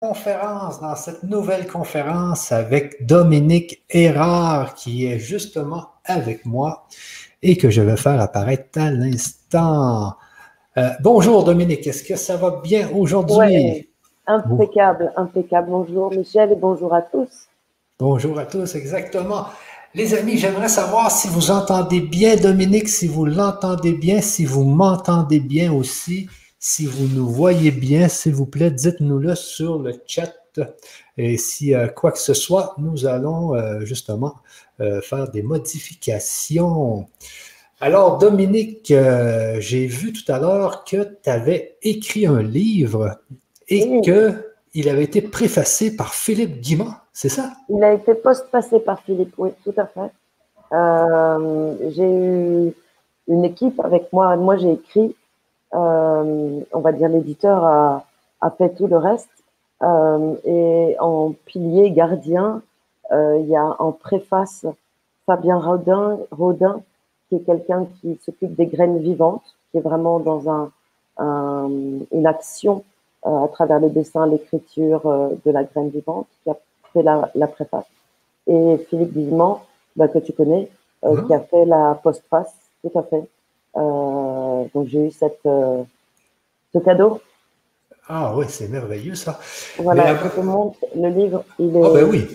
conférence, 0.00 0.80
dans 0.80 0.94
cette 0.94 1.24
nouvelle 1.24 1.66
conférence 1.66 2.52
avec 2.52 3.04
Dominique 3.04 3.82
Erard 3.90 4.74
qui 4.74 5.06
est 5.06 5.18
justement 5.18 5.88
avec 6.04 6.46
moi 6.46 6.86
et 7.42 7.56
que 7.56 7.68
je 7.68 7.82
vais 7.82 7.96
faire 7.96 8.20
apparaître 8.20 8.78
à 8.80 8.90
l'instant. 8.92 10.14
Euh, 10.76 10.90
bonjour 11.00 11.42
Dominique, 11.42 11.84
est-ce 11.86 12.04
que 12.04 12.14
ça 12.14 12.36
va 12.36 12.60
bien 12.62 12.88
aujourd'hui? 12.94 13.36
Oui, 13.38 13.88
impeccable, 14.28 15.12
impeccable. 15.16 15.68
Bonjour 15.68 16.12
Michel 16.12 16.52
et 16.52 16.56
bonjour 16.56 16.94
à 16.94 17.02
tous. 17.02 17.48
Bonjour 17.98 18.38
à 18.38 18.46
tous, 18.46 18.76
exactement. 18.76 19.46
Les 19.94 20.14
amis, 20.14 20.38
j'aimerais 20.38 20.68
savoir 20.68 21.10
si 21.10 21.26
vous 21.26 21.50
entendez 21.50 22.00
bien 22.00 22.36
Dominique, 22.36 22.88
si 22.88 23.08
vous 23.08 23.24
l'entendez 23.24 23.94
bien, 23.94 24.20
si 24.20 24.44
vous 24.44 24.62
m'entendez 24.62 25.40
bien 25.40 25.72
aussi. 25.72 26.28
Si 26.60 26.86
vous 26.86 27.06
nous 27.14 27.28
voyez 27.28 27.70
bien, 27.70 28.08
s'il 28.08 28.34
vous 28.34 28.46
plaît, 28.46 28.72
dites-nous-le 28.72 29.36
sur 29.36 29.78
le 29.78 29.94
chat. 30.06 30.34
Et 31.16 31.36
si 31.36 31.72
euh, 31.72 31.86
quoi 31.86 32.10
que 32.10 32.18
ce 32.18 32.34
soit, 32.34 32.74
nous 32.78 33.06
allons 33.06 33.54
euh, 33.54 33.80
justement 33.84 34.34
euh, 34.80 35.00
faire 35.00 35.30
des 35.30 35.42
modifications. 35.42 37.06
Alors, 37.80 38.18
Dominique, 38.18 38.92
j'ai 39.60 39.86
vu 39.86 40.12
tout 40.12 40.32
à 40.32 40.40
l'heure 40.40 40.82
que 40.82 41.16
tu 41.22 41.30
avais 41.30 41.76
écrit 41.82 42.26
un 42.26 42.42
livre 42.42 43.20
et 43.68 44.00
que 44.00 44.32
il 44.74 44.88
avait 44.88 45.04
été 45.04 45.22
préfacé 45.22 45.94
par 45.94 46.12
Philippe 46.12 46.60
Guimont, 46.60 46.92
c'est 47.12 47.28
ça? 47.28 47.52
Il 47.68 47.82
a 47.84 47.92
été 47.92 48.14
post-passé 48.14 48.80
par 48.80 49.00
Philippe, 49.02 49.32
oui, 49.38 49.50
tout 49.62 49.74
à 49.76 49.86
fait. 49.86 50.10
j'ai 51.94 52.10
eu 52.10 52.72
une 53.28 53.44
équipe 53.44 53.78
avec 53.78 54.12
moi. 54.12 54.34
Moi, 54.36 54.56
j'ai 54.56 54.72
écrit 54.72 55.14
on 55.72 56.80
va 56.80 56.92
dire 56.92 57.08
l'éditeur 57.08 57.64
a, 57.64 58.04
a, 58.40 58.50
fait 58.50 58.70
tout 58.70 58.86
le 58.86 58.96
reste. 58.96 59.28
Euh, 59.82 60.34
et 60.44 60.96
en 60.98 61.34
pilier 61.46 61.90
gardien, 61.92 62.62
euh, 63.12 63.38
il 63.40 63.46
y 63.48 63.56
a 63.56 63.76
en 63.78 63.92
préface 63.92 64.66
Fabien 65.26 65.58
Rodin, 65.58 66.18
Rodin 66.32 66.80
qui 67.28 67.36
est 67.36 67.40
quelqu'un 67.40 67.86
qui 68.00 68.18
s'occupe 68.24 68.54
des 68.54 68.66
graines 68.66 68.98
vivantes, 68.98 69.44
qui 69.70 69.78
est 69.78 69.82
vraiment 69.82 70.18
dans 70.18 70.50
un, 70.50 70.70
un 71.18 71.68
une 72.12 72.26
action 72.26 72.84
euh, 73.26 73.44
à 73.44 73.48
travers 73.48 73.80
le 73.80 73.90
dessin, 73.90 74.26
l'écriture 74.26 75.06
euh, 75.06 75.30
de 75.44 75.50
la 75.50 75.64
graine 75.64 75.90
vivante, 75.90 76.26
qui 76.42 76.50
a 76.50 76.56
fait 76.92 77.02
la, 77.02 77.30
la 77.34 77.46
préface. 77.46 77.86
Et 78.46 78.78
Philippe 78.88 79.12
Guillemont, 79.12 79.58
bah, 79.96 80.08
que 80.08 80.18
tu 80.18 80.32
connais, 80.32 80.70
euh, 81.04 81.14
mmh. 81.14 81.26
qui 81.26 81.34
a 81.34 81.40
fait 81.40 81.64
la 81.64 81.98
postface, 82.02 82.54
tout 82.82 82.98
à 82.98 83.02
fait. 83.02 83.24
Euh, 84.58 84.64
donc 84.74 84.88
j'ai 84.88 85.06
eu 85.06 85.10
cette, 85.10 85.40
euh, 85.46 85.82
ce 86.72 86.78
cadeau. 86.78 87.20
Ah 88.08 88.34
oui, 88.36 88.46
c'est 88.48 88.68
merveilleux 88.68 89.14
ça. 89.14 89.38
Voilà, 89.78 90.16
je 90.16 90.28
te 90.28 90.40
montre 90.40 90.78
le 90.94 91.08
livre. 91.08 91.44
Il 91.58 91.76
est... 91.76 91.82
Ah 91.82 91.90
ben 91.92 92.04
oui. 92.04 92.26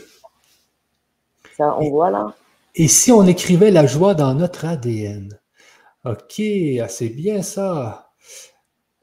Ça, 1.58 1.76
on 1.80 1.90
voit 1.90 2.12
là. 2.12 2.34
Et 2.76 2.88
si 2.88 3.12
on 3.12 3.24
écrivait 3.24 3.72
la 3.72 3.86
joie 3.86 4.14
dans 4.14 4.34
notre 4.34 4.66
ADN 4.66 5.30
Ok, 6.06 6.42
ah, 6.82 6.88
c'est 6.90 7.10
bien 7.10 7.42
ça. 7.42 8.10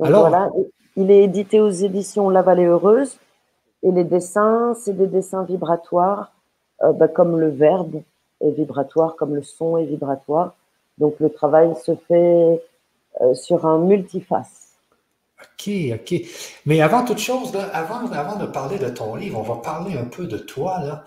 Alors, 0.02 0.28
voilà, 0.28 0.50
il 0.96 1.10
est 1.10 1.24
édité 1.24 1.60
aux 1.60 1.70
éditions 1.70 2.28
La 2.28 2.42
Vallée 2.42 2.66
Heureuse. 2.66 3.16
Et 3.82 3.90
les 3.90 4.04
dessins, 4.04 4.74
c'est 4.74 4.96
des 4.96 5.06
dessins 5.06 5.44
vibratoires, 5.44 6.32
euh, 6.82 6.92
bah, 6.92 7.08
comme 7.08 7.40
le 7.40 7.48
verbe 7.48 8.02
est 8.42 8.50
vibratoire, 8.50 9.16
comme 9.16 9.34
le 9.34 9.42
son 9.42 9.78
est 9.78 9.86
vibratoire. 9.86 10.54
Donc 10.98 11.14
le 11.18 11.30
travail 11.30 11.74
se 11.82 11.94
fait 11.94 12.62
euh, 13.20 13.34
sur 13.34 13.66
un 13.66 13.78
multiface. 13.78 14.76
OK, 15.40 15.70
OK. 15.94 16.22
Mais 16.66 16.80
avant 16.80 17.04
toute 17.04 17.18
chose, 17.18 17.52
avant, 17.72 18.10
avant 18.12 18.36
de 18.36 18.46
parler 18.46 18.78
de 18.78 18.88
ton 18.88 19.14
livre, 19.14 19.38
on 19.38 19.42
va 19.42 19.56
parler 19.56 19.96
un 19.96 20.04
peu 20.04 20.26
de 20.26 20.38
toi. 20.38 20.80
Là. 20.80 21.04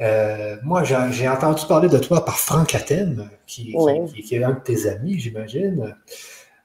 Euh, 0.00 0.56
moi, 0.62 0.84
j'ai 0.84 1.28
entendu 1.28 1.62
parler 1.66 1.88
de 1.88 1.98
toi 1.98 2.24
par 2.24 2.38
Franck 2.38 2.74
Athènes, 2.74 3.28
qui, 3.46 3.74
qui, 4.22 4.34
est 4.36 4.44
un 4.44 4.52
de 4.52 4.60
tes 4.60 4.88
amis, 4.88 5.18
j'imagine, 5.18 5.96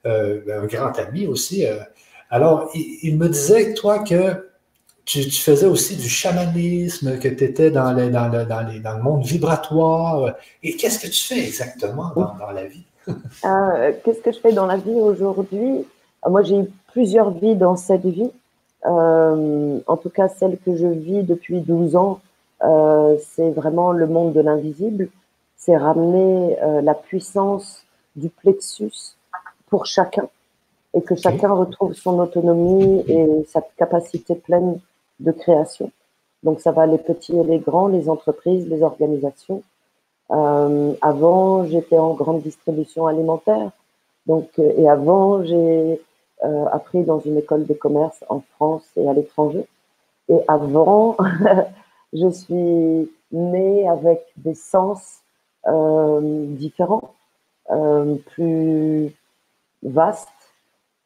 euh, 0.05 0.41
un 0.61 0.66
grand 0.66 0.97
ami 1.00 1.25
aussi. 1.25 1.65
alors, 2.29 2.69
il, 2.75 3.17
me 3.17 3.29
disait, 3.29 3.73
toi, 3.73 4.03
que 4.03 4.51
tu, 5.05 5.23
faisais 5.31 5.65
aussi 5.65 5.95
du 5.95 6.09
chamanisme, 6.09 7.17
que 7.19 7.27
tu 7.27 7.44
étais 7.44 7.71
dans 7.71 7.94
le, 7.94 8.11
dans, 8.11 8.27
le, 8.27 8.45
dans, 8.45 8.63
dans 8.63 8.97
le, 8.97 9.03
monde 9.03 9.25
vibratoire. 9.25 10.35
Et 10.61 10.75
qu'est-ce 10.75 11.00
que 11.00 11.07
tu 11.07 11.23
fais 11.23 11.44
exactement 11.44 12.11
dans, 12.15 12.35
dans 12.35 12.51
la 12.51 12.65
vie? 12.65 12.85
Euh, 13.07 13.91
qu'est-ce 14.03 14.21
que 14.21 14.31
je 14.31 14.39
fais 14.39 14.53
dans 14.53 14.65
la 14.65 14.77
vie 14.77 14.99
aujourd'hui? 14.99 15.85
Euh, 16.25 16.29
Moi, 16.29 16.43
j'ai 16.43 16.59
eu 16.59 16.69
plusieurs 16.91 17.31
vies 17.31 17.55
dans 17.55 17.75
cette 17.75 18.05
vie. 18.05 18.31
Euh, 18.85 19.79
en 19.87 19.97
tout 19.97 20.09
cas, 20.09 20.27
celle 20.27 20.57
que 20.57 20.75
je 20.75 20.87
vis 20.87 21.23
depuis 21.23 21.61
12 21.61 21.95
ans, 21.95 22.19
euh, 22.63 23.17
c'est 23.31 23.51
vraiment 23.51 23.91
le 23.91 24.07
monde 24.07 24.33
de 24.33 24.41
l'invisible. 24.41 25.09
C'est 25.57 25.77
ramener 25.77 26.57
la 26.81 26.93
puissance 26.93 27.85
du 28.17 28.27
plexus 28.27 29.15
pour 29.69 29.85
chacun 29.85 30.27
et 30.93 31.01
que 31.01 31.15
chacun 31.15 31.53
retrouve 31.53 31.93
son 31.93 32.19
autonomie 32.19 33.01
et 33.07 33.45
sa 33.47 33.61
capacité 33.77 34.35
pleine 34.35 34.79
de 35.21 35.31
création. 35.31 35.89
Donc 36.43 36.59
ça 36.59 36.71
va 36.71 36.85
les 36.85 36.97
petits 36.97 37.37
et 37.37 37.43
les 37.43 37.59
grands, 37.59 37.87
les 37.87 38.09
entreprises, 38.09 38.67
les 38.67 38.83
organisations. 38.83 39.63
Euh, 40.33 40.94
avant, 41.01 41.66
j'étais 41.66 41.97
en 41.97 42.13
grande 42.13 42.41
distribution 42.41 43.07
alimentaire. 43.07 43.71
Donc, 44.25 44.49
euh, 44.57 44.73
et 44.77 44.89
avant, 44.89 45.44
j'ai 45.44 46.01
euh, 46.44 46.66
appris 46.71 47.03
dans 47.03 47.19
une 47.19 47.38
école 47.38 47.66
de 47.66 47.73
commerce 47.73 48.23
en 48.29 48.41
France 48.55 48.85
et 48.97 49.07
à 49.07 49.13
l'étranger. 49.13 49.66
Et 50.29 50.39
avant, 50.47 51.17
je 52.13 52.29
suis 52.29 53.11
née 53.31 53.88
avec 53.88 54.21
des 54.38 54.55
sens 54.55 55.19
différents, 55.66 57.13
plus 58.25 59.15
vastes 59.81 60.29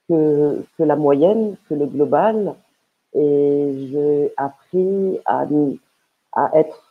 que, 0.09 0.63
la 0.79 0.95
moyenne, 0.95 1.57
que 1.69 1.75
le 1.75 1.85
global 1.85 2.55
et 3.13 3.87
j'ai 3.91 4.33
appris 4.35 5.19
à, 5.25 5.45
être 6.55 6.81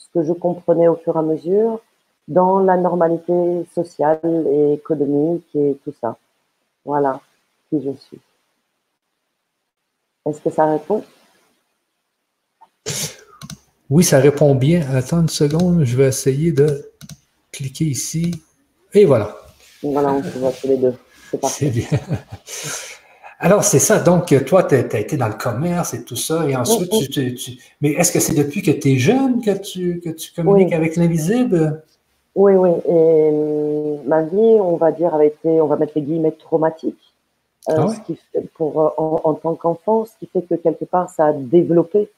ce 0.00 0.08
que 0.12 0.24
je 0.24 0.32
comprenais 0.32 0.88
au 0.88 0.96
fur 0.96 1.14
et 1.14 1.18
à 1.18 1.22
mesure 1.22 1.80
dans 2.26 2.58
la 2.60 2.76
normalité 2.76 3.66
sociale 3.74 4.46
et 4.50 4.74
économique 4.74 5.48
et 5.54 5.76
tout 5.84 5.92
ça. 6.00 6.16
Voilà 6.84 7.20
qui 7.68 7.82
je 7.82 7.90
suis. 7.90 8.20
Est-ce 10.26 10.40
que 10.40 10.50
ça 10.50 10.66
répond? 10.66 11.04
Oui, 13.88 14.04
ça 14.04 14.18
répond 14.18 14.54
bien. 14.54 14.88
Attends 14.94 15.20
une 15.20 15.28
seconde, 15.28 15.84
je 15.84 15.96
vais 15.96 16.08
essayer 16.08 16.52
de 16.52 16.90
cliquer 17.52 17.86
ici. 17.86 18.42
Et 18.92 19.04
voilà. 19.04 19.36
Voilà, 19.82 20.12
on 20.12 20.22
se 20.22 20.38
voit 20.38 20.52
tous 20.52 20.68
les 20.68 20.76
deux. 20.76 20.94
C'est 21.44 21.70
bien. 21.70 21.88
Alors, 23.42 23.64
c'est 23.64 23.78
ça. 23.78 23.98
Donc, 23.98 24.34
toi, 24.44 24.64
tu 24.64 24.74
as, 24.74 25.00
été 25.00 25.16
dans 25.16 25.28
le 25.28 25.34
commerce 25.34 25.94
et 25.94 26.04
tout 26.04 26.16
ça. 26.16 26.46
Et 26.48 26.54
ensuite, 26.54 26.90
tu, 27.10 27.34
tu, 27.34 27.52
Mais 27.80 27.92
est-ce 27.92 28.12
que 28.12 28.20
c'est 28.20 28.34
depuis 28.34 28.62
que 28.62 28.70
tu 28.70 28.92
es 28.92 28.96
jeune 28.96 29.40
que 29.40 29.58
tu, 29.58 30.00
que 30.04 30.10
tu 30.10 30.32
communiques 30.32 30.74
avec 30.74 30.96
l'invisible? 30.96 31.82
Oui, 32.34 32.52
oui. 32.52 32.70
Et 32.86 32.92
euh, 32.92 33.96
ma 34.06 34.22
vie, 34.22 34.58
on 34.60 34.76
va 34.76 34.92
dire, 34.92 35.14
a 35.14 35.24
été, 35.24 35.60
on 35.60 35.66
va 35.66 35.76
mettre 35.76 35.94
les 35.96 36.02
guillemets, 36.02 36.32
traumatique. 36.32 36.98
Euh, 37.68 37.74
ah 37.78 37.88
ce 37.88 38.00
qui 38.00 38.18
fait 38.32 38.48
pour, 38.54 38.80
euh, 38.80 38.88
en, 38.96 39.34
tant 39.34 39.54
qu'enfant, 39.54 40.06
ce 40.06 40.12
qui 40.18 40.26
fait 40.26 40.42
que 40.42 40.54
quelque 40.54 40.84
part, 40.84 41.10
ça 41.10 41.26
a 41.26 41.32
développé, 41.32 42.10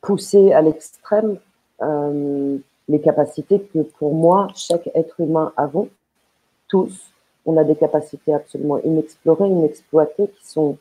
poussé 0.00 0.52
à 0.52 0.62
l'extrême 0.62 1.36
euh, 1.82 2.56
les 2.88 3.00
capacités 3.00 3.60
que 3.60 3.80
pour 3.80 4.14
moi, 4.14 4.48
chaque 4.54 4.88
être 4.94 5.20
humain 5.20 5.52
avons, 5.56 5.88
tous, 6.68 7.12
on 7.46 7.56
a 7.56 7.64
des 7.64 7.76
capacités 7.76 8.34
absolument 8.34 8.78
inexplorées, 8.82 9.48
inexploitées, 9.48 10.28
qui 10.28 10.46
sont 10.46 10.76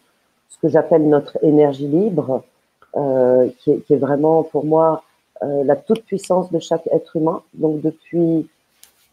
ce 0.49 0.57
que 0.57 0.67
j'appelle 0.67 1.07
notre 1.07 1.37
énergie 1.43 1.87
libre, 1.87 2.43
euh, 2.95 3.49
qui, 3.59 3.71
est, 3.71 3.95
vraiment 3.95 4.43
pour 4.43 4.65
moi 4.65 5.03
euh, 5.43 5.63
la 5.63 5.75
toute 5.75 6.03
puissance 6.05 6.51
de 6.51 6.59
chaque 6.59 6.87
être 6.87 7.15
humain. 7.15 7.41
Donc 7.53 7.81
depuis 7.81 8.47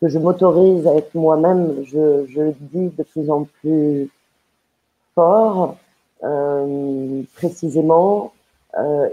que 0.00 0.08
je 0.08 0.18
m'autorise 0.18 0.86
à 0.86 0.94
être 0.94 1.14
moi-même, 1.14 1.84
je, 1.84 2.24
le 2.40 2.54
dis 2.60 2.88
de 2.96 3.02
plus 3.02 3.30
en 3.30 3.44
plus 3.60 4.08
fort, 5.14 5.76
euh, 6.24 7.22
précisément, 7.34 8.32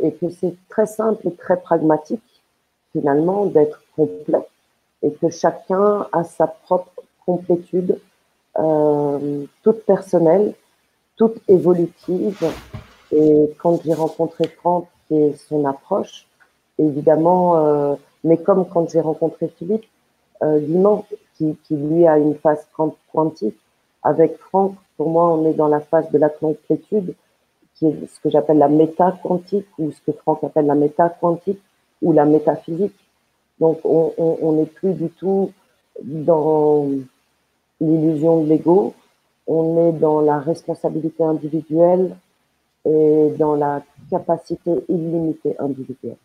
et 0.01 0.13
que 0.13 0.30
c'est 0.30 0.56
très 0.69 0.85
simple 0.85 1.27
et 1.27 1.33
très 1.33 1.59
pragmatique 1.59 2.24
finalement 2.94 3.45
d'être 3.45 3.83
complet, 3.94 4.47
et 5.03 5.12
que 5.12 5.30
chacun 5.30 6.07
a 6.13 6.24
sa 6.24 6.47
propre 6.47 6.94
complétude 7.25 8.00
euh, 8.59 9.45
toute 9.63 9.85
personnelle, 9.85 10.53
toute 11.15 11.38
évolutive. 11.47 12.44
Et 13.11 13.50
quand 13.57 13.81
j'ai 13.83 13.94
rencontré 13.94 14.47
Franck 14.47 14.88
et 15.11 15.33
son 15.47 15.65
approche, 15.65 16.27
évidemment, 16.77 17.57
euh, 17.57 17.95
mais 18.23 18.38
comme 18.38 18.67
quand 18.67 18.89
j'ai 18.89 19.00
rencontré 19.00 19.47
Philippe 19.47 19.85
euh, 20.44 20.59
qui, 21.38 21.56
lui 21.71 22.06
a 22.06 22.17
une 22.17 22.35
phase 22.35 22.67
quantique, 23.11 23.57
avec 24.03 24.38
Franck, 24.38 24.75
pour 24.97 25.09
moi, 25.09 25.33
on 25.33 25.50
est 25.50 25.53
dans 25.53 25.67
la 25.67 25.79
phase 25.79 26.11
de 26.11 26.17
la 26.17 26.29
complétude, 26.29 27.15
qui 27.75 27.88
est 27.88 28.07
ce 28.07 28.19
que 28.19 28.29
j'appelle 28.29 28.57
la 28.57 28.67
méta 28.67 29.17
quantique 29.23 29.67
ou 29.77 29.91
ce 29.91 30.01
que 30.01 30.11
Franck 30.17 30.44
appelle 30.44 30.65
la 30.65 30.75
méta 30.75 31.09
quantique 31.09 31.61
ou 32.01 32.11
la 32.11 32.25
métaphysique. 32.25 32.95
Donc 33.59 33.79
on 33.83 34.51
n'est 34.53 34.65
plus 34.65 34.94
du 34.94 35.09
tout 35.09 35.51
dans 36.01 36.88
l'illusion 37.81 38.43
de 38.43 38.49
l'ego, 38.49 38.93
on 39.47 39.89
est 39.89 39.99
dans 39.99 40.21
la 40.21 40.39
responsabilité 40.39 41.23
individuelle 41.23 42.15
et 42.85 43.29
dans 43.37 43.55
la 43.55 43.83
capacité 44.09 44.71
illimitée 44.87 45.55
individuelle. 45.59 46.17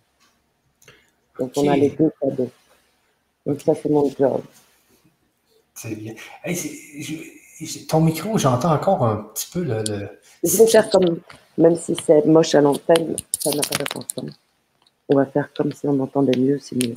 Donc 1.39 1.53
on 1.57 1.69
a 1.69 1.77
les 1.77 1.91
deux 1.91 2.13
cadeaux. 2.21 2.51
Donc 3.47 3.61
ça 3.61 3.75
c'est 3.75 3.91
mon 3.91 4.09
job. 4.11 4.41
C'est 5.75 5.97
bien. 5.97 6.15
ton 7.89 8.01
micro, 8.01 8.39
j'entends 8.39 8.73
encore 8.73 9.05
un 9.05 9.17
petit 9.35 9.51
peu 9.53 9.65
le. 9.65 9.83
Je 10.43 10.57
vais 10.59 10.67
faire 10.67 10.89
comme, 10.91 11.21
même 11.59 11.77
si 11.77 11.97
c'est 12.05 12.25
moche 12.27 12.55
à 12.55 12.61
l'antenne, 12.61 13.17
ça 13.39 13.51
n'a 13.51 13.63
pas 13.63 13.77
d'importance. 13.77 14.39
On 15.09 15.17
va 15.17 15.27
faire 15.27 15.53
comme 15.55 15.73
si 15.73 15.87
on 15.87 15.99
entendait 16.01 16.39
mieux, 16.39 16.59
c'est 16.59 16.77
mieux. 16.77 16.95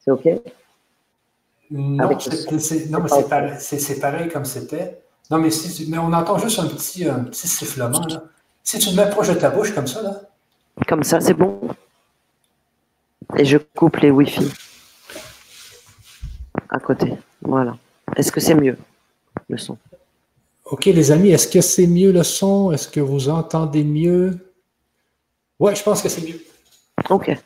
C'est 0.00 0.10
OK? 0.10 0.28
Non, 1.70 2.18
c'est 2.18 4.00
pareil, 4.00 4.28
comme 4.28 4.44
c'était. 4.44 5.02
Non, 5.30 5.38
mais, 5.38 5.50
si, 5.50 5.88
mais 5.90 5.98
on 5.98 6.12
entend 6.12 6.38
juste 6.38 6.58
un 6.58 6.66
petit, 6.66 7.08
un 7.08 7.24
petit 7.24 7.48
sifflement. 7.48 8.06
Là. 8.06 8.24
Si 8.62 8.78
tu 8.78 8.90
le 8.90 8.96
mets 8.96 9.10
proche 9.10 9.28
de 9.28 9.34
ta 9.34 9.50
bouche, 9.50 9.74
comme 9.74 9.86
ça, 9.86 10.02
là. 10.02 10.20
Comme 10.86 11.02
ça, 11.02 11.20
c'est 11.20 11.34
bon. 11.34 11.60
Et 13.36 13.44
je 13.44 13.58
coupe 13.58 13.96
les 13.96 14.10
Wi-Fi 14.10 14.52
à 16.68 16.78
côté. 16.78 17.14
Voilà. 17.40 17.76
Est-ce 18.16 18.30
que 18.32 18.40
c'est 18.40 18.54
mieux, 18.54 18.76
le 19.48 19.56
son? 19.56 19.78
OK, 20.66 20.86
les 20.86 21.10
amis, 21.10 21.30
est-ce 21.30 21.48
que 21.48 21.60
c'est 21.60 21.86
mieux 21.86 22.12
le 22.12 22.22
son? 22.22 22.72
Est-ce 22.72 22.88
que 22.88 23.00
vous 23.00 23.28
entendez 23.28 23.84
mieux? 23.84 24.52
Oui, 25.58 25.74
je 25.74 25.82
pense 25.82 26.02
que 26.02 26.08
c'est 26.08 26.22
mieux. 26.22 26.40
OK. 27.10 27.36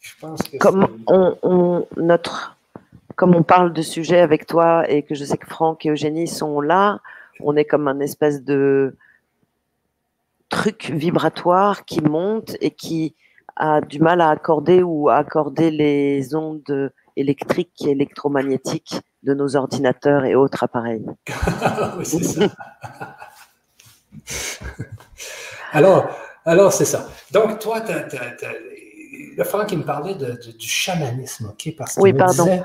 Je 0.00 0.12
pense 0.20 0.42
que 0.42 0.56
Comme 0.58 1.02
on, 1.06 1.86
notre 1.96 2.56
comme 3.20 3.34
on 3.34 3.42
parle 3.42 3.74
de 3.74 3.82
sujet 3.82 4.20
avec 4.20 4.46
toi 4.46 4.90
et 4.90 5.02
que 5.02 5.14
je 5.14 5.26
sais 5.26 5.36
que 5.36 5.46
Franck 5.46 5.84
et 5.84 5.90
Eugénie 5.90 6.26
sont 6.26 6.62
là, 6.62 7.00
on 7.40 7.54
est 7.54 7.66
comme 7.66 7.86
un 7.86 8.00
espèce 8.00 8.42
de 8.44 8.96
truc 10.48 10.90
vibratoire 10.90 11.84
qui 11.84 12.00
monte 12.00 12.56
et 12.62 12.70
qui 12.70 13.14
a 13.56 13.82
du 13.82 14.00
mal 14.00 14.22
à 14.22 14.30
accorder 14.30 14.82
ou 14.82 15.10
à 15.10 15.16
accorder 15.16 15.70
les 15.70 16.34
ondes 16.34 16.90
électriques 17.14 17.84
et 17.84 17.90
électromagnétiques 17.90 19.02
de 19.22 19.34
nos 19.34 19.54
ordinateurs 19.54 20.24
et 20.24 20.34
autres 20.34 20.64
appareils. 20.64 21.04
oui, 21.98 22.06
c'est 22.06 22.24
ça. 22.24 22.46
alors, 25.72 26.08
alors 26.46 26.72
c'est 26.72 26.86
ça. 26.86 27.06
Donc, 27.32 27.58
toi, 27.58 27.82
le 29.36 29.44
Franck, 29.44 29.66
qui 29.66 29.76
me 29.76 29.84
parlait 29.84 30.14
du 30.14 30.66
chamanisme, 30.66 31.50
OK? 31.50 31.74
Parce 31.76 31.98
oui, 31.98 32.14
pardon 32.14 32.64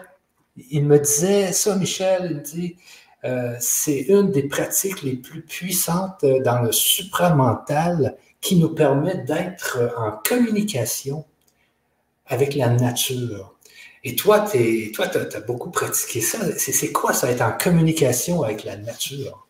il 0.57 0.85
me 0.85 0.99
disait 0.99 1.51
ça, 1.51 1.75
Michel, 1.75 2.27
il 2.29 2.37
me 2.37 2.41
dit, 2.41 2.75
euh, 3.23 3.55
c'est 3.59 4.01
une 4.01 4.31
des 4.31 4.47
pratiques 4.47 5.01
les 5.01 5.15
plus 5.15 5.41
puissantes 5.41 6.25
dans 6.43 6.61
le 6.61 6.71
supramental 6.71 8.15
qui 8.41 8.57
nous 8.57 8.69
permet 8.69 9.17
d'être 9.17 9.79
en 9.97 10.11
communication 10.23 11.25
avec 12.27 12.55
la 12.55 12.69
nature. 12.69 13.55
Et 14.03 14.15
toi, 14.15 14.41
tu 14.41 14.91
as, 14.99 15.39
beaucoup 15.41 15.71
pratiqué 15.71 16.21
ça. 16.21 16.37
C'est 16.57 16.91
quoi 16.91 17.11
ça, 17.11 17.31
être 17.31 17.41
en 17.41 17.51
communication 17.51 18.43
avec 18.43 18.63
la 18.63 18.77
nature? 18.77 19.47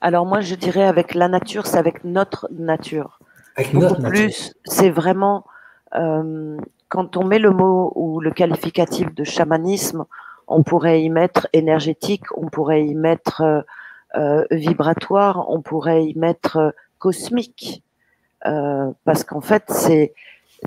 Alors 0.00 0.26
moi, 0.26 0.40
je 0.40 0.56
dirais 0.56 0.82
avec 0.82 1.14
la 1.14 1.28
nature, 1.28 1.66
c'est 1.66 1.78
avec 1.78 2.02
notre 2.02 2.48
nature. 2.50 3.20
Avec 3.54 3.72
notre 3.72 4.02
plus, 4.02 4.52
c'est 4.64 4.90
vraiment 4.90 5.44
euh, 5.94 6.56
quand 6.88 7.16
on 7.16 7.24
met 7.24 7.38
le 7.38 7.50
mot 7.50 7.92
ou 7.94 8.20
le 8.20 8.30
qualificatif 8.32 9.14
de 9.14 9.24
chamanisme, 9.24 10.04
on 10.46 10.62
pourrait 10.62 11.02
y 11.02 11.10
mettre 11.10 11.48
énergétique, 11.52 12.24
on 12.36 12.48
pourrait 12.48 12.84
y 12.86 12.94
mettre 12.94 13.40
euh, 13.42 13.60
euh, 14.16 14.44
vibratoire, 14.50 15.50
on 15.50 15.60
pourrait 15.60 16.04
y 16.04 16.18
mettre 16.18 16.56
euh, 16.56 16.70
cosmique. 16.98 17.82
parce 19.04 19.24
qu'en 19.24 19.40
fait, 19.40 19.64
c'est 19.68 20.14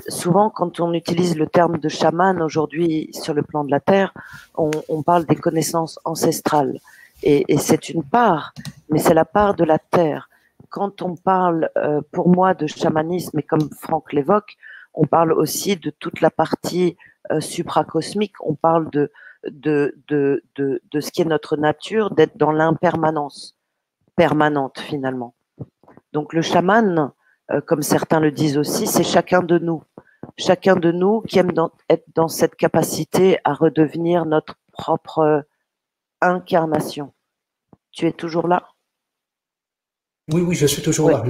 souvent 0.08 0.50
quand 0.50 0.80
on 0.80 0.92
utilise 0.92 1.36
le 1.36 1.46
terme 1.46 1.78
de 1.78 1.88
chaman 1.88 2.42
aujourd'hui 2.42 3.08
sur 3.12 3.32
le 3.32 3.42
plan 3.42 3.64
de 3.64 3.70
la 3.70 3.80
Terre, 3.80 4.12
on, 4.54 5.02
parle 5.02 5.24
des 5.24 5.36
connaissances 5.36 5.98
ancestrales. 6.04 6.78
Et, 7.22 7.56
c'est 7.56 7.88
une 7.88 8.04
part, 8.04 8.52
mais 8.90 8.98
c'est 8.98 9.14
la 9.14 9.24
part 9.24 9.54
de 9.54 9.64
la 9.64 9.78
Terre. 9.78 10.28
Quand 10.68 11.00
on 11.00 11.16
parle, 11.16 11.70
pour 12.12 12.28
moi, 12.28 12.52
de 12.52 12.66
chamanisme, 12.66 13.38
et 13.38 13.42
comme 13.42 13.70
Franck 13.70 14.12
l'évoque, 14.12 14.58
on 14.92 15.06
parle 15.06 15.32
aussi 15.32 15.76
de 15.76 15.90
toute 15.90 16.20
la 16.20 16.30
partie 16.30 16.98
supracosmique, 17.40 18.36
on 18.40 18.54
parle 18.54 18.90
de, 18.90 19.10
de, 19.48 19.94
de, 20.08 20.42
de, 20.56 20.82
de 20.90 21.00
ce 21.00 21.10
qui 21.10 21.22
est 21.22 21.26
notre 21.26 21.56
nature, 21.56 22.10
d'être 22.10 22.36
dans 22.36 22.52
l'impermanence 22.52 23.56
permanente 24.16 24.78
finalement. 24.80 25.34
Donc 26.12 26.32
le 26.32 26.42
chaman, 26.42 27.12
euh, 27.50 27.60
comme 27.60 27.82
certains 27.82 28.20
le 28.20 28.30
disent 28.30 28.58
aussi, 28.58 28.86
c'est 28.86 29.04
chacun 29.04 29.42
de 29.42 29.58
nous. 29.58 29.82
Chacun 30.36 30.76
de 30.76 30.92
nous 30.92 31.22
qui 31.22 31.38
aime 31.38 31.52
être 31.88 32.04
dans 32.14 32.28
cette 32.28 32.54
capacité 32.54 33.38
à 33.44 33.54
redevenir 33.54 34.26
notre 34.26 34.56
propre 34.72 35.44
incarnation. 36.20 37.12
Tu 37.92 38.06
es 38.06 38.12
toujours 38.12 38.46
là? 38.46 38.68
Oui, 40.32 40.42
oui, 40.42 40.54
je 40.54 40.66
suis 40.66 40.82
toujours 40.82 41.10
là. 41.10 41.24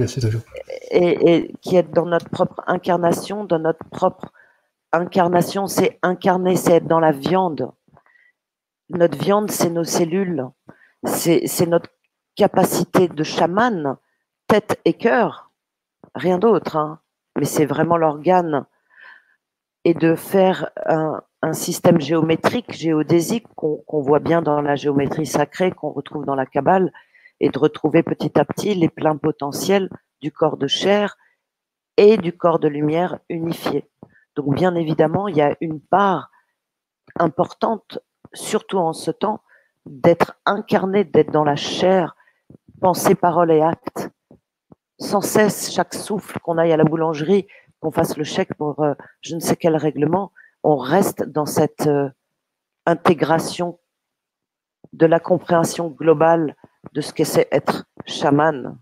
Et, 0.91 1.33
et, 1.35 1.53
qui 1.61 1.75
est 1.75 1.89
dans 1.91 2.05
notre 2.05 2.29
propre 2.29 2.61
incarnation, 2.67 3.45
dans 3.45 3.59
notre 3.59 3.83
propre 3.89 4.31
incarnation, 4.91 5.67
c'est 5.67 5.97
incarner, 6.03 6.55
c'est 6.55 6.73
être 6.73 6.87
dans 6.87 6.99
la 6.99 7.11
viande 7.11 7.71
notre 8.93 9.17
viande, 9.17 9.51
c'est 9.51 9.69
nos 9.69 9.83
cellules, 9.83 10.47
c'est 11.03 11.65
notre 11.67 11.89
capacité 12.35 13.07
de 13.07 13.23
chaman, 13.23 13.97
tête 14.47 14.79
et 14.85 14.93
cœur, 14.93 15.51
rien 16.15 16.37
d'autre, 16.37 16.77
hein. 16.77 16.99
mais 17.37 17.45
c'est 17.45 17.65
vraiment 17.65 17.97
l'organe. 17.97 18.65
Et 19.83 19.93
de 19.95 20.13
faire 20.13 20.69
un, 20.85 21.21
système 21.53 21.99
géométrique, 21.99 22.71
géodésique, 22.71 23.47
qu'on 23.55 24.01
voit 24.01 24.19
bien 24.19 24.43
dans 24.43 24.61
la 24.61 24.75
géométrie 24.75 25.25
sacrée, 25.25 25.71
qu'on 25.71 25.89
retrouve 25.89 26.23
dans 26.23 26.35
la 26.35 26.45
Kabbale, 26.45 26.91
et 27.39 27.49
de 27.49 27.57
retrouver 27.57 28.03
petit 28.03 28.39
à 28.39 28.45
petit 28.45 28.75
les 28.75 28.89
pleins 28.89 29.17
potentiels 29.17 29.89
du 30.21 30.31
corps 30.31 30.57
de 30.57 30.67
chair 30.67 31.17
et 31.97 32.17
du 32.17 32.37
corps 32.37 32.59
de 32.59 32.67
lumière 32.67 33.19
unifié. 33.29 33.89
Donc 34.35 34.53
bien 34.53 34.75
évidemment, 34.75 35.27
il 35.27 35.37
y 35.37 35.41
a 35.41 35.57
une 35.59 35.81
part 35.81 36.29
importante 37.17 37.97
surtout 38.33 38.77
en 38.77 38.93
ce 38.93 39.11
temps, 39.11 39.41
d'être 39.85 40.39
incarné, 40.45 41.03
d'être 41.03 41.31
dans 41.31 41.43
la 41.43 41.55
chair, 41.55 42.15
pensée, 42.79 43.15
parole 43.15 43.51
et 43.51 43.61
acte. 43.61 44.09
Sans 44.99 45.21
cesse, 45.21 45.71
chaque 45.71 45.93
souffle 45.93 46.39
qu'on 46.39 46.57
aille 46.57 46.71
à 46.71 46.77
la 46.77 46.83
boulangerie, 46.83 47.47
qu'on 47.79 47.91
fasse 47.91 48.17
le 48.17 48.23
chèque 48.23 48.53
pour 48.55 48.81
euh, 48.81 48.93
je 49.21 49.35
ne 49.35 49.39
sais 49.39 49.55
quel 49.55 49.75
règlement, 49.75 50.31
on 50.63 50.77
reste 50.77 51.23
dans 51.23 51.47
cette 51.47 51.87
euh, 51.87 52.09
intégration 52.85 53.79
de 54.93 55.05
la 55.05 55.19
compréhension 55.19 55.87
globale 55.87 56.55
de 56.93 57.01
ce 57.01 57.13
que 57.13 57.23
c'est 57.23 57.47
être 57.51 57.85
chaman. 58.05 58.77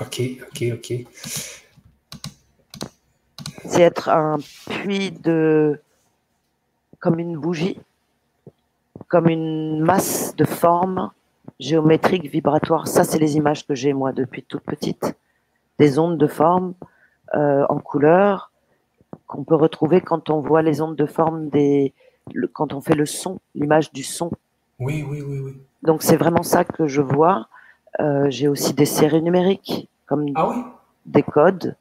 Ok, 0.00 0.20
ok, 0.48 0.64
ok. 0.74 0.92
C'est 3.66 3.82
être 3.82 4.08
un 4.08 4.38
puits 4.68 5.12
de 5.12 5.80
comme 7.04 7.18
une 7.18 7.36
bougie, 7.36 7.78
comme 9.08 9.28
une 9.28 9.78
masse 9.78 10.34
de 10.36 10.46
forme 10.46 11.10
géométrique, 11.60 12.30
vibratoire. 12.30 12.88
Ça, 12.88 13.04
c'est 13.04 13.18
les 13.18 13.36
images 13.36 13.66
que 13.66 13.74
j'ai, 13.74 13.92
moi, 13.92 14.12
depuis 14.12 14.42
toute 14.42 14.62
petite. 14.62 15.14
Des 15.78 15.98
ondes 15.98 16.16
de 16.16 16.26
forme 16.26 16.72
euh, 17.34 17.66
en 17.68 17.78
couleur 17.78 18.50
qu'on 19.26 19.44
peut 19.44 19.54
retrouver 19.54 20.00
quand 20.00 20.30
on 20.30 20.40
voit 20.40 20.62
les 20.62 20.80
ondes 20.80 20.96
de 20.96 21.04
forme 21.04 21.50
des. 21.50 21.92
quand 22.54 22.72
on 22.72 22.80
fait 22.80 22.94
le 22.94 23.04
son, 23.04 23.38
l'image 23.54 23.92
du 23.92 24.02
son. 24.02 24.30
Oui, 24.78 25.04
oui, 25.06 25.20
oui, 25.20 25.40
oui. 25.40 25.60
Donc, 25.82 26.02
c'est 26.02 26.16
vraiment 26.16 26.42
ça 26.42 26.64
que 26.64 26.86
je 26.86 27.02
vois. 27.02 27.48
Euh, 28.00 28.30
j'ai 28.30 28.48
aussi 28.48 28.72
des 28.72 28.86
séries 28.86 29.20
numériques, 29.20 29.90
comme 30.06 30.24
ah 30.36 30.54
des 31.04 31.22
codes. 31.22 31.76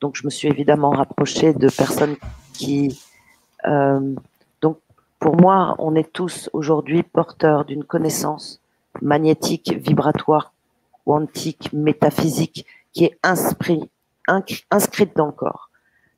Donc, 0.00 0.14
je 0.14 0.24
me 0.24 0.30
suis 0.30 0.46
évidemment 0.46 0.90
rapprochée 0.90 1.52
de 1.52 1.68
personnes 1.68 2.14
qui 2.52 3.02
euh, 3.66 4.14
pour 5.18 5.36
moi, 5.36 5.74
on 5.78 5.94
est 5.94 6.12
tous 6.12 6.48
aujourd'hui 6.52 7.02
porteurs 7.02 7.64
d'une 7.64 7.84
connaissance 7.84 8.60
magnétique, 9.02 9.72
vibratoire, 9.72 10.52
quantique, 11.04 11.72
métaphysique, 11.72 12.66
qui 12.92 13.04
est 13.04 13.18
inscrite 13.22 13.90
dans 15.16 15.26
le 15.26 15.32
corps. 15.32 15.70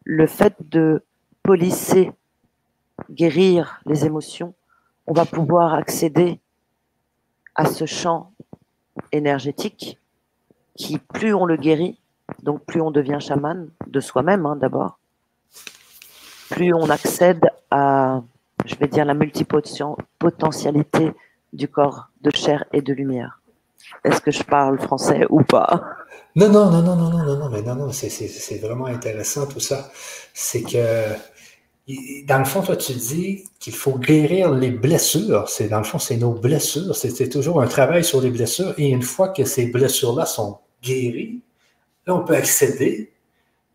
Le 0.05 0.27
fait 0.27 0.55
de 0.71 1.03
polisser, 1.43 2.13
guérir 3.11 3.81
les 3.87 4.05
émotions, 4.05 4.55
on 5.07 5.13
va 5.13 5.25
pouvoir 5.25 5.75
accéder 5.75 6.39
à 7.55 7.67
ce 7.67 7.87
champ 7.87 8.33
énergétique 9.13 9.99
qui, 10.77 10.99
plus 10.99 11.35
on 11.35 11.47
le 11.47 11.57
guérit, 11.57 11.99
donc 12.43 12.65
plus 12.65 12.81
on 12.81 12.91
devient 12.91 13.19
chaman 13.21 13.69
de 13.87 14.01
soi-même 14.01 14.47
hein, 14.47 14.57
d'abord, 14.57 14.99
plus 16.51 16.73
on 16.75 16.89
accède 16.91 17.51
à, 17.71 18.23
je 18.65 18.75
vais 18.77 18.89
dire, 18.89 19.05
la 19.05 19.15
multipotentialité 19.15 21.13
du 21.53 21.69
corps 21.69 22.09
de 22.23 22.31
chair 22.31 22.65
et 22.73 22.83
de 22.83 22.93
lumière. 22.93 23.41
Est-ce 24.05 24.21
que 24.21 24.31
je 24.31 24.43
parle 24.43 24.79
français 24.79 25.27
ou 25.31 25.43
pas? 25.43 25.83
Non, 26.37 26.49
non, 26.49 26.71
non, 26.71 26.83
non, 26.83 26.97
non, 26.97 27.11
non, 27.11 27.37
non, 27.37 27.49
mais 27.51 27.63
non, 27.63 27.75
non, 27.75 27.93
c'est 27.93 28.59
vraiment 28.61 28.87
intéressant 28.87 29.47
tout 29.47 29.61
ça. 29.61 29.91
C'est 30.33 30.63
que, 30.63 31.15
dans 32.27 32.39
le 32.39 32.45
fond, 32.45 32.63
toi, 32.63 32.77
tu 32.77 32.93
dis 32.93 33.45
qu'il 33.59 33.75
faut 33.75 33.99
guérir 33.99 34.53
les 34.53 34.71
blessures. 34.71 35.49
C'est 35.49 35.69
Dans 35.69 35.79
le 35.79 35.85
fond, 35.85 35.99
c'est 35.99 36.17
nos 36.17 36.33
blessures. 36.33 36.95
C'est 36.95 37.29
toujours 37.29 37.61
un 37.61 37.67
travail 37.67 38.05
sur 38.05 38.21
les 38.21 38.31
blessures. 38.31 38.75
Et 38.79 38.89
une 38.89 39.03
fois 39.03 39.31
que 39.31 39.45
ces 39.45 39.67
blessures-là 39.67 40.27
sont 40.27 40.59
guéries, 40.83 41.43
là, 42.07 42.15
on 42.15 42.25
peut 42.25 42.37
accéder 42.37 43.13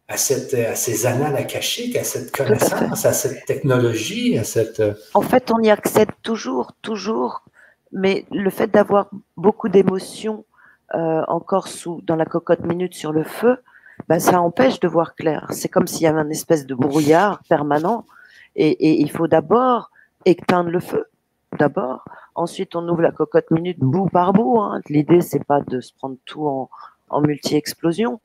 à, 0.08 0.18
cette, 0.18 0.54
à 0.54 0.76
ces 0.76 1.06
annales 1.06 1.36
akashiques, 1.36 1.96
à 1.96 2.04
cette 2.04 2.36
connaissance, 2.36 3.06
à, 3.06 3.14
cette 3.14 3.46
technologie, 3.46 4.38
à 4.38 4.44
cette... 4.44 4.80
Euh, 4.80 4.94
en 5.14 5.22
fait, 5.22 5.52
on 5.52 5.60
y 5.62 5.70
accède 5.70 6.10
toujours, 6.22 6.74
toujours, 6.82 7.44
mais 7.92 8.26
le 8.32 8.50
fait 8.50 8.68
d'avoir 8.68 9.10
beaucoup 9.36 9.70
d'émotions 9.70 10.46
euh, 10.94 11.24
encore 11.28 11.68
sous, 11.68 12.02
dans 12.04 12.16
la 12.16 12.26
cocotte 12.26 12.64
minute 12.66 12.94
sur 12.94 13.12
le 13.12 13.24
feu, 13.24 13.58
ben, 14.08 14.20
ça 14.20 14.42
empêche 14.42 14.80
de 14.80 14.88
voir 14.88 15.16
clair. 15.16 15.48
C'est 15.50 15.70
comme 15.70 15.88
s'il 15.88 16.04
y 16.04 16.08
avait 16.08 16.22
une 16.22 16.32
espèce 16.32 16.66
de 16.68 16.76
brouillard 16.76 17.42
permanent, 17.50 18.06
et, 18.56 18.70
et 18.70 19.02
il 19.02 19.10
faut 19.10 19.28
d'abord 19.28 19.90
éteindre 20.26 20.70
le 20.70 20.80
feu, 20.80 21.06
d'abord. 21.58 22.06
Ensuite, 22.36 22.76
on 22.76 22.88
ouvre 22.88 23.02
la 23.02 23.12
cocotte 23.12 23.50
minute 23.50 23.80
bout 23.80 24.10
par 24.10 24.34
bout. 24.34 24.60
Hein. 24.60 24.82
L'idée, 24.90 25.22
c'est 25.22 25.44
pas 25.44 25.62
de 25.62 25.80
se 25.82 25.94
prendre 25.94 26.18
tout 26.26 26.46
en, 26.46 26.70
en 27.10 27.22
multi-explosion 27.22 28.20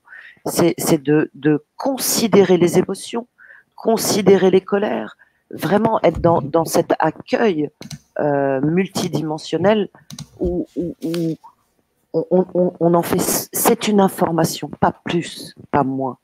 c'est 0.47 1.03
de, 1.03 1.65
considérer 1.77 2.57
les 2.57 2.79
émotions, 2.79 3.27
considérer 3.77 4.51
les 4.51 4.61
colères, 4.61 5.17
vraiment 5.51 6.01
être 6.03 6.21
dans, 6.21 6.65
cet 6.65 6.93
accueil 6.99 7.71
euh, 8.19 8.61
multidimensionnel 8.61 9.89
où, 10.39 10.67
on, 12.13 12.95
en 12.95 13.03
fait, 13.03 13.49
c'est 13.53 13.89
une 13.89 14.01
information, 14.01 14.69
pas 14.69 14.93
plus, 15.05 15.55
pas 15.71 15.85
moins. 15.85 16.19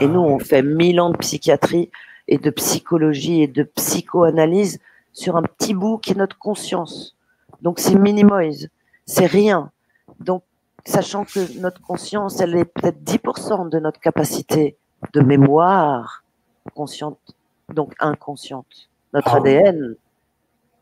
Et 0.00 0.06
nous, 0.06 0.20
on 0.20 0.38
fait 0.38 0.62
mille 0.62 1.00
ans 1.00 1.10
de 1.10 1.16
psychiatrie 1.16 1.90
et 2.28 2.38
de 2.38 2.50
psychologie 2.50 3.42
et 3.42 3.48
de 3.48 3.62
psychoanalyse 3.62 4.80
sur 5.12 5.36
un 5.36 5.42
petit 5.42 5.74
bout 5.74 5.98
qui 5.98 6.12
est 6.12 6.16
notre 6.16 6.38
conscience. 6.38 7.16
Donc 7.62 7.78
c'est 7.78 7.94
minimoise, 7.94 8.68
c'est 9.06 9.26
rien. 9.26 9.70
Donc 10.20 10.42
sachant 10.84 11.24
que 11.24 11.58
notre 11.60 11.80
conscience, 11.80 12.40
elle 12.40 12.56
est 12.56 12.64
peut-être 12.64 13.02
10% 13.02 13.68
de 13.68 13.78
notre 13.78 14.00
capacité 14.00 14.76
de 15.12 15.20
mémoire 15.20 16.24
consciente, 16.74 17.18
donc 17.72 17.94
inconsciente. 17.98 18.88
Notre 19.12 19.34
ADN, 19.34 19.96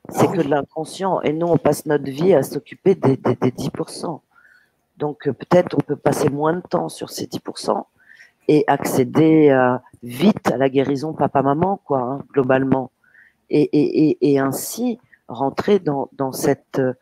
c'est 0.08 0.30
que 0.30 0.42
de 0.42 0.48
l'inconscient, 0.48 1.20
et 1.22 1.32
nous, 1.32 1.46
on 1.46 1.56
passe 1.56 1.86
notre 1.86 2.04
vie 2.04 2.34
à 2.34 2.42
s'occuper 2.42 2.94
des, 2.94 3.16
10%. 3.16 4.20
Donc 4.96 5.26
euh, 5.26 5.32
peut-être 5.32 5.76
on 5.76 5.80
peut 5.80 5.96
passer 5.96 6.28
moins 6.28 6.54
de 6.54 6.60
temps 6.60 6.88
sur 6.88 7.08
ces 7.10 7.26
10% 7.26 7.84
et 8.48 8.64
accéder 8.66 9.48
euh, 9.50 9.76
vite 10.02 10.50
à 10.50 10.56
la 10.56 10.68
guérison 10.68 11.14
papa-maman, 11.14 11.80
quoi, 11.84 12.00
hein, 12.00 12.24
globalement. 12.32 12.90
Et, 13.52 14.38
ainsi 14.38 14.98
rentrer 15.26 15.80
dans, 15.80 16.08
dans 16.12 16.32
cette 16.32 16.78
euh, 16.78 16.92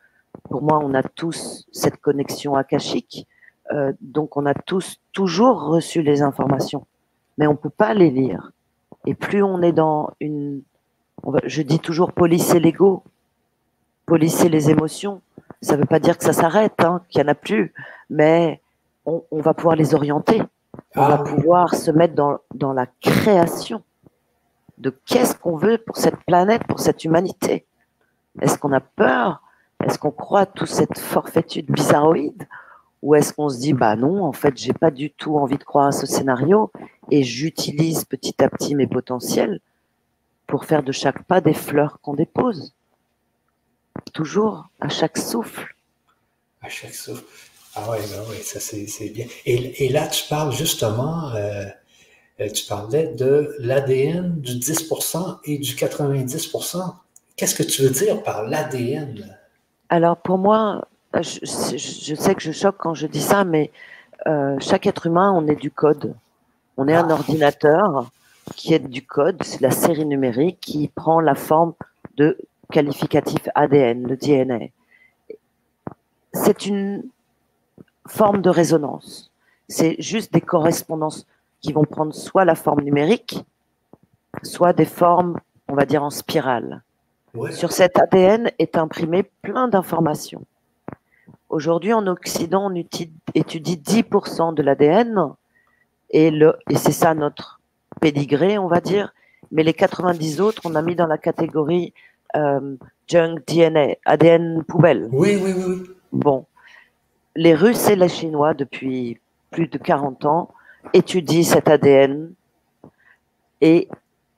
pour 0.49 0.61
moi, 0.61 0.79
on 0.83 0.93
a 0.93 1.03
tous 1.03 1.67
cette 1.71 1.97
connexion 1.97 2.55
akashique, 2.55 3.27
euh, 3.71 3.93
donc 4.01 4.37
on 4.37 4.45
a 4.45 4.53
tous 4.53 4.99
toujours 5.11 5.63
reçu 5.63 6.01
les 6.01 6.21
informations, 6.21 6.85
mais 7.37 7.47
on 7.47 7.55
peut 7.55 7.69
pas 7.69 7.93
les 7.93 8.09
lire. 8.09 8.51
Et 9.05 9.13
plus 9.13 9.43
on 9.43 9.61
est 9.61 9.71
dans 9.71 10.11
une, 10.19 10.61
je 11.45 11.61
dis 11.61 11.79
toujours 11.79 12.13
polisser 12.13 12.59
l'ego, 12.59 13.03
polisser 14.05 14.49
les 14.49 14.69
émotions. 14.69 15.21
Ça 15.61 15.75
ne 15.75 15.81
veut 15.81 15.87
pas 15.87 15.99
dire 15.99 16.17
que 16.17 16.23
ça 16.23 16.33
s'arrête, 16.33 16.83
hein, 16.83 17.01
qu'il 17.09 17.21
y 17.21 17.23
en 17.23 17.27
a 17.27 17.35
plus, 17.35 17.73
mais 18.09 18.61
on, 19.05 19.41
va 19.41 19.53
pouvoir 19.53 19.75
les 19.75 19.93
orienter. 19.95 20.41
On 20.95 21.07
va 21.07 21.19
ah. 21.19 21.23
pouvoir 21.23 21.75
se 21.75 21.91
mettre 21.91 22.13
dans, 22.15 22.37
dans 22.53 22.73
la 22.73 22.85
création 23.01 23.83
de 24.77 24.89
qu'est-ce 25.05 25.35
qu'on 25.35 25.57
veut 25.57 25.77
pour 25.77 25.97
cette 25.97 26.17
planète, 26.25 26.63
pour 26.67 26.79
cette 26.79 27.03
humanité. 27.03 27.65
Est-ce 28.41 28.57
qu'on 28.57 28.71
a 28.71 28.79
peur 28.79 29.41
est-ce 29.85 29.97
qu'on 29.97 30.11
croit 30.11 30.45
toute 30.45 30.67
cette 30.67 30.97
forfaitude 30.97 31.67
bizarroïde 31.67 32.47
ou 33.01 33.15
est-ce 33.15 33.33
qu'on 33.33 33.49
se 33.49 33.57
dit 33.57 33.73
bah 33.73 33.95
non, 33.95 34.23
en 34.25 34.33
fait, 34.33 34.57
j'ai 34.57 34.73
pas 34.73 34.91
du 34.91 35.11
tout 35.11 35.37
envie 35.37 35.57
de 35.57 35.63
croire 35.63 35.87
à 35.87 35.91
ce 35.91 36.05
scénario 36.05 36.71
et 37.09 37.23
j'utilise 37.23 38.03
petit 38.03 38.43
à 38.43 38.49
petit 38.49 38.75
mes 38.75 38.87
potentiels 38.87 39.61
pour 40.47 40.65
faire 40.65 40.83
de 40.83 40.91
chaque 40.91 41.23
pas 41.23 41.39
des 41.39 41.53
fleurs 41.53 41.99
qu'on 42.01 42.13
dépose? 42.13 42.73
Toujours 44.13 44.69
à 44.81 44.89
chaque 44.89 45.17
souffle. 45.17 45.75
À 46.61 46.67
chaque 46.67 46.93
souffle. 46.93 47.23
Ah 47.75 47.89
ouais, 47.89 47.99
ben 47.99 48.29
ouais, 48.29 48.41
ça 48.41 48.59
c'est 48.59 49.09
bien. 49.09 49.27
Et, 49.45 49.89
là, 49.89 50.07
tu 50.07 50.27
parles 50.27 50.51
justement, 50.51 51.29
euh, 51.35 51.65
euh, 52.41 52.49
tu 52.49 52.65
parlais 52.65 53.07
de 53.07 53.55
l'ADN 53.59 54.41
du 54.41 54.53
10% 54.53 55.39
et 55.45 55.57
du 55.57 55.75
90%. 55.75 56.95
Qu'est-ce 57.37 57.55
que 57.55 57.63
tu 57.63 57.83
veux 57.83 57.91
dire 57.91 58.21
par 58.23 58.43
l'ADN? 58.43 59.38
Alors 59.89 60.17
pour 60.17 60.37
moi, 60.37 60.87
je, 61.15 62.15
sais 62.15 62.35
que 62.35 62.41
je 62.41 62.51
choque 62.51 62.77
quand 62.77 62.93
je 62.93 63.07
dis 63.07 63.21
ça, 63.21 63.43
mais 63.43 63.71
euh, 64.27 64.55
chaque 64.59 64.85
être 64.85 65.07
humain, 65.07 65.33
on 65.35 65.47
est 65.47 65.55
du 65.55 65.71
code. 65.71 66.15
On 66.77 66.87
est 66.87 66.95
un 66.95 67.09
ah. 67.09 67.13
ordinateur 67.13 68.09
qui 68.55 68.73
est 68.73 68.79
du 68.79 69.05
code, 69.05 69.43
c'est 69.43 69.61
la 69.61 69.71
série 69.71 70.05
numérique 70.05 70.59
qui 70.61 70.87
prend 70.87 71.19
la 71.19 71.35
forme 71.35 71.73
de 72.17 72.37
qualificatif 72.71 73.47
ADN, 73.55 74.07
le 74.07 74.15
DNA. 74.15 74.67
C'est 76.33 76.65
une 76.65 77.03
forme 78.07 78.41
de 78.41 78.49
résonance. 78.49 79.31
C'est 79.67 79.95
juste 79.99 80.33
des 80.33 80.41
correspondances 80.41 81.25
qui 81.61 81.73
vont 81.73 81.83
prendre 81.83 82.13
soit 82.13 82.45
la 82.45 82.55
forme 82.55 82.81
numérique, 82.81 83.43
soit 84.43 84.73
des 84.73 84.85
formes, 84.85 85.39
on 85.67 85.75
va 85.75 85.85
dire, 85.85 86.03
en 86.03 86.09
spirale. 86.09 86.81
Sur 87.51 87.71
cet 87.71 87.99
ADN 87.99 88.51
est 88.59 88.77
imprimé 88.77 89.23
plein 89.41 89.67
d'informations. 89.67 90.45
Aujourd'hui, 91.49 91.93
en 91.93 92.05
Occident, 92.07 92.71
on 92.71 92.75
étudie 92.75 93.77
10% 93.77 94.53
de 94.53 94.61
l'ADN 94.61 95.33
et, 96.11 96.27
et 96.27 96.75
c'est 96.75 96.91
ça 96.91 97.13
notre 97.13 97.59
pédigré, 98.01 98.57
on 98.57 98.67
va 98.67 98.81
dire. 98.81 99.13
Mais 99.51 99.63
les 99.63 99.73
90 99.73 100.41
autres, 100.41 100.61
on 100.65 100.75
a 100.75 100.81
mis 100.81 100.95
dans 100.95 101.07
la 101.07 101.17
catégorie 101.17 101.93
euh, 102.35 102.75
junk 103.07 103.37
DNA, 103.47 103.95
ADN 104.05 104.63
poubelle. 104.63 105.09
Oui, 105.11 105.39
oui, 105.41 105.53
oui, 105.55 105.63
oui. 105.67 105.89
Bon. 106.11 106.45
Les 107.35 107.55
Russes 107.55 107.89
et 107.89 107.95
les 107.95 108.09
Chinois, 108.09 108.53
depuis 108.53 109.19
plus 109.49 109.67
de 109.67 109.77
40 109.77 110.25
ans, 110.25 110.49
étudient 110.93 111.43
cet 111.43 111.67
ADN 111.67 112.31
et 113.61 113.87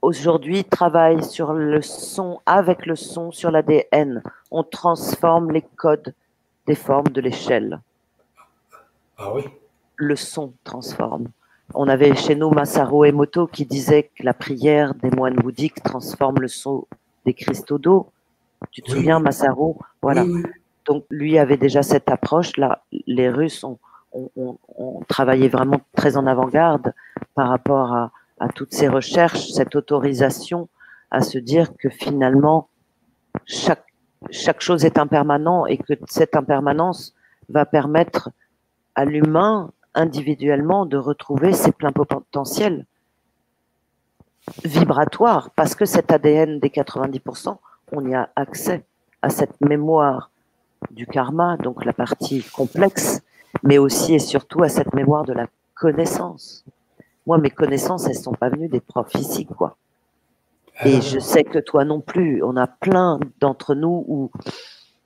aujourd'hui 0.02 0.64
travaille 0.64 1.24
sur 1.24 1.54
le 1.54 1.82
son, 1.82 2.40
avec 2.46 2.86
le 2.86 2.96
son, 2.96 3.32
sur 3.32 3.52
l'ADN. 3.52 4.22
On 4.50 4.64
transforme 4.64 5.52
les 5.52 5.62
codes 5.62 6.14
des 6.68 6.76
formes 6.76 7.10
de 7.10 7.22
l'échelle. 7.22 7.80
Ah 9.18 9.34
oui 9.34 9.44
Le 9.96 10.16
son 10.16 10.54
transforme. 10.64 11.28
On 11.74 11.88
avait 11.88 12.16
chez 12.16 12.36
nous 12.36 12.50
Masaru 12.50 13.08
Emoto 13.08 13.48
qui 13.48 13.66
disait 13.66 14.12
que 14.16 14.24
la 14.24 14.34
prière 14.34 14.94
des 14.96 15.10
moines 15.10 15.36
bouddhiques 15.36 15.82
transforme 15.84 16.40
le 16.42 16.48
son 16.48 16.86
des 17.26 17.34
cristaux 17.34 17.78
d'eau. 17.78 18.10
Tu 18.72 18.82
te 18.82 18.92
souviens, 18.92 19.20
Masaru? 19.20 19.74
Voilà. 20.02 20.26
Donc 20.86 21.06
lui 21.10 21.38
avait 21.38 21.58
déjà 21.58 21.84
cette 21.84 22.10
approche. 22.10 22.58
Là, 22.58 22.84
les 22.92 23.30
Russes 23.30 23.64
ont, 23.64 23.78
ont 24.14 25.04
travaillé 25.08 25.48
vraiment 25.48 25.80
très 25.96 26.18
en 26.18 26.28
avant-garde 26.28 26.94
par 27.36 27.48
rapport 27.48 27.94
à, 27.94 28.12
à 28.42 28.48
toutes 28.50 28.74
ces 28.74 28.88
recherches, 28.88 29.52
cette 29.52 29.76
autorisation 29.76 30.68
à 31.12 31.22
se 31.22 31.38
dire 31.38 31.78
que 31.78 31.90
finalement, 31.90 32.70
chaque, 33.46 33.86
chose 34.60 34.84
est 34.84 34.98
impermanent 34.98 35.68
et 35.68 35.78
que 35.78 35.94
cette 36.10 36.36
impermanence 36.36 37.14
va 37.50 37.66
permettre 37.66 38.32
à 38.96 39.06
l'humain 39.06 39.72
individuellement 39.94 40.88
de 40.88 40.98
retrouver 40.98 41.54
ses 41.54 41.72
pleins 41.72 41.92
potentiels 41.92 42.86
vibratoires 44.64 45.52
parce 45.52 45.76
que 45.76 45.86
cet 45.86 46.12
ADN 46.12 46.60
des 46.60 46.70
90%, 46.70 47.58
on 47.92 48.08
y 48.08 48.16
a 48.16 48.30
accès 48.36 48.84
à 49.22 49.30
cette 49.30 49.62
mémoire 49.62 50.32
du 50.90 51.06
karma, 51.06 51.58
donc 51.58 51.86
la 51.86 51.94
partie 51.94 52.42
complexe, 52.42 53.22
mais 53.62 53.78
aussi 53.78 54.16
et 54.16 54.20
surtout 54.20 54.64
à 54.64 54.70
cette 54.70 54.96
mémoire 54.96 55.26
de 55.26 55.34
la 55.34 55.46
connaissance 55.76 56.66
moi, 57.26 57.38
mes 57.38 57.50
connaissances, 57.50 58.08
elles 58.08 58.16
sont 58.16 58.34
pas 58.34 58.50
venues 58.50 58.70
des 58.70 58.80
profs 58.80 59.12
physiques, 59.12 59.54
quoi. 59.56 59.78
Et 60.84 60.98
ah. 60.98 61.02
je 61.02 61.20
sais 61.20 61.44
que 61.44 61.60
toi 61.60 61.86
non 61.86 62.02
plus. 62.02 62.42
On 62.44 62.58
a 62.58 62.68
plein 62.68 63.20
d'entre 63.40 63.76
nous 63.76 64.04
où 64.08 64.32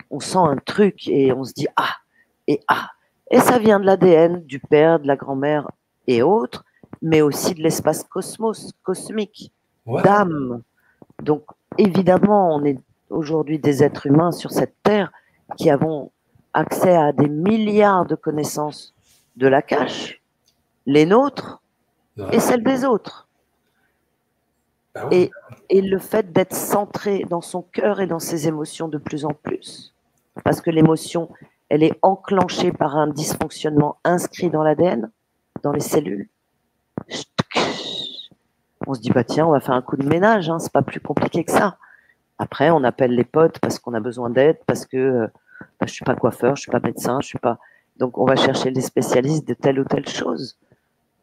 on 0.10 0.20
sent 0.20 0.38
un 0.38 0.56
truc 0.58 1.08
et 1.08 1.34
on 1.34 1.44
se 1.44 1.54
dit 1.54 1.68
ah 1.76 1.96
Et 2.48 2.62
ah, 2.68 2.90
et 3.32 3.40
ça 3.40 3.58
vient 3.58 3.80
de 3.80 3.86
l'ADN 3.86 4.44
du 4.46 4.60
père, 4.60 5.00
de 5.00 5.08
la 5.08 5.16
grand-mère 5.16 5.70
et 6.08 6.22
autres, 6.22 6.64
mais 7.02 7.22
aussi 7.22 7.56
de 7.56 7.62
l'espace 7.62 8.04
cosmos, 8.04 8.72
cosmique, 8.84 9.52
d'âme. 9.88 10.62
Donc, 11.24 11.44
évidemment, 11.78 12.56
on 12.56 12.64
est 12.64 12.80
aujourd'hui 13.10 13.60
des 13.60 13.84
êtres 13.84 14.06
humains 14.06 14.32
sur 14.32 14.52
cette 14.52 14.76
terre 14.84 15.12
qui 15.58 15.70
avons 15.70 16.12
accès 16.54 16.96
à 16.96 17.12
des 17.12 17.28
milliards 17.28 18.06
de 18.06 18.16
connaissances 18.16 18.94
de 19.36 19.48
la 19.48 19.62
cache, 19.62 20.22
les 20.86 21.06
nôtres 21.06 21.62
et 22.32 22.40
celles 22.40 22.64
des 22.64 22.86
autres. 22.86 23.28
Ah 24.96 25.08
et, 25.12 25.30
et, 25.70 25.82
le 25.82 26.00
fait 26.00 26.32
d'être 26.32 26.56
centré 26.56 27.26
dans 27.30 27.42
son 27.42 27.62
cœur 27.62 28.00
et 28.00 28.08
dans 28.08 28.20
ses 28.20 28.48
émotions 28.48 28.88
de 28.88 28.98
plus 28.98 29.26
en 29.26 29.34
plus. 29.34 29.94
Parce 30.44 30.62
que 30.62 30.70
l'émotion, 30.70 31.30
elle 31.70 31.84
est 31.84 31.98
enclenchée 32.02 32.72
par 32.72 32.96
un 32.96 33.08
dysfonctionnement 33.08 33.98
inscrit 34.06 34.50
dans 34.50 34.64
l'ADN, 34.64 35.12
dans 35.64 35.74
les 35.74 35.82
cellules. 35.82 36.30
On 38.88 38.94
se 38.94 39.02
dit, 39.02 39.10
bah 39.10 39.24
tiens, 39.24 39.48
on 39.48 39.52
va 39.52 39.60
faire 39.60 39.76
un 39.76 39.82
coup 39.82 39.98
de 39.98 40.08
ménage, 40.08 40.50
hein, 40.50 40.60
c'est 40.60 40.72
pas 40.72 40.82
plus 40.82 41.00
compliqué 41.00 41.44
que 41.44 41.52
ça. 41.52 41.78
Après, 42.38 42.70
on 42.70 42.84
appelle 42.84 43.12
les 43.12 43.24
potes 43.24 43.60
parce 43.60 43.80
qu'on 43.80 43.94
a 43.94 44.00
besoin 44.00 44.30
d'aide, 44.30 44.60
parce 44.68 44.86
que 44.86 44.98
je 44.98 45.24
euh, 45.24 45.28
bah, 45.80 45.88
je 45.88 45.94
suis 45.94 46.06
pas 46.06 46.16
coiffeur, 46.16 46.56
je 46.56 46.62
suis 46.62 46.72
pas 46.72 46.80
médecin, 46.80 47.20
je 47.22 47.28
suis 47.28 47.40
pas. 47.40 47.60
Donc, 47.98 48.18
on 48.18 48.26
va 48.26 48.36
chercher 48.36 48.72
les 48.72 48.82
spécialistes 48.82 49.48
de 49.48 49.54
telle 49.54 49.80
ou 49.80 49.86
telle 49.86 50.08
chose. 50.08 50.58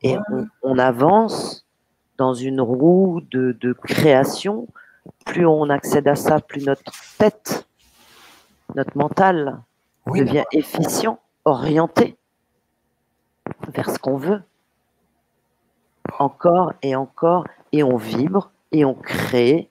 Et 0.03 0.17
on, 0.63 0.79
avance 0.79 1.67
dans 2.19 2.35
une 2.35 2.61
roue 2.61 3.21
de, 3.31 3.57
de, 3.61 3.73
création. 3.73 4.69
Plus 5.25 5.47
on 5.47 5.71
accède 5.71 6.09
à 6.09 6.17
ça, 6.17 6.41
plus 6.41 6.65
notre 6.65 6.83
tête, 7.19 7.67
notre 8.75 8.97
mental 8.97 9.61
devient 10.07 10.45
efficient, 10.53 11.21
orienté 11.45 12.17
vers 13.75 13.91
ce 13.91 13.99
qu'on 13.99 14.17
veut. 14.17 14.43
Encore 16.19 16.73
et 16.83 16.97
encore, 16.97 17.47
et 17.71 17.83
on 17.83 17.97
vibre 17.97 18.51
et 18.73 18.85
on 18.85 18.95
crée 18.95 19.69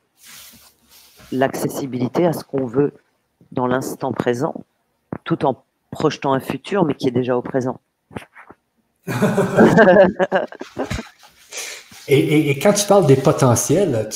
l'accessibilité 1.31 2.25
à 2.25 2.33
ce 2.33 2.43
qu'on 2.43 2.65
veut 2.65 2.93
dans 3.51 3.67
l'instant 3.67 4.11
présent, 4.11 4.53
tout 5.23 5.45
en 5.45 5.63
projetant 5.91 6.33
un 6.33 6.39
futur, 6.39 6.85
mais 6.85 6.95
qui 6.95 7.07
est 7.07 7.11
déjà 7.11 7.38
au 7.38 7.41
présent. 7.41 7.79
et, 12.08 12.60
quand 12.60 12.74
tu 12.74 12.86
parles 12.86 13.08
des 13.08 13.15
potentiels, 13.15 14.10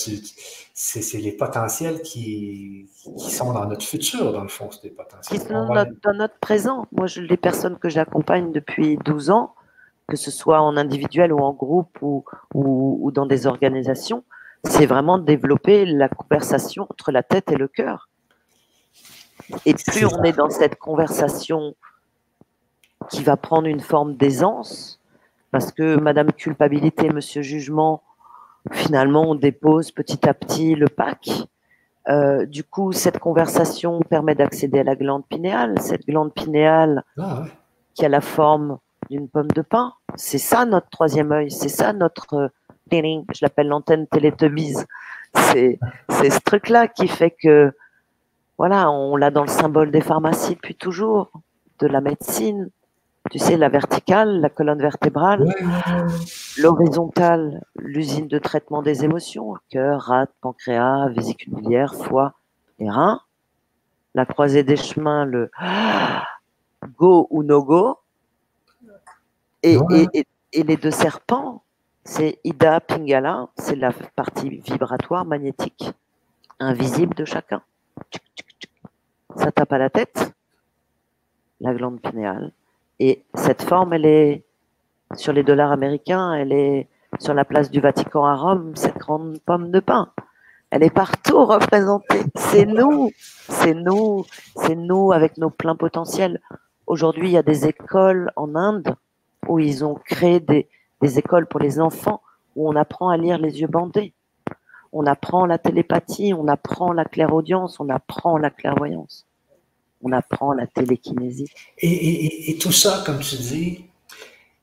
c'est 0.73 1.17
les 1.17 1.31
potentiels 1.31 2.01
qui, 2.01 2.87
sont 3.17 3.53
dans 3.53 3.65
notre 3.65 3.85
futur, 3.85 4.31
dans 4.31 4.43
le 4.43 4.47
fond, 4.47 4.69
c'est 4.71 4.83
des 4.83 4.91
potentiels. 4.91 5.39
Qui 5.39 5.45
sont 5.45 5.53
dans, 5.53 6.13
notre, 6.13 6.37
présent. 6.39 6.85
Moi, 6.91 7.07
je, 7.07 7.21
les 7.21 7.37
personnes 7.37 7.77
que 7.77 7.89
j'accompagne 7.89 8.51
depuis 8.51 8.97
12 8.97 9.31
ans, 9.31 9.55
que 10.07 10.17
ce 10.17 10.29
soit 10.29 10.61
en 10.61 10.77
individuel 10.77 11.33
ou 11.33 11.39
en 11.39 11.53
groupe 11.53 11.97
ou, 12.01 12.23
ou 12.53 13.09
dans 13.11 13.25
des 13.25 13.47
organisations, 13.47 14.23
c'est 14.63 14.85
vraiment 14.85 15.17
développer 15.17 15.85
la 15.85 16.09
conversation 16.09 16.87
entre 16.89 17.11
la 17.11 17.23
tête 17.23 17.51
et 17.51 17.55
le 17.55 17.67
cœur. 17.67 18.09
Et 19.65 19.73
plus 19.73 20.05
on 20.05 20.23
est 20.23 20.33
dans 20.33 20.49
cette 20.49 20.77
conversation 20.77 21.75
qui 23.09 23.23
va 23.23 23.37
prendre 23.37 23.67
une 23.67 23.79
forme 23.79 24.15
d'aisance, 24.15 24.99
parce 25.51 25.71
que 25.71 25.97
Madame 25.97 26.31
Culpabilité, 26.31 27.09
Monsieur 27.09 27.41
Jugement, 27.41 28.01
finalement, 28.71 29.23
on 29.29 29.35
dépose 29.35 29.91
petit 29.91 30.27
à 30.27 30.33
petit 30.33 30.75
le 30.75 30.87
pack. 30.87 31.29
Euh, 32.07 32.45
du 32.45 32.63
coup, 32.63 32.91
cette 32.91 33.19
conversation 33.19 33.99
permet 34.01 34.35
d'accéder 34.35 34.79
à 34.79 34.83
la 34.83 34.95
glande 34.95 35.25
pinéale. 35.27 35.79
Cette 35.81 36.05
glande 36.05 36.33
pinéale 36.33 37.03
ah, 37.17 37.45
qui 37.93 38.05
a 38.05 38.09
la 38.09 38.21
forme 38.21 38.77
d'une 39.09 39.27
pomme 39.27 39.51
de 39.51 39.61
pain, 39.61 39.93
c'est 40.15 40.39
ça 40.39 40.65
notre 40.65 40.89
troisième 40.89 41.31
œil, 41.31 41.51
c'est 41.51 41.69
ça 41.69 41.93
notre 41.93 42.51
je 42.91 43.39
l'appelle 43.41 43.67
l'antenne 43.67 44.07
Télétubbies. 44.07 44.77
C'est, 45.35 45.79
c'est 46.09 46.29
ce 46.29 46.39
truc-là 46.39 46.87
qui 46.87 47.07
fait 47.07 47.31
que, 47.31 47.73
voilà, 48.57 48.89
on 48.89 49.15
l'a 49.17 49.31
dans 49.31 49.41
le 49.41 49.49
symbole 49.49 49.91
des 49.91 50.01
pharmacies 50.01 50.55
depuis 50.55 50.75
toujours, 50.75 51.31
de 51.79 51.87
la 51.87 51.99
médecine. 51.99 52.69
Tu 53.31 53.39
sais, 53.39 53.57
la 53.57 53.69
verticale, 53.69 54.39
la 54.39 54.49
colonne 54.49 54.79
vertébrale, 54.79 55.53
l'horizontale, 56.57 57.63
l'usine 57.75 58.27
de 58.27 58.37
traitement 58.37 58.81
des 58.81 59.03
émotions, 59.03 59.55
cœur, 59.69 60.01
rate, 60.01 60.31
pancréas, 60.41 61.09
vésicule 61.09 61.55
biliaire, 61.55 61.95
foie 61.95 62.33
et 62.79 62.89
rein. 62.89 63.21
La 64.13 64.25
croisée 64.25 64.63
des 64.63 64.77
chemins, 64.77 65.25
le 65.25 65.51
go 66.97 67.27
ou 67.31 67.43
no 67.43 67.63
go. 67.63 67.97
et, 69.63 69.79
et 70.53 70.63
les 70.63 70.77
deux 70.77 70.91
serpents, 70.91 71.63
c'est 72.05 72.39
Ida 72.43 72.79
Pingala, 72.79 73.49
c'est 73.57 73.75
la 73.75 73.91
partie 74.15 74.49
vibratoire 74.49 75.25
magnétique 75.25 75.91
invisible 76.59 77.15
de 77.15 77.25
chacun. 77.25 77.61
Ça 79.35 79.51
tape 79.51 79.73
à 79.73 79.77
la 79.77 79.89
tête, 79.89 80.33
la 81.59 81.73
glande 81.73 81.99
pinéale. 81.99 82.51
Et 82.99 83.23
cette 83.33 83.63
forme, 83.63 83.93
elle 83.93 84.05
est 84.05 84.43
sur 85.15 85.33
les 85.33 85.43
dollars 85.43 85.71
américains, 85.71 86.33
elle 86.33 86.51
est 86.51 86.87
sur 87.19 87.33
la 87.33 87.45
place 87.45 87.71
du 87.71 87.79
Vatican 87.79 88.25
à 88.25 88.35
Rome, 88.35 88.75
cette 88.75 88.97
grande 88.97 89.39
pomme 89.45 89.71
de 89.71 89.79
pain. 89.79 90.11
Elle 90.69 90.83
est 90.83 90.93
partout 90.93 91.45
représentée. 91.45 92.23
C'est 92.35 92.65
nous, 92.65 93.11
c'est 93.49 93.73
nous, 93.73 94.25
c'est 94.55 94.75
nous 94.75 95.11
avec 95.11 95.37
nos 95.37 95.49
pleins 95.49 95.75
potentiels. 95.75 96.41
Aujourd'hui, 96.87 97.29
il 97.29 97.33
y 97.33 97.37
a 97.37 97.43
des 97.43 97.67
écoles 97.67 98.31
en 98.35 98.55
Inde 98.55 98.95
où 99.47 99.59
ils 99.59 99.85
ont 99.85 99.95
créé 99.95 100.39
des, 100.39 100.67
des 101.01 101.19
écoles 101.19 101.47
pour 101.47 101.59
les 101.59 101.79
enfants 101.79 102.21
où 102.55 102.69
on 102.69 102.75
apprend 102.75 103.09
à 103.09 103.17
lire 103.17 103.37
les 103.37 103.61
yeux 103.61 103.67
bandés. 103.67 104.13
On 104.91 105.05
apprend 105.05 105.45
la 105.45 105.57
télépathie, 105.57 106.33
on 106.33 106.47
apprend 106.47 106.93
la 106.93 107.05
clairaudience, 107.05 107.79
on 107.79 107.89
apprend 107.89 108.37
la 108.37 108.49
clairvoyance, 108.49 109.27
on 110.01 110.11
apprend 110.11 110.53
la 110.53 110.67
télékinésie. 110.67 111.49
Et, 111.79 112.57
tout 112.61 112.71
ça, 112.71 113.03
comme 113.05 113.19
tu 113.19 113.35
dis, 113.35 113.85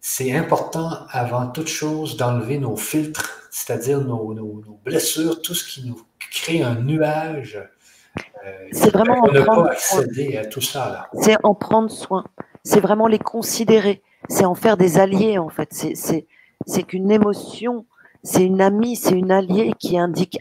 c'est 0.00 0.32
important 0.32 0.90
avant 1.10 1.48
toute 1.48 1.68
chose 1.68 2.16
d'enlever 2.16 2.58
nos 2.58 2.76
filtres, 2.76 3.48
c'est-à-dire 3.50 4.00
nos, 4.00 4.62
blessures, 4.84 5.42
tout 5.42 5.54
ce 5.54 5.64
qui 5.64 5.86
nous 5.86 6.00
crée 6.30 6.62
un 6.62 6.76
nuage. 6.76 7.62
Euh, 8.44 8.68
c'est 8.72 8.92
vraiment 8.92 9.20
en 9.20 9.44
prendre, 9.44 9.66
accéder 9.70 10.36
à 10.36 10.44
tout 10.44 10.60
ça. 10.60 11.08
C'est 11.20 11.36
en 11.42 11.54
prendre 11.54 11.90
soin. 11.90 12.24
C'est 12.64 12.80
vraiment 12.80 13.06
les 13.06 13.18
considérer 13.18 14.02
c'est 14.28 14.44
en 14.44 14.54
faire 14.54 14.76
des 14.76 14.98
alliés 14.98 15.38
en 15.38 15.48
fait. 15.48 15.72
C'est 15.72 16.82
qu'une 16.84 17.10
émotion, 17.10 17.86
c'est 18.22 18.44
une 18.44 18.60
amie, 18.60 18.96
c'est 18.96 19.16
une 19.16 19.30
alliée 19.30 19.72
qui 19.78 19.98
indique 19.98 20.38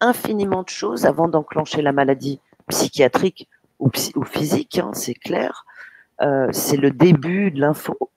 infiniment 0.00 0.62
de 0.62 0.68
choses 0.68 1.06
avant 1.06 1.28
d'enclencher 1.28 1.82
la 1.82 1.92
maladie 1.92 2.40
psychiatrique 2.68 3.48
ou, 3.84 3.90
ou 4.16 4.24
physique, 4.24 4.78
hein, 4.78 4.90
c'est 4.94 5.14
clair. 5.14 5.66
Euh, 6.22 6.48
c'est 6.52 6.78
le 6.78 6.90
début 6.90 7.50
de 7.50 7.60
l'info. 7.60 8.10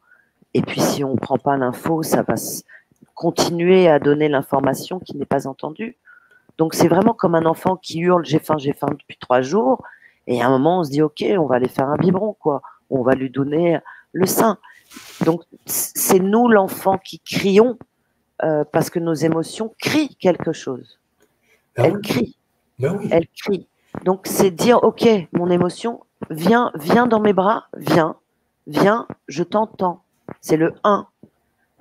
Et 0.53 0.61
puis 0.61 0.79
si 0.79 1.03
on 1.03 1.13
ne 1.13 1.19
prend 1.19 1.37
pas 1.37 1.57
l'info, 1.57 2.03
ça 2.03 2.23
va 2.23 2.35
continuer 3.13 3.89
à 3.89 3.99
donner 3.99 4.29
l'information 4.29 4.99
qui 4.99 5.17
n'est 5.17 5.25
pas 5.25 5.45
entendue. 5.45 5.97
Donc 6.57 6.73
c'est 6.73 6.87
vraiment 6.87 7.13
comme 7.13 7.35
un 7.35 7.45
enfant 7.45 7.75
qui 7.75 7.99
hurle 7.99 8.25
j'ai 8.25 8.39
faim, 8.39 8.55
j'ai 8.57 8.73
faim 8.73 8.87
depuis 8.91 9.17
trois 9.17 9.41
jours. 9.41 9.83
Et 10.25 10.41
à 10.41 10.47
un 10.47 10.49
moment, 10.49 10.79
on 10.79 10.83
se 10.83 10.89
dit 10.89 11.01
ok, 11.01 11.23
on 11.37 11.45
va 11.45 11.55
aller 11.55 11.67
faire 11.67 11.89
un 11.89 11.97
biberon, 11.97 12.33
quoi. 12.39 12.61
On 12.89 13.03
va 13.03 13.15
lui 13.15 13.29
donner 13.29 13.79
le 14.13 14.25
sein. 14.25 14.57
Donc, 15.25 15.41
c'est 15.65 16.19
nous, 16.19 16.47
l'enfant, 16.47 16.97
qui 16.97 17.19
crions 17.19 17.77
euh, 18.43 18.63
parce 18.71 18.89
que 18.89 18.99
nos 18.99 19.13
émotions 19.13 19.73
crient 19.79 20.15
quelque 20.15 20.53
chose. 20.53 20.99
Ben 21.75 21.85
Elles 21.85 22.01
crient. 22.01 22.37
Ben 22.79 22.99
Elles 23.11 23.27
crient. 23.27 23.67
Donc, 24.03 24.27
c'est 24.27 24.51
dire, 24.51 24.83
OK, 24.83 25.07
mon 25.33 25.49
émotion, 25.49 26.01
viens, 26.29 26.71
viens 26.75 27.07
dans 27.07 27.19
mes 27.19 27.33
bras, 27.33 27.67
viens, 27.77 28.15
viens, 28.67 29.07
je 29.27 29.43
t'entends. 29.43 30.01
C'est 30.41 30.57
le 30.57 30.73
1. 30.83 31.07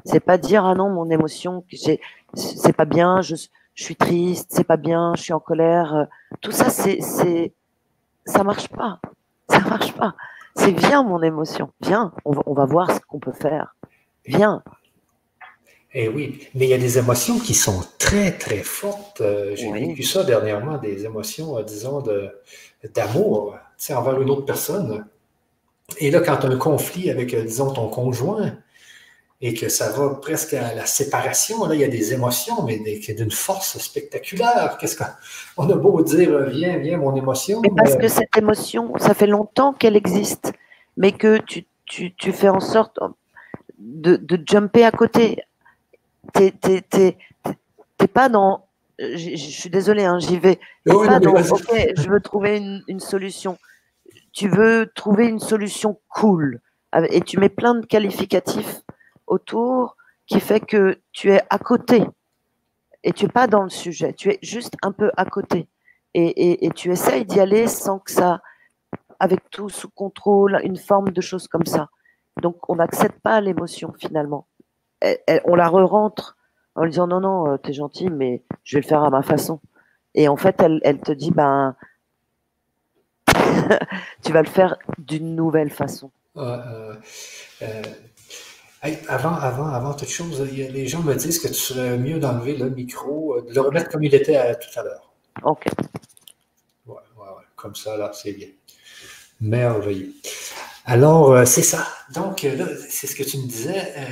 C'est 0.05 0.21
pas 0.21 0.39
dire, 0.39 0.65
ah 0.65 0.75
non, 0.75 0.89
mon 0.89 1.11
émotion, 1.11 1.65
c'est 2.35 2.77
pas 2.77 2.85
bien, 2.85 3.23
je, 3.23 3.35
suis 3.75 3.97
triste, 3.97 4.47
c'est 4.51 4.65
pas 4.65 4.77
bien, 4.77 5.13
je 5.17 5.23
suis 5.23 5.33
en 5.33 5.41
colère. 5.41 6.07
Tout 6.41 6.53
ça, 6.53 6.71
c'est, 6.71 7.01
ça 8.25 8.45
marche 8.45 8.69
pas. 8.69 9.01
Ça 9.49 9.61
marche 9.61 9.93
pas. 9.93 10.15
C'est 10.57 10.73
viens 10.73 11.05
mon 11.05 11.23
émotion, 11.23 11.71
viens, 11.81 12.13
on 12.25 12.53
va, 12.53 12.65
voir 12.65 12.91
ce 12.91 12.99
qu'on 12.99 13.21
peut 13.21 13.33
faire. 13.33 13.77
Viens. 14.25 14.65
Eh 15.99 16.09
oui, 16.09 16.47
mais 16.55 16.67
il 16.67 16.69
y 16.69 16.75
a 16.75 16.79
des 16.79 16.99
émotions 16.99 17.39
qui 17.39 17.55
sont 17.55 17.83
très, 17.99 18.33
très 18.33 18.59
fortes. 18.59 19.23
Euh, 19.23 19.57
j'ai 19.57 19.73
vécu 19.73 20.03
ça 20.03 20.25
dernièrement, 20.25 20.77
des 20.77 21.07
émotions, 21.07 21.57
euh, 21.57 21.63
disons, 21.63 22.05
d'amour 22.95 23.57
envers 23.89 24.21
une 24.21 24.29
autre 24.29 24.45
personne. 24.45 25.07
Et 25.99 26.11
là, 26.11 26.21
quand 26.21 26.37
tu 26.37 26.49
as 26.49 26.51
un 26.51 26.59
conflit 26.59 27.11
avec, 27.11 27.33
euh, 27.33 27.45
disons, 27.45 27.73
ton 27.73 27.89
conjoint, 27.89 28.59
et 29.41 29.55
que 29.55 29.71
ça 29.71 29.91
va 29.91 30.11
presque 30.17 30.53
à 30.53 30.75
la 30.75 30.85
séparation. 30.85 31.67
Là, 31.67 31.75
il 31.75 31.81
y 31.81 31.85
a 31.85 31.89
des 31.89 32.13
émotions, 32.13 32.63
mais 32.65 32.79
d'une 32.79 33.31
force 33.31 33.79
spectaculaire. 33.79 34.77
Qu'est-ce 34.79 34.97
qu'on 34.99 35.71
a 35.71 35.77
beau 35.77 36.03
dire, 36.03 36.45
viens, 36.51 36.77
viens, 36.77 36.99
mon 36.99 37.17
émotion. 37.17 37.61
Mais 37.63 37.71
parce 37.75 37.97
que 37.97 38.09
cette 38.09 38.37
émotion, 38.37 38.93
ça 38.99 39.15
fait 39.15 39.27
longtemps 39.27 39.73
qu'elle 39.73 39.97
existe. 39.97 40.53
mais 40.99 41.13
que 41.13 41.39
tu, 41.39 41.67
tu, 41.87 42.15
tu 42.15 42.33
fais 42.33 42.51
en 42.51 42.61
sorte 42.61 42.99
de, 43.79 44.17
de 44.17 44.43
jumper 44.47 44.85
à 44.85 44.91
côté. 44.91 45.39
T'es, 46.33 46.53
t'es, 46.53 46.83
t'es, 46.83 47.17
t'es 47.99 48.09
pas 48.09 48.29
dans. 48.29 48.67
Je, 48.99 49.37
suis 49.37 49.71
désolée, 49.71 50.05
hein, 50.05 50.19
j'y 50.19 50.39
vais. 50.39 50.59
pas 50.85 51.21
dans, 51.21 51.35
ok, 51.35 51.93
je 51.97 52.09
veux 52.09 52.21
trouver 52.21 52.57
une, 52.57 52.83
une, 52.89 53.01
solution. 53.01 53.59
Tu 54.33 54.49
veux 54.49 54.91
trouver 54.95 55.27
une 55.29 55.41
solution 55.41 55.99
cool. 56.09 56.61
Et 57.11 57.21
tu 57.21 57.39
mets 57.39 57.51
plein 57.51 57.75
de 57.75 57.85
qualificatifs 57.85 58.83
autour 59.27 59.97
qui 60.27 60.41
fait 60.41 60.61
que 60.61 60.99
tu 61.13 61.31
es 61.31 61.43
à 61.51 61.59
côté. 61.59 62.05
Et 63.05 63.13
tu 63.13 63.27
es 63.27 63.29
pas 63.29 63.47
dans 63.47 63.63
le 63.63 63.71
sujet. 63.71 64.15
Tu 64.15 64.31
es 64.31 64.39
juste 64.43 64.75
un 64.83 64.93
peu 64.93 65.11
à 65.17 65.27
côté. 65.27 65.69
Et, 66.15 66.27
et, 66.27 66.67
et 66.67 66.71
tu 66.71 66.91
essayes 66.91 67.27
d'y 67.27 67.39
aller 67.39 67.67
sans 67.67 67.99
que 67.99 68.11
ça. 68.11 68.41
Avec 69.19 69.49
tout 69.51 69.69
sous 69.69 69.89
contrôle, 69.89 70.61
une 70.63 70.77
forme 70.77 71.11
de 71.11 71.21
choses 71.21 71.49
comme 71.49 71.65
ça. 71.65 71.89
Donc, 72.43 72.69
on 72.69 72.77
n'accepte 72.77 73.19
pas 73.21 73.41
l'émotion 73.41 73.95
finalement. 73.99 74.47
On 75.45 75.55
la 75.55 75.69
re-rentre 75.69 76.37
en 76.75 76.85
lui 76.85 76.91
disant 76.91 77.07
non, 77.07 77.21
non, 77.21 77.53
euh, 77.53 77.57
t'es 77.57 77.73
gentil, 77.73 78.09
mais 78.11 78.43
je 78.65 78.77
vais 78.77 78.83
le 78.83 78.87
faire 78.87 79.03
à 79.03 79.11
ma 79.11 79.23
façon. 79.23 79.61
Et 80.15 80.29
en 80.29 80.37
fait, 80.37 80.63
elle, 80.63 81.01
te 81.01 81.13
dit, 81.13 81.31
ben, 81.31 81.77
tu 84.23 84.33
vas 84.33 84.43
le 84.43 84.49
faire 84.49 84.77
d'une 84.99 85.35
nouvelle 85.35 85.71
façon. 85.71 86.11
Euh, 86.37 86.95
avant, 89.09 89.35
avant, 89.35 89.67
avant 89.67 89.95
toute 89.95 90.09
chose, 90.09 90.41
les 90.41 90.87
gens 90.87 91.03
me 91.03 91.15
disent 91.15 91.39
que 91.39 91.49
tu 91.49 91.55
serais 91.55 91.99
mieux 91.99 92.19
d'enlever 92.19 92.57
le 92.57 92.71
micro, 92.71 93.37
euh, 93.37 93.43
de 93.43 93.55
le 93.55 93.61
remettre 93.61 93.91
comme 93.91 94.05
il 94.05 94.15
était 94.15 94.55
tout 94.55 94.79
à 94.79 94.83
l'heure. 94.83 95.13
OK. 95.43 95.67
Ouais, 96.87 96.95
ouais, 96.95 97.27
Comme 97.57 97.75
ça, 97.75 97.97
là, 97.97 98.11
c'est 98.15 98.33
bien. 98.33 98.49
Merveilleux. 99.41 100.13
Alors, 100.89 101.33
euh, 101.33 101.45
c'est 101.45 101.65
ça. 101.65 101.85
Donc, 102.15 102.45
euh, 102.45 102.55
là, 102.55 102.67
c'est 102.89 103.09
ce 103.09 103.17
que 103.17 103.25
tu 103.25 103.39
me 103.39 103.47
disais, 103.47 103.93
euh, 103.97 104.05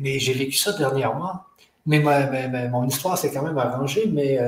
mais 0.00 0.18
j'ai 0.18 0.32
vécu 0.32 0.56
ça 0.56 0.72
dernièrement. 0.72 1.42
Mais 1.86 2.00
mon 2.68 2.86
histoire 2.86 3.18
s'est 3.18 3.32
quand 3.32 3.42
même 3.42 3.58
arrangée, 3.58 4.06
mais 4.06 4.38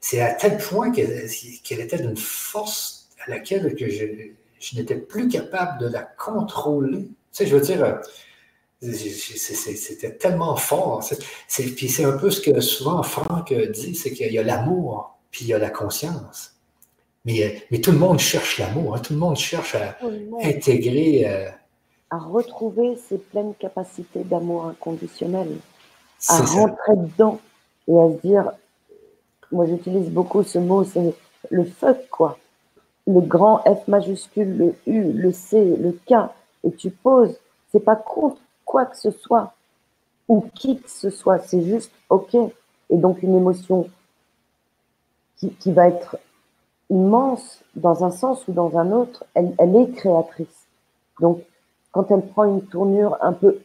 c'est 0.00 0.20
à 0.20 0.32
tel 0.32 0.58
point 0.58 0.90
qu'elle 0.90 1.80
était 1.80 1.98
d'une 1.98 2.16
force 2.16 3.08
à 3.26 3.30
laquelle 3.30 3.74
que 3.74 3.88
je, 3.88 4.76
n'étais 4.76 4.96
plus 4.96 5.28
capable 5.28 5.80
de 5.80 5.88
la 5.88 6.02
contrôler. 6.02 7.02
Tu 7.02 7.10
sais, 7.32 7.46
je 7.46 7.54
veux 7.54 7.62
dire, 7.62 8.00
c'était 8.82 10.16
tellement 10.16 10.56
fort. 10.56 11.06
Puis 11.76 11.88
c'est 11.88 12.04
un 12.04 12.16
peu 12.16 12.30
ce 12.30 12.40
que 12.40 12.60
souvent 12.60 13.02
Franck 13.02 13.52
dit, 13.52 13.94
c'est 13.94 14.12
qu'il 14.12 14.32
y 14.32 14.38
a 14.38 14.42
l'amour, 14.42 15.18
puis 15.30 15.44
il 15.44 15.48
y 15.48 15.54
a 15.54 15.58
la 15.58 15.70
conscience. 15.70 16.56
Mais, 17.26 17.62
mais 17.70 17.82
tout 17.82 17.92
le 17.92 17.98
monde 17.98 18.18
cherche 18.18 18.58
l'amour, 18.58 18.96
hein. 18.96 19.00
tout 19.00 19.12
le 19.12 19.18
monde 19.18 19.36
cherche 19.36 19.74
à 19.74 19.98
intégrer. 20.42 21.52
À 22.10 22.18
retrouver 22.18 22.96
ses 22.96 23.18
pleines 23.18 23.54
capacités 23.54 24.24
d'amour 24.24 24.66
inconditionnel, 24.66 25.56
à 26.28 26.38
rentrer 26.38 26.96
dedans 26.96 27.38
et 27.86 27.98
à 27.98 28.08
se 28.08 28.26
dire, 28.26 28.52
moi 29.52 29.66
j'utilise 29.66 30.10
beaucoup 30.10 30.42
ce 30.42 30.58
mot, 30.58 30.84
c'est 30.84 31.14
le 31.50 31.64
fuck 31.64 32.08
quoi. 32.10 32.38
Le 33.06 33.20
grand 33.20 33.58
F 33.58 33.88
majuscule, 33.88 34.56
le 34.56 34.74
U, 34.86 35.12
le 35.12 35.32
C, 35.32 35.76
le 35.76 35.92
K, 35.92 36.30
et 36.64 36.72
tu 36.72 36.90
poses, 36.90 37.36
c'est 37.72 37.84
pas 37.84 37.96
contre 37.96 38.40
quoi 38.64 38.86
que 38.86 38.96
ce 38.96 39.10
soit 39.10 39.54
ou 40.28 40.44
qui 40.54 40.80
que 40.80 40.90
ce 40.90 41.10
soit, 41.10 41.38
c'est 41.38 41.62
juste 41.62 41.92
ok. 42.08 42.34
Et 42.90 42.96
donc 42.96 43.22
une 43.22 43.36
émotion 43.36 43.88
qui, 45.36 45.50
qui 45.50 45.72
va 45.72 45.88
être 45.88 46.18
immense 46.90 47.62
dans 47.76 48.04
un 48.04 48.10
sens 48.10 48.46
ou 48.48 48.52
dans 48.52 48.76
un 48.76 48.92
autre, 48.92 49.24
elle, 49.34 49.54
elle 49.58 49.74
est 49.76 49.90
créatrice. 49.92 50.66
Donc, 51.20 51.40
quand 51.92 52.10
elle 52.10 52.22
prend 52.22 52.44
une 52.44 52.62
tournure 52.62 53.16
un 53.20 53.32
peu... 53.32 53.58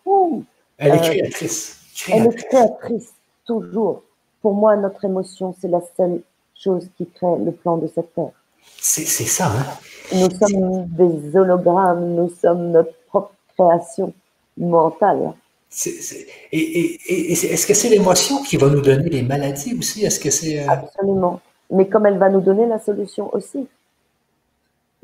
elle 0.77 0.93
est 0.93 0.93
euh, 0.93 0.97
créatrice. 0.97 1.81
Elle 2.11 2.27
est 2.27 2.47
créatrice, 2.47 3.13
toujours. 3.45 4.03
Pour 4.41 4.53
moi, 4.53 4.75
notre 4.75 5.03
émotion, 5.05 5.55
c'est 5.59 5.67
la 5.67 5.81
seule 5.95 6.21
chose 6.55 6.88
qui 6.97 7.07
crée 7.07 7.38
le 7.43 7.51
plan 7.51 7.77
de 7.77 7.88
cette 7.88 8.13
terre. 8.13 8.31
C'est 8.79 9.05
ça, 9.05 9.47
hein? 9.47 9.65
Nous 10.13 10.29
sommes 10.29 10.85
des 10.88 11.35
hologrammes, 11.38 12.15
nous 12.15 12.29
sommes 12.29 12.71
notre 12.71 12.93
propre 13.07 13.33
création 13.57 14.13
mentale. 14.57 15.33
Et, 16.51 16.57
et, 16.57 17.31
est-ce 17.31 17.67
que 17.67 17.73
c'est 17.73 17.89
l'émotion 17.89 18.41
qui 18.43 18.57
va 18.57 18.69
nous 18.69 18.81
donner 18.81 19.09
les 19.09 19.23
maladies 19.23 19.75
aussi? 19.77 20.05
Est-ce 20.05 20.19
que 20.19 20.29
c'est... 20.29 20.63
Euh, 20.63 20.69
Absolument 20.69 21.41
mais 21.71 21.88
comme 21.88 22.05
elle 22.05 22.17
va 22.17 22.29
nous 22.29 22.41
donner 22.41 22.65
la 22.65 22.79
solution 22.79 23.33
aussi. 23.33 23.67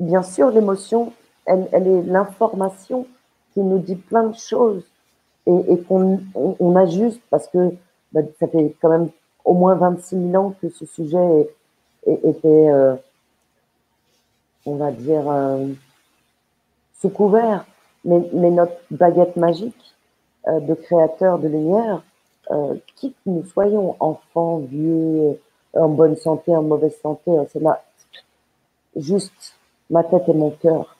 Bien 0.00 0.22
sûr, 0.22 0.50
l'émotion, 0.50 1.12
elle, 1.46 1.68
est 1.72 2.02
l'information 2.02 3.06
qui 3.52 3.60
nous 3.60 3.78
dit 3.78 3.96
plein 3.96 4.28
de 4.28 4.36
choses 4.36 4.84
et, 5.46 5.78
qu'on 5.88 6.20
on, 6.34 6.76
ajuste 6.76 7.20
parce 7.30 7.48
que 7.48 7.74
bah, 8.12 8.20
ça 8.38 8.46
fait 8.46 8.74
quand 8.80 8.88
même 8.88 9.08
au 9.44 9.54
moins 9.54 9.74
26 9.74 10.30
000 10.30 10.34
ans 10.36 10.54
que 10.60 10.68
ce 10.70 10.86
sujet 10.86 11.48
était, 12.06 12.70
euh, 12.70 12.94
on 14.66 14.76
va 14.76 14.92
dire, 14.92 15.28
euh, 15.28 15.66
sous 17.00 17.10
couvert. 17.10 17.66
Mais, 18.04 18.20
notre 18.50 18.74
baguette 18.90 19.36
magique 19.36 19.94
euh, 20.48 20.58
de 20.58 20.74
créateur 20.74 21.38
de 21.38 21.46
lumière, 21.46 22.02
euh, 22.50 22.74
qui 22.96 23.12
que 23.12 23.30
nous 23.30 23.44
soyons, 23.46 23.94
enfants, 24.00 24.58
vieux, 24.58 25.38
en 25.74 25.88
bonne 25.88 26.16
santé, 26.16 26.54
en 26.54 26.62
mauvaise 26.62 26.98
santé. 27.00 27.30
C'est 27.52 27.60
là, 27.60 27.82
juste 28.96 29.56
ma 29.88 30.02
tête 30.02 30.28
et 30.28 30.34
mon 30.34 30.50
cœur. 30.50 30.96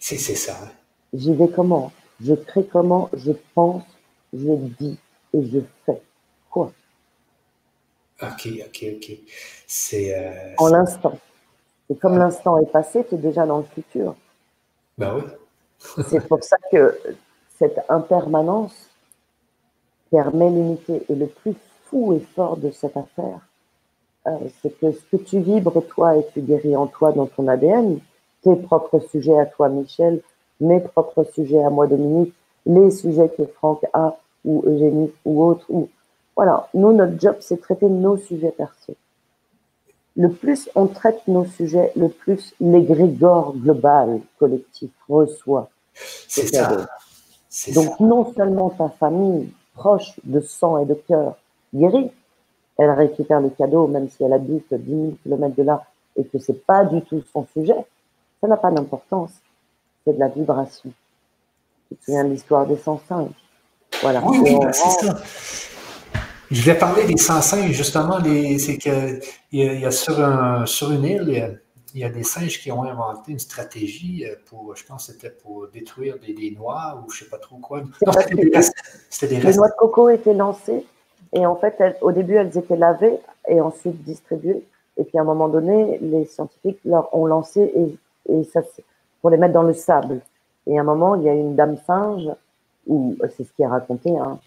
C'est 0.00 0.16
ça. 0.18 0.56
J'y 1.12 1.34
vais 1.34 1.48
comment? 1.48 1.92
Je 2.20 2.34
crée 2.34 2.66
comment? 2.66 3.10
Je 3.14 3.32
pense, 3.54 3.82
je 4.32 4.54
dis 4.78 4.98
et 5.32 5.44
je 5.46 5.60
fais. 5.84 6.00
Quoi? 6.50 6.72
Ok, 8.22 8.48
ok, 8.66 8.84
ok. 8.96 9.18
C'est. 9.66 10.16
Euh, 10.16 10.54
en 10.58 10.68
l'instant. 10.68 11.18
Et 11.90 11.96
comme 11.96 12.14
ah. 12.14 12.18
l'instant 12.18 12.58
est 12.58 12.70
passé, 12.70 13.04
tu 13.08 13.16
es 13.16 13.18
déjà 13.18 13.46
dans 13.46 13.58
le 13.58 13.64
futur. 13.64 14.14
Ben 14.96 15.16
oui. 15.16 16.04
c'est 16.08 16.26
pour 16.26 16.42
ça 16.42 16.56
que 16.70 16.98
cette 17.58 17.78
impermanence 17.88 18.88
permet 20.10 20.50
l'unité. 20.50 21.02
Et 21.08 21.14
le 21.14 21.26
plus 21.26 21.54
fou 21.86 22.14
et 22.14 22.20
fort 22.20 22.56
de 22.56 22.70
cette 22.70 22.96
affaire, 22.96 23.40
euh, 24.26 24.30
c'est 24.62 24.78
que 24.78 24.92
ce 24.92 25.00
que 25.10 25.22
tu 25.22 25.40
vibres 25.40 25.84
toi 25.86 26.16
et 26.16 26.26
tu 26.32 26.40
guéris 26.40 26.76
en 26.76 26.86
toi 26.86 27.12
dans 27.12 27.26
ton 27.26 27.48
ADN, 27.48 27.98
tes 28.44 28.56
propres 28.56 29.00
sujets 29.10 29.38
à 29.38 29.46
toi 29.46 29.68
Michel, 29.68 30.20
mes 30.60 30.80
propres 30.80 31.24
sujets 31.34 31.62
à 31.62 31.70
moi 31.70 31.86
Dominique, 31.86 32.34
les 32.66 32.90
sujets 32.90 33.30
que 33.30 33.44
Franck 33.46 33.80
a 33.92 34.16
ou 34.44 34.62
Eugénie 34.66 35.12
ou 35.24 35.44
autre. 35.44 35.64
Ou... 35.70 35.88
Voilà, 36.36 36.68
nous, 36.74 36.92
notre 36.92 37.18
job, 37.20 37.36
c'est 37.40 37.60
traiter 37.60 37.86
nos 37.86 38.16
sujets 38.16 38.52
perso. 38.52 38.94
Le 40.16 40.28
plus 40.28 40.70
on 40.76 40.86
traite 40.86 41.26
nos 41.26 41.44
sujets, 41.44 41.90
le 41.96 42.08
plus 42.08 42.54
l'égrégore 42.60 43.54
global, 43.56 44.20
collectif, 44.38 44.90
reçoit. 45.08 45.68
C'est 46.28 46.46
ça. 46.46 46.86
Donc 47.74 47.98
non 47.98 48.32
seulement 48.32 48.70
ta 48.70 48.88
famille 48.90 49.52
proche 49.74 50.20
de 50.22 50.40
sang 50.40 50.78
et 50.78 50.86
de 50.86 50.94
cœur 50.94 51.36
guérit, 51.74 52.10
elle 52.78 52.90
récupère 52.90 53.40
le 53.40 53.50
cadeau, 53.50 53.86
même 53.88 54.08
si 54.08 54.22
elle 54.22 54.32
habite 54.32 54.72
10 54.72 54.90
000 54.90 55.12
km 55.22 55.54
de 55.56 55.62
là 55.62 55.84
et 56.16 56.24
que 56.24 56.38
c'est 56.38 56.64
pas 56.64 56.84
du 56.84 57.02
tout 57.02 57.22
son 57.32 57.46
sujet, 57.52 57.84
ça 58.44 58.48
n'a 58.48 58.56
pas 58.58 58.70
d'importance. 58.70 59.30
C'est 60.04 60.12
de 60.12 60.20
la 60.20 60.28
vibration. 60.28 60.92
Tu 61.88 61.96
te 61.96 62.04
souviens 62.04 62.24
de 62.24 62.28
l'histoire 62.28 62.66
des 62.66 62.76
100 62.76 63.00
singes 63.08 63.30
Voilà. 64.02 64.22
Oui, 64.22 64.58
ben, 64.60 64.70
c'est 64.70 65.06
ça. 65.06 65.16
Je 66.50 66.60
vais 66.60 66.76
parler 66.76 67.06
des 67.06 67.16
100 67.16 67.40
singes, 67.40 67.70
justement. 67.70 68.18
C'est 68.22 68.76
qu'il 68.76 69.20
y, 69.52 69.64
y, 69.64 69.86
a 69.86 69.90
sur, 69.90 70.22
un, 70.22 70.66
sur 70.66 70.92
une 70.92 71.04
île, 71.04 71.58
il 71.94 72.00
y, 72.00 72.04
a, 72.04 72.10
des 72.10 72.22
singes 72.22 72.60
qui 72.60 72.70
ont 72.70 72.82
inventé 72.82 73.32
une 73.32 73.38
stratégie 73.38 74.26
pour, 74.44 74.76
je 74.76 74.84
pense 74.84 75.06
c'était 75.06 75.30
pour 75.30 75.68
détruire 75.68 76.16
des, 76.18 76.50
noix 76.50 77.02
ou 77.02 77.10
je 77.10 77.20
ne 77.20 77.24
sais 77.24 77.30
pas 77.30 77.38
trop 77.38 77.56
quoi. 77.56 77.82
c'était 78.18 78.34
des, 78.34 79.40
des, 79.40 79.40
Les 79.40 79.56
noix 79.56 79.68
de 79.68 79.74
coco 79.78 80.10
étaient 80.10 80.34
lancées 80.34 80.84
et 81.32 81.46
en 81.46 81.56
fait, 81.56 81.96
au 82.02 82.12
début, 82.12 82.34
elles 82.34 82.58
étaient 82.58 82.76
lavées 82.76 83.16
et 83.48 83.62
ensuite 83.62 84.02
distribuées. 84.04 84.64
Et 84.98 85.04
puis 85.04 85.16
à 85.18 85.22
un 85.22 85.24
moment 85.24 85.48
donné, 85.48 85.98
les 86.02 86.26
scientifiques 86.26 86.78
leur 86.84 87.08
ont 87.16 87.24
lancé 87.24 87.72
et, 87.74 87.96
et 88.28 88.44
ça, 88.44 88.60
pour 89.20 89.30
les 89.30 89.36
mettre 89.36 89.54
dans 89.54 89.62
le 89.62 89.74
sable. 89.74 90.20
Et 90.66 90.78
à 90.78 90.80
un 90.80 90.84
moment, 90.84 91.14
il 91.16 91.22
y 91.22 91.28
a 91.28 91.34
une 91.34 91.54
dame 91.54 91.76
singe, 91.86 92.28
ou 92.86 93.16
c'est 93.36 93.44
ce 93.44 93.52
qui 93.52 93.62
est 93.62 93.66
raconté, 93.66 94.16
hein, 94.16 94.38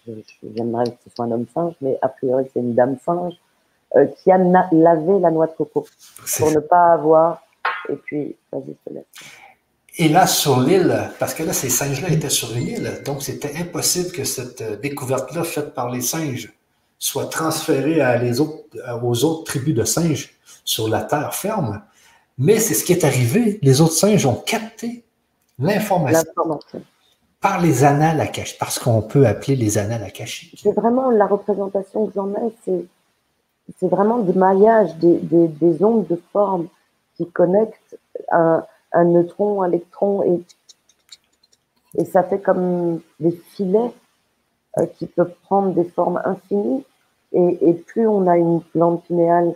j'aimerais 0.55 0.85
que 0.85 0.97
ce 1.03 1.15
soit 1.15 1.25
un 1.25 1.31
homme 1.31 1.45
singe, 1.53 1.73
mais 1.81 1.97
a 2.01 2.09
priori 2.09 2.45
c'est 2.53 2.59
une 2.59 2.75
dame 2.75 2.97
singe, 3.03 3.33
euh, 3.95 4.05
qui 4.05 4.31
a 4.31 4.37
lavé 4.37 5.19
la 5.19 5.31
noix 5.31 5.47
de 5.47 5.53
coco 5.53 5.85
pour 6.37 6.51
ne 6.51 6.59
pas 6.59 6.93
avoir. 6.93 7.41
Et 7.89 7.95
puis, 7.95 8.35
vas-y, 8.51 8.75
je 8.85 8.89
te 8.89 8.93
laisse. 8.93 9.05
Et 9.99 10.09
là, 10.09 10.27
sur 10.27 10.59
l'île, 10.59 11.09
parce 11.19 11.33
que 11.33 11.43
là, 11.43 11.53
ces 11.53 11.69
singes-là 11.69 12.09
étaient 12.09 12.29
sur 12.29 12.55
une 12.55 12.67
île, 12.67 13.01
donc 13.05 13.23
c'était 13.23 13.55
impossible 13.57 14.11
que 14.11 14.23
cette 14.23 14.61
euh, 14.61 14.75
découverte-là 14.75 15.43
faite 15.43 15.73
par 15.73 15.89
les 15.89 16.01
singes 16.01 16.53
soit 16.99 17.27
transféré 17.27 18.01
à 18.01 18.17
les 18.17 18.41
autres, 18.41 18.63
aux 19.03 19.23
autres 19.23 19.43
tribus 19.43 19.75
de 19.75 19.83
singes 19.83 20.33
sur 20.65 20.89
la 20.89 21.01
terre 21.03 21.33
ferme. 21.33 21.81
Mais 22.37 22.59
c'est 22.59 22.73
ce 22.73 22.83
qui 22.83 22.93
est 22.93 23.03
arrivé. 23.03 23.59
Les 23.61 23.81
autres 23.81 23.93
singes 23.93 24.25
ont 24.25 24.35
capté 24.35 25.03
L'information. 25.59 26.59
Par 27.41 27.61
les 27.61 27.83
annales 27.83 28.19
akashiques, 28.19 28.59
parce 28.59 28.79
qu'on 28.79 29.01
peut 29.01 29.25
appeler 29.27 29.55
les 29.55 29.77
annales 29.77 30.03
akashiques. 30.03 30.59
C'est 30.61 30.73
vraiment 30.73 31.09
la 31.09 31.27
représentation 31.27 32.07
que 32.07 32.13
j'en 32.13 32.31
ai, 32.31 32.53
c'est, 32.65 32.85
c'est 33.79 33.87
vraiment 33.87 34.19
des 34.19 34.33
maillages, 34.33 34.95
des, 34.97 35.17
des, 35.17 35.47
des, 35.47 35.83
ondes 35.83 36.07
de 36.07 36.19
forme 36.31 36.67
qui 37.15 37.27
connectent 37.29 37.97
un, 38.31 38.63
un 38.91 39.05
neutron, 39.05 39.61
un 39.61 39.67
électron, 39.69 40.23
et, 40.23 40.41
et 41.99 42.05
ça 42.05 42.23
fait 42.23 42.39
comme 42.39 43.01
des 43.19 43.31
filets 43.31 43.91
euh, 44.79 44.85
qui 44.97 45.05
peuvent 45.05 45.35
prendre 45.43 45.73
des 45.73 45.85
formes 45.85 46.21
infinies. 46.25 46.83
Et, 47.33 47.69
et, 47.69 47.73
plus 47.73 48.07
on 48.07 48.25
a 48.27 48.37
une 48.37 48.61
plante 48.61 49.03
pinéale 49.05 49.53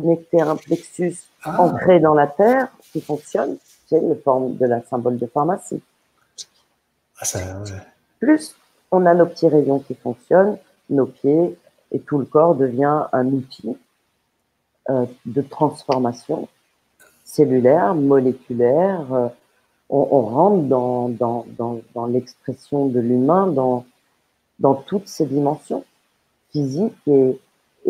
connectée 0.00 0.40
à 0.40 0.50
un 0.50 0.56
plexus 0.56 1.16
ah. 1.44 1.60
ancré 1.62 2.00
dans 2.00 2.14
la 2.14 2.26
terre 2.26 2.68
qui 2.92 3.00
fonctionne, 3.00 3.56
c'est 3.86 4.00
le 4.00 4.14
forme 4.14 4.56
de 4.56 4.66
la 4.66 4.82
symbole 4.82 5.18
de 5.18 5.26
pharmacie. 5.26 5.80
Ah, 7.20 7.24
Plus 8.20 8.54
on 8.90 9.06
a 9.06 9.14
nos 9.14 9.26
petits 9.26 9.48
rayons 9.48 9.80
qui 9.80 9.94
fonctionnent, 9.94 10.56
nos 10.88 11.06
pieds, 11.06 11.58
et 11.90 12.00
tout 12.00 12.18
le 12.18 12.24
corps 12.24 12.54
devient 12.54 13.06
un 13.12 13.26
outil 13.26 13.76
euh, 14.90 15.06
de 15.26 15.42
transformation 15.42 16.48
cellulaire, 17.24 17.94
moléculaire. 17.94 19.12
Euh, 19.12 19.28
on, 19.90 20.06
on, 20.10 20.22
rentre 20.22 20.62
dans, 20.64 21.08
dans, 21.08 21.46
dans, 21.56 21.80
dans 21.94 22.06
l'expression 22.06 22.86
de 22.86 23.00
l'humain 23.00 23.46
dans, 23.46 23.84
dans 24.58 24.74
toutes 24.74 25.08
ses 25.08 25.26
dimensions, 25.26 25.84
physiques 26.52 26.94
et, 27.06 27.38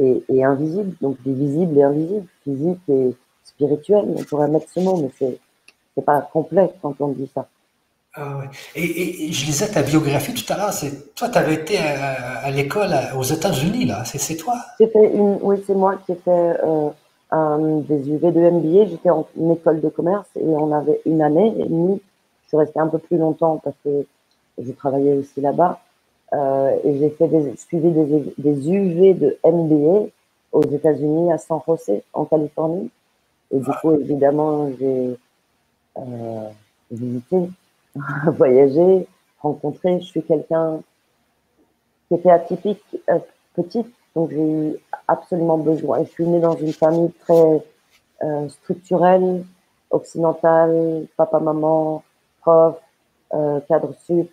et, 0.00 0.24
et 0.28 0.44
invisibles, 0.44 0.94
donc 1.00 1.16
des 1.24 1.32
visibles 1.32 1.78
et 1.78 1.82
invisibles, 1.82 2.26
physique 2.44 2.80
et 2.88 3.14
spirituel. 3.44 4.04
On 4.16 4.22
pourrait 4.24 4.48
mettre 4.48 4.68
ce 4.72 4.80
mot, 4.80 4.96
mais 4.96 5.10
c'est 5.18 5.38
c'est 5.98 6.04
pas 6.04 6.20
complet 6.20 6.70
quand 6.80 6.94
on 7.00 7.08
dit 7.08 7.28
ça. 7.34 7.48
Ah 8.14 8.42
et, 8.76 9.32
je 9.32 9.46
lisais 9.46 9.68
ta 9.68 9.82
biographie 9.82 10.32
tout 10.32 10.52
à 10.52 10.56
l'heure. 10.56 10.72
C'est 10.72 11.12
toi, 11.14 11.28
tu 11.28 11.38
avais 11.38 11.54
été 11.54 11.76
à, 11.78 12.50
l'école 12.52 12.90
aux 13.16 13.24
États-Unis 13.24 13.84
là. 13.84 14.04
C'est 14.04 14.36
toi? 14.36 14.54
J'ai 14.78 14.86
fait 14.86 15.12
une. 15.12 15.38
Oui, 15.42 15.62
c'est 15.66 15.74
moi 15.74 15.96
qui 16.06 16.12
ai 16.12 16.14
fait 16.14 16.30
euh, 16.30 16.90
un, 17.32 17.58
des 17.80 18.08
UV 18.08 18.30
de 18.30 18.50
MBA. 18.50 18.90
J'étais 18.90 19.10
en 19.10 19.26
école 19.50 19.80
de 19.80 19.88
commerce 19.88 20.28
et 20.36 20.46
on 20.46 20.72
avait 20.72 21.00
une 21.04 21.20
année 21.20 21.52
et 21.58 21.64
demie. 21.64 22.00
Je 22.44 22.48
suis 22.48 22.56
restée 22.56 22.78
un 22.78 22.86
peu 22.86 22.98
plus 22.98 23.18
longtemps 23.18 23.60
parce 23.62 23.76
que 23.84 24.06
je 24.56 24.72
travaillais 24.72 25.14
aussi 25.14 25.40
là-bas. 25.40 25.80
Euh, 26.34 26.76
et 26.84 26.98
j'ai 26.98 27.10
fait 27.10 27.28
des, 27.28 27.56
suivi 27.56 27.90
des, 27.90 28.34
des 28.36 28.70
UV 28.70 29.14
de 29.14 29.38
MBA 29.44 30.10
aux 30.52 30.62
États-Unis 30.62 31.32
à 31.32 31.38
San 31.38 31.60
José 31.66 32.02
en 32.12 32.24
Californie. 32.24 32.90
Et 33.50 33.58
du 33.58 33.70
coup, 33.80 33.92
évidemment, 33.92 34.68
j'ai 34.78 35.16
euh, 35.96 36.48
visiter, 36.90 37.48
voyager, 38.26 39.06
rencontrer. 39.40 40.00
Je 40.00 40.06
suis 40.06 40.22
quelqu'un 40.22 40.80
qui 42.08 42.14
était 42.14 42.30
atypique 42.30 42.82
euh, 43.08 43.18
petite, 43.54 43.88
donc 44.14 44.30
j'ai 44.30 44.42
eu 44.42 44.76
absolument 45.06 45.58
besoin. 45.58 46.04
Je 46.04 46.10
suis 46.10 46.26
née 46.26 46.40
dans 46.40 46.56
une 46.56 46.72
famille 46.72 47.10
très 47.20 47.62
euh, 48.22 48.48
structurelle, 48.48 49.44
occidentale, 49.90 51.06
papa, 51.16 51.38
maman, 51.38 52.02
prof, 52.42 52.76
euh, 53.32 53.60
cadre 53.68 53.94
sup, 54.04 54.30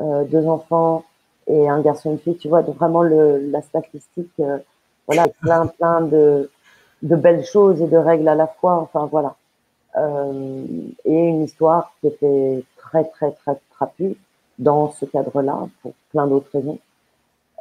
euh, 0.00 0.24
deux 0.24 0.46
enfants 0.46 1.04
et 1.46 1.68
un 1.68 1.80
garçon 1.80 2.12
une 2.12 2.18
fille. 2.18 2.36
Tu 2.36 2.48
vois, 2.48 2.62
vraiment 2.62 3.02
le, 3.02 3.38
la 3.50 3.62
statistique, 3.62 4.32
euh, 4.40 4.58
voilà, 5.06 5.26
plein, 5.40 5.66
plein 5.66 6.00
de, 6.02 6.50
de 7.02 7.16
belles 7.16 7.44
choses 7.44 7.80
et 7.82 7.86
de 7.86 7.96
règles 7.96 8.28
à 8.28 8.34
la 8.34 8.46
fois. 8.46 8.74
Enfin, 8.76 9.06
voilà 9.10 9.36
euh, 9.96 10.64
et 11.04 11.14
une 11.14 11.42
histoire 11.44 11.92
qui 12.00 12.08
était 12.08 12.64
très 12.76 13.04
très 13.04 13.32
très 13.32 13.56
trapue 13.72 14.16
dans 14.58 14.92
ce 14.92 15.04
cadre-là 15.04 15.68
pour 15.82 15.92
plein 16.10 16.26
d'autres 16.26 16.50
raisons. 16.52 16.78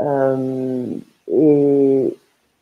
Euh, 0.02 0.86
et, 1.32 2.18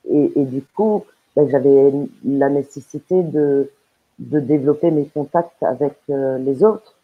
et, 0.09 0.31
et, 0.35 0.45
du 0.45 0.61
coup, 0.75 1.05
ben, 1.35 1.49
j'avais 1.49 1.91
la 2.25 2.49
nécessité 2.49 3.23
de, 3.23 3.71
de 4.19 4.39
développer 4.39 4.91
mes 4.91 5.05
contacts 5.05 5.63
avec 5.63 5.95
euh, 6.09 6.37
les 6.37 6.63
autres, 6.63 6.95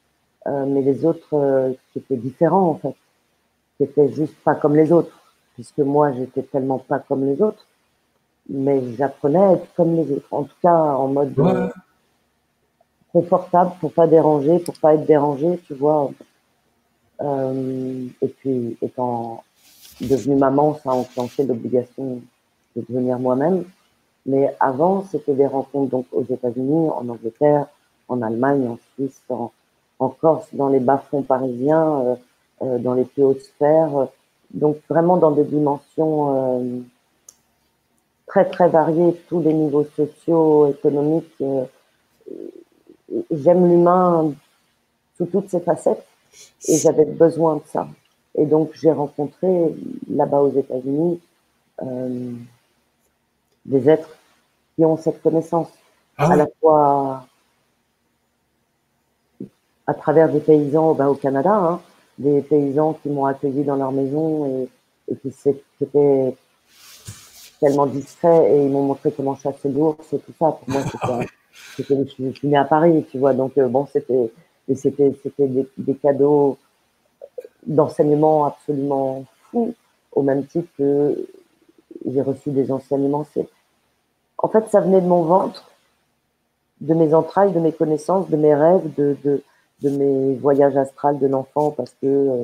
euh, 0.47 0.65
mais 0.65 0.81
les 0.81 1.05
autres 1.05 1.33
euh, 1.33 1.73
qui 1.91 1.99
étaient 1.99 2.17
différents 2.17 2.69
en 2.69 2.75
fait, 2.75 2.95
qui 3.77 3.83
étaient 3.83 4.11
juste 4.11 4.35
pas 4.43 4.55
comme 4.55 4.75
les 4.75 4.91
autres, 4.91 5.15
puisque 5.53 5.79
moi 5.79 6.11
j'étais 6.13 6.43
tellement 6.43 6.79
pas 6.79 6.99
comme 6.99 7.25
les 7.25 7.41
autres, 7.41 7.65
mais 8.49 8.81
j'apprenais 8.95 9.39
à 9.39 9.51
être 9.53 9.67
comme 9.75 9.95
les 9.95 10.11
autres, 10.11 10.27
en 10.31 10.43
tout 10.43 10.55
cas 10.61 10.73
en 10.73 11.07
mode 11.07 11.33
confortable 13.11 13.71
pour 13.79 13.91
pas 13.93 14.07
déranger, 14.07 14.59
pour 14.59 14.77
pas 14.79 14.93
être 14.95 15.05
dérangé, 15.05 15.59
tu 15.65 15.73
vois. 15.73 16.11
Euh, 17.21 18.05
et 18.21 18.27
puis, 18.27 18.77
étant 18.81 19.43
devenue 20.01 20.35
maman, 20.35 20.75
ça 20.83 20.91
a 20.91 20.93
enclenché 20.93 21.43
l'obligation 21.43 22.21
de 22.75 22.85
devenir 22.87 23.17
moi-même. 23.17 23.65
Mais 24.25 24.55
avant, 24.59 25.03
c'était 25.09 25.33
des 25.33 25.47
rencontres 25.47 25.89
donc 25.89 26.05
aux 26.11 26.25
États-Unis, 26.25 26.89
en 26.89 27.07
Angleterre, 27.09 27.67
en 28.07 28.21
Allemagne, 28.21 28.67
en 28.67 28.77
Suisse, 28.93 29.21
en, 29.29 29.51
en 29.99 30.09
Corse, 30.09 30.47
dans 30.53 30.69
les 30.69 30.79
bas-fonds 30.79 31.23
parisiens, 31.23 32.01
euh, 32.01 32.15
euh, 32.15 32.15
dans 32.61 32.93
les 32.93 33.05
plus 33.05 33.23
hautes 33.23 33.41
sphères. 33.41 34.07
donc 34.51 34.77
vraiment 34.89 35.17
dans 35.17 35.31
des 35.31 35.43
dimensions 35.43 36.59
euh, 36.59 36.79
très 38.25 38.45
très 38.45 38.69
variées, 38.69 39.15
tous 39.27 39.41
les 39.41 39.53
niveaux 39.53 39.85
sociaux, 39.95 40.67
économiques. 40.67 41.33
Euh, 41.41 41.63
j'aime 43.31 43.67
l'humain 43.67 44.33
sous 45.17 45.25
toutes 45.25 45.49
ses 45.49 45.61
facettes 45.61 46.05
et 46.67 46.77
j'avais 46.77 47.05
besoin 47.05 47.55
de 47.55 47.61
ça. 47.65 47.87
Et 48.35 48.45
donc 48.45 48.71
j'ai 48.73 48.91
rencontré 48.91 49.75
là-bas 50.09 50.41
aux 50.41 50.51
États-Unis 50.51 51.19
euh, 51.81 52.33
des 53.65 53.89
êtres 53.89 54.17
qui 54.75 54.85
ont 54.85 54.97
cette 54.97 55.21
connaissance 55.21 55.69
ah 56.17 56.31
à 56.31 56.35
la 56.35 56.47
fois 56.59 57.25
à 59.87 59.93
travers 59.93 60.29
des 60.29 60.41
paysans 60.41 60.93
ben, 60.93 61.07
au 61.07 61.15
Canada, 61.15 61.53
hein, 61.53 61.81
des 62.17 62.41
paysans 62.41 62.93
qui 63.01 63.09
m'ont 63.09 63.25
accueilli 63.25 63.63
dans 63.63 63.75
leur 63.75 63.91
maison 63.91 64.45
et, 64.45 64.69
et 65.11 65.15
qui 65.15 65.33
étaient 65.81 66.35
tellement 67.59 67.85
discrets 67.85 68.51
et 68.51 68.65
ils 68.65 68.71
m'ont 68.71 68.83
montré 68.83 69.11
comment 69.11 69.35
chasser 69.35 69.69
l'ours 69.69 70.13
et 70.13 70.19
tout 70.19 70.33
ça. 70.39 70.51
Pour 70.51 70.69
moi, 70.69 70.81
c'était 70.83 71.29
je 71.77 72.31
suis 72.31 72.47
née 72.47 72.57
à 72.57 72.65
Paris, 72.65 73.05
tu 73.11 73.17
vois, 73.17 73.33
donc 73.33 73.57
euh, 73.57 73.67
bon, 73.67 73.87
c'était, 73.91 74.31
c'était, 74.75 75.13
c'était 75.23 75.47
des, 75.47 75.67
des, 75.77 75.95
cadeaux 75.95 76.57
d'enseignement 77.65 78.45
absolument 78.45 79.25
fous, 79.49 79.73
au 80.11 80.21
même 80.21 80.45
titre 80.45 80.69
que 80.77 81.27
j'ai 82.05 82.21
reçu 82.21 82.51
des 82.51 82.71
enseignements. 82.71 83.25
C'est, 83.33 83.47
en 84.37 84.47
fait, 84.47 84.67
ça 84.69 84.81
venait 84.81 85.01
de 85.01 85.07
mon 85.07 85.23
ventre, 85.23 85.69
de 86.81 86.93
mes 86.93 87.13
entrailles, 87.13 87.53
de 87.53 87.59
mes 87.59 87.71
connaissances, 87.71 88.29
de 88.29 88.37
mes 88.37 88.53
rêves, 88.53 88.93
de, 88.95 89.17
de, 89.23 89.43
de 89.81 89.89
mes 89.89 90.35
voyages 90.35 90.77
astrales 90.77 91.19
de 91.19 91.27
l'enfant, 91.27 91.71
parce 91.71 91.91
que 92.01 92.07
euh, 92.07 92.43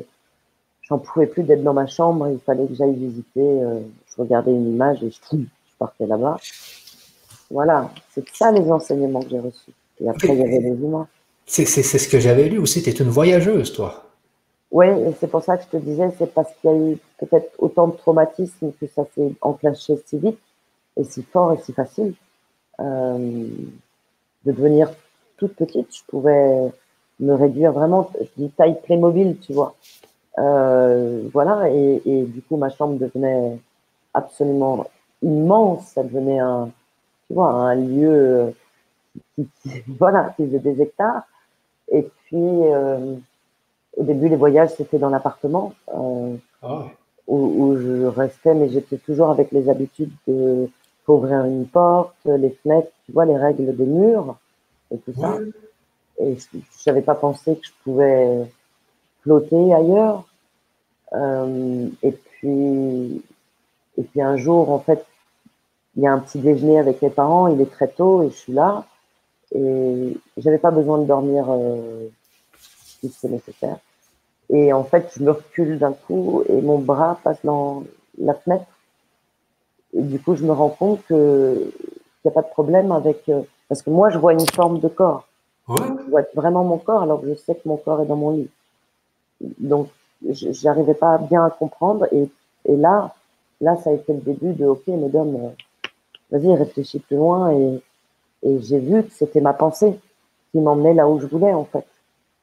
j'en 0.83 0.99
pouvais 0.99 1.27
plus 1.27 1.43
d'être 1.43 1.63
dans 1.63 1.73
ma 1.73 1.87
chambre, 1.87 2.29
il 2.29 2.39
fallait 2.39 2.67
que 2.67 2.75
j'aille 2.75 2.95
visiter. 2.95 3.41
Euh, 3.41 3.79
je 4.07 4.21
regardais 4.21 4.51
une 4.51 4.73
image 4.73 5.03
et 5.03 5.11
je, 5.11 5.17
je 5.37 5.77
partais 5.79 6.05
là-bas. 6.05 6.37
Voilà, 7.49 7.91
c'est 8.13 8.27
ça 8.33 8.51
les 8.51 8.71
enseignements 8.71 9.21
que 9.21 9.29
j'ai 9.29 9.39
reçus. 9.39 9.71
Et 10.01 10.09
après, 10.09 10.29
il 10.29 10.39
y 10.39 10.43
avait 10.43 10.59
les 10.59 10.71
humains. 10.71 11.07
C'est 11.45 11.65
ce 11.65 12.07
que 12.07 12.19
j'avais 12.19 12.49
lu 12.49 12.57
aussi. 12.57 12.81
Tu 12.81 12.89
es 12.89 12.93
une 12.93 13.09
voyageuse, 13.09 13.73
toi. 13.73 14.03
Oui, 14.71 14.87
et 14.87 15.13
c'est 15.19 15.27
pour 15.27 15.43
ça 15.43 15.57
que 15.57 15.63
je 15.63 15.77
te 15.77 15.77
disais, 15.77 16.09
c'est 16.17 16.33
parce 16.33 16.49
qu'il 16.59 16.69
y 16.71 16.73
a 16.73 16.77
eu 16.77 16.97
peut-être 17.19 17.51
autant 17.59 17.89
de 17.89 17.95
traumatismes 17.95 18.71
que 18.81 18.87
ça 18.87 19.03
s'est 19.13 19.31
enclenché 19.41 20.01
si 20.07 20.17
vite 20.17 20.39
et 20.97 21.03
si 21.03 21.21
fort 21.21 21.53
et 21.53 21.57
si 21.63 21.73
facile. 21.73 22.13
Euh, 22.79 23.47
de 24.45 24.51
devenir 24.51 24.89
toute 25.37 25.55
petite, 25.55 25.95
je 25.95 26.01
pouvais 26.07 26.71
me 27.19 27.33
réduire 27.33 27.71
vraiment, 27.71 28.09
je 28.19 28.27
dis 28.37 28.49
taille 28.51 28.79
Playmobil, 28.83 29.37
tu 29.39 29.53
vois. 29.53 29.75
Euh, 30.39 31.27
voilà, 31.31 31.69
et, 31.69 32.01
et, 32.05 32.23
du 32.23 32.41
coup, 32.41 32.57
ma 32.57 32.69
chambre 32.69 32.97
devenait 32.97 33.57
absolument 34.13 34.85
immense, 35.21 35.85
ça 35.87 36.03
devenait 36.03 36.39
un, 36.39 36.69
tu 37.27 37.33
vois, 37.33 37.49
un 37.49 37.75
lieu 37.75 38.53
qui, 39.35 39.47
voilà, 39.87 40.33
qui 40.35 40.45
faisait 40.45 40.59
des 40.59 40.81
hectares. 40.81 41.23
Et 41.91 42.03
puis, 42.25 42.37
euh, 42.41 43.15
au 43.97 44.03
début, 44.03 44.29
les 44.29 44.35
voyages, 44.35 44.71
c'était 44.71 44.97
dans 44.97 45.09
l'appartement 45.09 45.73
euh, 45.93 46.35
ah 46.63 46.85
où, 47.27 47.37
où, 47.37 47.77
je 47.77 48.05
restais, 48.05 48.53
mais 48.53 48.69
j'étais 48.69 48.97
toujours 48.97 49.29
avec 49.29 49.51
les 49.51 49.69
habitudes 49.69 50.11
de 50.27 50.67
ouvrir 51.07 51.45
une 51.45 51.67
porte, 51.67 52.15
les 52.25 52.49
fenêtres, 52.49 52.91
tu 53.05 53.11
vois, 53.11 53.25
les 53.25 53.37
règles 53.37 53.75
des 53.75 53.85
murs 53.85 54.35
et 54.91 54.97
tout 54.97 55.13
ça. 55.19 55.37
Et 56.19 56.37
je 56.37 56.59
n'avais 56.87 57.01
pas 57.01 57.15
pensé 57.15 57.55
que 57.55 57.65
je 57.65 57.71
pouvais 57.83 58.49
flotter 59.21 59.73
ailleurs. 59.73 60.25
Euh, 61.13 61.87
et 62.01 62.11
puis, 62.11 63.23
et 63.97 64.03
puis 64.03 64.21
un 64.21 64.37
jour, 64.37 64.71
en 64.71 64.79
fait, 64.79 65.05
il 65.95 66.03
y 66.03 66.07
a 66.07 66.13
un 66.13 66.19
petit 66.19 66.39
déjeuner 66.39 66.79
avec 66.79 67.01
les 67.01 67.09
parents, 67.09 67.47
il 67.47 67.61
est 67.61 67.71
très 67.71 67.87
tôt 67.87 68.23
et 68.23 68.29
je 68.29 68.35
suis 68.35 68.53
là. 68.53 68.85
Et 69.53 70.17
j'avais 70.37 70.57
pas 70.57 70.71
besoin 70.71 70.97
de 70.97 71.05
dormir 71.05 71.45
euh, 71.49 72.07
plus 72.99 73.15
que 73.21 73.27
nécessaire. 73.27 73.77
Et 74.49 74.73
en 74.73 74.83
fait, 74.83 75.11
je 75.15 75.23
me 75.23 75.31
recule 75.31 75.77
d'un 75.77 75.93
coup 75.93 76.43
et 76.49 76.61
mon 76.61 76.79
bras 76.79 77.19
passe 77.23 77.39
dans 77.43 77.83
la 78.17 78.33
fenêtre. 78.33 78.65
Et 79.95 80.01
du 80.01 80.19
coup, 80.19 80.35
je 80.35 80.43
me 80.43 80.51
rends 80.51 80.69
compte 80.69 81.05
qu'il 81.05 81.15
n'y 82.25 82.29
a 82.29 82.31
pas 82.31 82.41
de 82.41 82.49
problème 82.49 82.91
avec. 82.91 83.29
Euh, 83.29 83.41
parce 83.69 83.81
que 83.81 83.89
moi, 83.89 84.09
je 84.09 84.17
vois 84.17 84.33
une 84.33 84.47
forme 84.53 84.79
de 84.79 84.87
corps. 84.87 85.27
Je 85.67 86.09
vois 86.09 86.23
vraiment 86.35 86.63
mon 86.63 86.77
corps 86.77 87.03
alors 87.03 87.21
que 87.21 87.29
je 87.29 87.35
sais 87.35 87.55
que 87.55 87.67
mon 87.67 87.77
corps 87.77 88.01
est 88.01 88.05
dans 88.05 88.15
mon 88.15 88.31
lit. 88.31 88.49
Donc, 89.59 89.87
j'arrivais 90.29 90.93
pas 90.93 91.17
bien 91.17 91.45
à 91.45 91.49
comprendre. 91.49 92.07
Et, 92.11 92.29
et, 92.65 92.75
là, 92.75 93.13
là, 93.61 93.77
ça 93.77 93.89
a 93.89 93.93
été 93.93 94.13
le 94.13 94.19
début 94.19 94.53
de 94.53 94.65
OK, 94.65 94.87
mesdames, 94.87 95.35
euh, 95.35 95.49
vas-y, 96.31 96.55
réfléchis 96.55 96.99
plus 96.99 97.15
loin. 97.15 97.51
Et, 97.51 97.81
et 98.43 98.59
j'ai 98.61 98.79
vu 98.79 99.03
que 99.03 99.11
c'était 99.13 99.41
ma 99.41 99.53
pensée 99.53 99.97
qui 100.51 100.59
m'emmenait 100.59 100.93
là 100.93 101.07
où 101.07 101.19
je 101.19 101.27
voulais, 101.27 101.53
en 101.53 101.65
fait. 101.65 101.85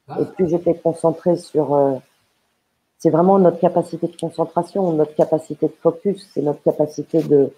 Ah. 0.09 0.18
Et 0.20 0.24
plus 0.24 0.48
j'étais 0.48 0.74
concentrée 0.74 1.37
sur. 1.37 1.74
Euh, 1.74 1.94
c'est 2.98 3.11
vraiment 3.11 3.38
notre 3.38 3.59
capacité 3.59 4.09
de 4.09 4.16
concentration, 4.16 4.92
notre 4.92 5.14
capacité 5.14 5.68
de 5.68 5.74
focus, 5.80 6.28
c'est 6.35 6.42
notre 6.42 6.62
capacité 6.62 7.22
de, 7.22 7.50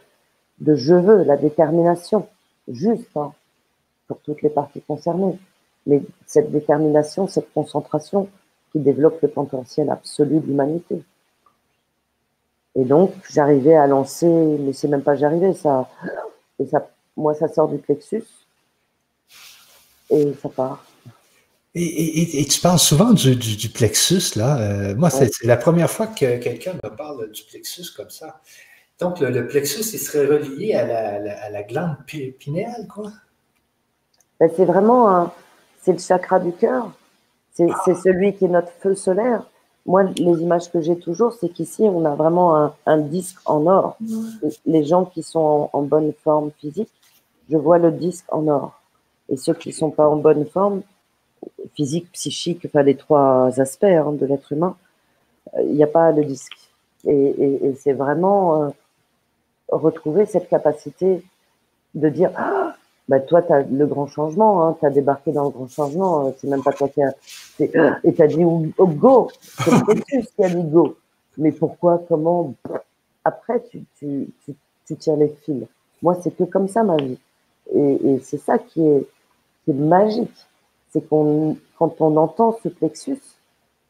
de 0.60 0.74
je 0.76 0.94
veux, 0.94 1.24
la 1.24 1.36
détermination, 1.36 2.28
juste, 2.68 3.08
hein, 3.16 3.32
pour 4.06 4.20
toutes 4.20 4.42
les 4.42 4.50
parties 4.50 4.82
concernées. 4.82 5.36
Mais 5.86 6.02
cette 6.26 6.50
détermination, 6.50 7.26
cette 7.26 7.52
concentration 7.52 8.28
qui 8.72 8.78
développe 8.78 9.20
le 9.20 9.28
potentiel 9.28 9.90
absolu 9.90 10.40
de 10.40 10.46
l'humanité. 10.46 11.02
Et 12.74 12.84
donc, 12.84 13.12
j'arrivais 13.30 13.74
à 13.74 13.86
lancer, 13.86 14.26
mais 14.26 14.72
c'est 14.72 14.88
même 14.88 15.02
pas 15.02 15.14
j'arrivais, 15.14 15.52
ça, 15.52 15.90
et 16.58 16.66
ça, 16.66 16.88
moi, 17.16 17.34
ça 17.34 17.48
sort 17.48 17.68
du 17.68 17.78
plexus 17.78 18.24
et 20.10 20.32
ça 20.40 20.48
part. 20.48 20.84
Et, 21.74 22.46
tu 22.50 22.60
parles 22.60 22.78
souvent 22.78 23.12
du, 23.12 23.68
plexus, 23.70 24.36
là. 24.36 24.58
Euh, 24.58 24.94
moi, 24.94 25.08
c'est 25.08 25.30
la 25.42 25.56
première 25.56 25.90
fois 25.90 26.06
que 26.06 26.36
quelqu'un 26.36 26.74
me 26.74 26.94
parle 26.94 27.30
du 27.30 27.42
plexus 27.44 27.92
comme 27.96 28.10
ça. 28.10 28.40
Donc, 29.00 29.20
le, 29.20 29.46
plexus, 29.46 29.80
il 29.94 29.98
serait 29.98 30.26
relié 30.26 30.74
à 30.74 31.50
la, 31.50 31.62
glande 31.62 31.96
pinéale, 32.06 32.86
quoi? 32.92 33.10
Ben, 34.38 34.50
c'est 34.54 34.66
vraiment 34.66 35.08
un, 35.08 35.32
c'est 35.82 35.92
le 35.92 35.98
chakra 35.98 36.40
du 36.40 36.52
cœur. 36.52 36.90
C'est 37.52 37.94
celui 37.94 38.34
qui 38.34 38.46
est 38.46 38.48
notre 38.48 38.72
feu 38.80 38.94
solaire. 38.94 39.44
Moi, 39.84 40.04
les 40.04 40.40
images 40.40 40.70
que 40.70 40.80
j'ai 40.80 40.96
toujours, 40.96 41.32
c'est 41.32 41.48
qu'ici, 41.48 41.82
on 41.82 42.04
a 42.04 42.14
vraiment 42.14 42.72
un, 42.86 42.98
disque 42.98 43.38
en 43.44 43.66
or. 43.66 43.98
Les 44.64 44.84
gens 44.84 45.04
qui 45.04 45.22
sont 45.22 45.68
en, 45.72 45.82
bonne 45.82 46.12
forme 46.24 46.50
physique, 46.52 46.90
je 47.50 47.56
vois 47.56 47.78
le 47.78 47.90
disque 47.90 48.24
en 48.32 48.46
or. 48.46 48.80
Et 49.28 49.36
ceux 49.36 49.54
qui 49.54 49.70
ne 49.70 49.74
sont 49.74 49.90
pas 49.90 50.08
en 50.08 50.16
bonne 50.16 50.46
forme, 50.46 50.82
physique, 51.74 52.10
psychique, 52.12 52.62
enfin 52.66 52.82
les 52.82 52.94
trois 52.94 53.60
aspects 53.60 53.84
hein, 53.84 54.12
de 54.12 54.24
l'être 54.24 54.52
humain, 54.52 54.76
euh, 55.54 55.62
il 55.62 55.74
n'y 55.74 55.82
a 55.82 55.88
pas 55.88 56.12
de 56.12 56.22
disque. 56.22 56.56
Et, 57.04 57.74
c'est 57.80 57.92
vraiment 57.92 58.62
euh, 58.62 58.68
retrouver 59.68 60.26
cette 60.26 60.48
capacité 60.48 61.24
de 61.94 62.08
dire 62.08 62.30
ah, 62.36 62.76
bah 63.08 63.20
toi, 63.20 63.42
tu 63.42 63.52
as 63.52 63.62
le 63.62 63.86
grand 63.86 64.06
changement, 64.06 64.66
hein, 64.66 64.76
tu 64.80 64.90
débarqué 64.90 65.32
dans 65.32 65.44
le 65.44 65.50
grand 65.50 65.68
changement, 65.68 66.26
euh, 66.26 66.30
c'est 66.38 66.48
même 66.48 66.62
pas 66.62 66.72
toi 66.72 66.88
qui 66.88 67.02
as. 67.02 67.14
Et 67.60 68.12
tu 68.12 68.22
as 68.22 68.26
dit 68.26 68.44
go 68.78 69.30
C'est 69.64 69.70
le 69.70 70.22
qui 70.22 70.44
a 70.44 70.48
dit 70.48 70.62
go. 70.62 70.96
Mais 71.38 71.52
pourquoi 71.52 72.02
Comment 72.08 72.54
Après, 73.24 73.62
tu, 73.70 73.84
tu, 73.98 74.28
tu, 74.86 74.96
tires 74.96 75.16
les 75.16 75.28
fils? 75.44 75.64
Moi, 76.02 76.16
c'est 76.22 76.36
que 76.36 76.44
comme 76.44 76.68
ça 76.68 76.82
ma 76.82 76.96
vie. 76.96 77.18
Et, 77.74 78.14
et 78.14 78.20
c'est 78.20 78.38
ça 78.38 78.58
qui 78.58 78.86
est, 78.86 79.06
qui 79.64 79.70
est 79.70 79.74
magique 79.74 80.46
c'est 80.92 81.08
qu'on, 81.08 81.56
quand 81.78 82.00
on 82.00 82.16
entend 82.16 82.58
ce 82.62 82.68
plexus, 82.68 83.20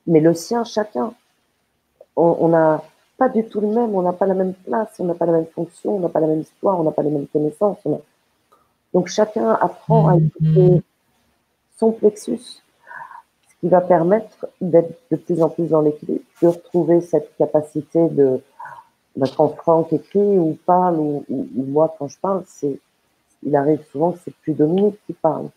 mais 0.06 0.20
le 0.20 0.34
sien 0.34 0.64
chacun, 0.64 1.12
on 2.16 2.48
n'a 2.48 2.82
pas 3.18 3.28
du 3.28 3.44
tout 3.44 3.60
le 3.60 3.68
même, 3.68 3.94
on 3.94 4.02
n'a 4.02 4.12
pas 4.12 4.26
la 4.26 4.34
même 4.34 4.54
place, 4.54 4.94
on 4.98 5.04
n'a 5.04 5.14
pas 5.14 5.26
la 5.26 5.32
même 5.32 5.46
fonction, 5.46 5.96
on 5.96 6.00
n'a 6.00 6.08
pas 6.08 6.20
la 6.20 6.26
même 6.26 6.40
histoire, 6.40 6.78
on 6.78 6.84
n'a 6.84 6.92
pas 6.92 7.02
les 7.02 7.10
mêmes 7.10 7.26
connaissances. 7.26 7.78
Donc 8.94 9.08
chacun 9.08 9.50
apprend 9.50 10.08
à 10.08 10.16
écouter 10.16 10.82
son 11.78 11.92
plexus, 11.92 12.38
ce 12.38 13.54
qui 13.60 13.68
va 13.68 13.80
permettre 13.80 14.46
d'être 14.60 14.98
de 15.10 15.16
plus 15.16 15.42
en 15.42 15.48
plus 15.48 15.68
dans 15.68 15.80
l'équilibre, 15.80 16.24
de 16.42 16.48
retrouver 16.48 17.00
cette 17.00 17.34
capacité 17.36 18.08
de, 18.08 18.40
quand 19.36 19.48
Franck 19.56 19.92
écrit 19.92 20.38
ou 20.38 20.58
parle, 20.66 20.98
ou, 20.98 21.24
ou 21.28 21.46
moi 21.64 21.94
quand 21.98 22.08
je 22.08 22.18
parle, 22.18 22.42
c'est, 22.46 22.78
il 23.42 23.56
arrive 23.56 23.82
souvent 23.90 24.12
que 24.12 24.18
c'est 24.24 24.34
plus 24.36 24.52
Dominique 24.52 24.98
qui 25.06 25.14
parle 25.14 25.48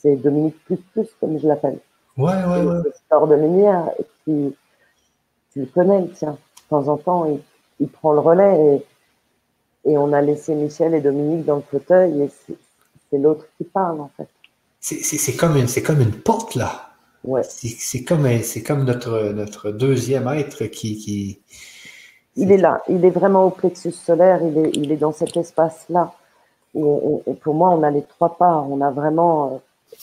c'est 0.00 0.16
Dominique 0.16 0.62
Plus 0.64 0.78
Plus, 0.92 1.08
comme 1.20 1.38
je 1.38 1.46
l'appelle. 1.46 1.78
Ouais, 2.16 2.32
ouais, 2.32 2.62
ouais. 2.62 2.90
sort 3.08 3.26
de 3.26 3.34
lumière, 3.34 3.90
et 3.98 4.04
tu 4.24 5.60
le 5.60 5.66
connais, 5.66 6.06
tiens. 6.14 6.32
De 6.32 6.68
temps 6.68 6.88
en 6.88 6.96
temps, 6.96 7.40
il, 7.78 7.88
prend 7.88 8.12
le 8.12 8.20
relais 8.20 8.84
et, 9.84 9.96
on 9.96 10.12
a 10.12 10.20
laissé 10.20 10.54
Michel 10.54 10.94
et 10.94 11.00
Dominique 11.00 11.44
dans 11.44 11.56
le 11.56 11.62
fauteuil 11.62 12.22
et 12.22 12.30
c'est 13.10 13.18
l'autre 13.18 13.46
qui 13.56 13.64
parle, 13.64 14.00
en 14.00 14.10
fait. 14.16 14.28
C'est 14.80 15.36
comme, 15.36 15.56
une, 15.56 15.68
comme 15.84 16.00
une 16.00 16.12
porte, 16.12 16.54
là. 16.54 16.90
Ouais. 17.22 17.42
C'est 17.42 18.02
comme, 18.04 18.26
comme 18.66 18.84
notre, 18.84 19.32
notre 19.32 19.70
deuxième 19.70 20.26
être 20.28 20.64
qui, 20.66 20.96
qui... 20.96 21.40
Il 22.36 22.50
est 22.50 22.56
là, 22.56 22.82
il 22.88 23.04
est 23.04 23.10
vraiment 23.10 23.44
au 23.44 23.50
plexus 23.50 23.92
solaire, 23.92 24.40
il 24.42 24.56
est, 24.56 24.70
il 24.74 24.92
est 24.92 24.96
dans 24.96 25.12
cet 25.12 25.36
espace-là. 25.36 26.14
pour 26.72 27.54
moi, 27.54 27.70
on 27.70 27.82
a 27.82 27.90
les 27.90 28.02
trois 28.02 28.36
parts. 28.36 28.70
On 28.70 28.80
a 28.80 28.90
vraiment 28.90 29.54
euh, 29.54 29.58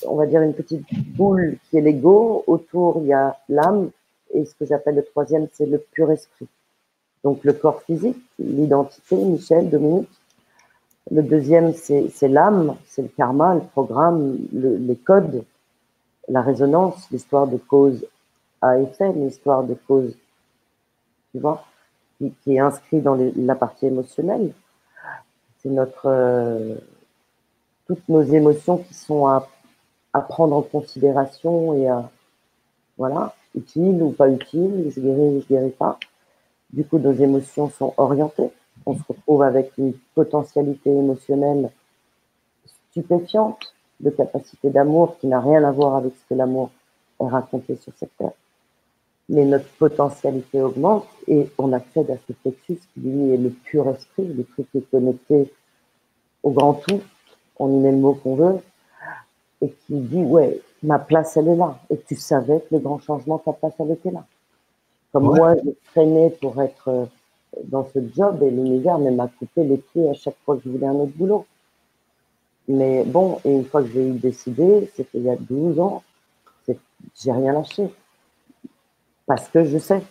on 0.06 0.16
va 0.16 0.26
dire, 0.26 0.42
une 0.42 0.54
petite 0.54 0.86
boule 1.16 1.58
qui 1.70 1.78
est 1.78 1.82
l'ego. 1.82 2.44
Autour, 2.48 3.00
il 3.02 3.08
y 3.08 3.14
a 3.14 3.38
l'âme. 3.50 3.90
Et 4.34 4.46
ce 4.46 4.54
que 4.56 4.66
j'appelle 4.66 4.96
le 4.96 5.04
troisième, 5.04 5.48
c'est 5.54 5.66
le 5.66 5.80
pur 5.80 6.12
esprit. 6.12 6.48
Donc 7.24 7.44
le 7.44 7.54
corps 7.54 7.82
physique, 7.82 8.18
l'identité, 8.40 9.16
Michel, 9.16 9.70
Dominique. 9.70 10.10
Le 11.10 11.24
deuxième, 11.24 11.74
c'est 11.74 12.28
l'âme, 12.28 12.76
c'est 12.86 13.02
le 13.02 13.08
karma, 13.08 13.56
le 13.56 13.62
programme, 13.62 14.38
les 14.52 14.96
codes, 14.96 15.44
la 16.28 16.42
résonance, 16.42 17.10
l'histoire 17.12 17.48
de 17.48 17.58
cause 17.58 18.06
à 18.62 18.80
effet, 18.80 19.14
l'histoire 19.14 19.64
de 19.64 19.76
cause, 19.88 20.16
tu 21.32 21.40
vois, 21.40 21.64
qui, 22.20 22.56
est 22.56 22.60
inscrit 22.60 23.00
dans 23.00 23.18
la 23.36 23.56
partie 23.56 23.86
émotionnelle. 23.86 24.52
C'est 25.60 25.70
notre, 25.70 26.08
euh, 26.08 26.76
toutes 27.86 28.08
nos 28.10 28.24
émotions 28.24 28.80
qui 28.80 28.94
sont 28.94 29.28
à 29.28 29.48
prendre 30.28 30.56
en 30.56 30.62
considération 30.62 31.74
et 31.76 31.88
à, 31.88 32.10
voilà, 32.98 33.34
utile 33.56 34.02
ou 34.02 34.12
pas 34.12 34.30
utile, 34.30 34.92
je 34.94 35.00
guéris 35.00 35.42
je 35.42 35.48
guéris 35.48 35.72
pas. 35.72 36.00
Du 36.72 36.84
coup, 36.84 36.98
nos 37.00 37.14
émotions 37.14 37.70
sont 37.70 37.94
orientées. 37.98 38.52
On 38.88 38.96
se 38.96 39.04
retrouve 39.06 39.44
avec 39.44 39.78
une 39.78 39.92
potentialité 40.16 40.90
émotionnelle 40.90 41.72
stupéfiante 42.90 43.74
de 44.00 44.10
capacité 44.10 44.70
d'amour 44.70 45.18
qui 45.20 45.28
n'a 45.28 45.42
rien 45.42 45.62
à 45.66 45.72
voir 45.72 45.98
avec 45.98 46.14
ce 46.16 46.30
que 46.30 46.38
l'amour 46.38 46.72
est 47.20 47.28
raconté 47.28 47.76
sur 47.76 47.92
cette 47.98 48.16
terre. 48.18 48.32
Mais 49.28 49.44
notre 49.44 49.68
potentialité 49.78 50.62
augmente 50.62 51.06
et 51.28 51.50
on 51.58 51.74
accède 51.74 52.10
à 52.12 52.16
ce 52.16 52.32
plexus 52.32 52.80
qui 52.94 53.02
lui 53.02 53.34
est 53.34 53.38
le 53.38 53.50
pur 53.50 53.90
esprit, 53.90 54.26
le 54.26 54.46
truc 54.46 54.72
qui 54.72 54.78
est 54.78 54.90
connecté 54.90 55.52
au 56.44 56.52
grand 56.52 56.76
tout. 56.76 57.02
On 57.60 57.70
y 57.70 57.82
met 57.82 57.92
le 57.92 57.98
mot 57.98 58.14
qu'on 58.14 58.36
veut, 58.36 58.62
et 59.62 59.70
qui 59.70 60.00
dit 60.00 60.24
ouais 60.24 60.62
ma 60.82 60.98
place 60.98 61.36
elle 61.36 61.50
est 61.50 61.58
là 61.58 61.78
et 61.90 61.98
tu 62.00 62.16
savais 62.16 62.62
que 62.62 62.76
le 62.76 62.80
grand 62.80 63.00
changement 63.00 63.38
ta 63.40 63.52
place 63.52 63.74
elle 63.80 63.92
était 63.92 64.12
là 64.12 64.24
comme 65.12 65.24
moi 65.24 65.56
je 65.56 65.72
traînais 65.92 66.30
pour 66.40 66.62
être 66.62 66.88
euh, 66.90 67.06
dans 67.66 67.86
ce 67.94 68.00
job 68.16 68.42
et 68.44 68.50
l'univers 68.50 69.00
m'a 69.00 69.28
coupé 69.28 69.64
les 69.64 69.78
pieds 69.78 70.10
à 70.10 70.14
chaque 70.14 70.38
fois 70.46 70.56
que 70.58 70.64
je 70.66 70.70
voulais 70.70 70.88
un 70.88 70.96
autre 70.96 71.14
boulot. 71.16 71.46
Mais 72.68 73.04
bon 73.06 73.40
et 73.46 73.52
une 73.52 73.66
fois 73.66 73.82
que 73.82 73.90
j'ai 73.90 74.08
eu 74.08 74.14
décidé 74.14 74.90
c'était 74.96 75.18
il 75.20 75.24
y 75.24 75.30
a 75.30 75.36
12 75.38 75.80
ans 75.80 76.04
j'ai 77.16 77.32
rien 77.32 77.54
lâché. 77.54 77.90
Parce 79.26 79.48
que 79.50 79.64
je 79.66 79.78
sais. 79.78 80.02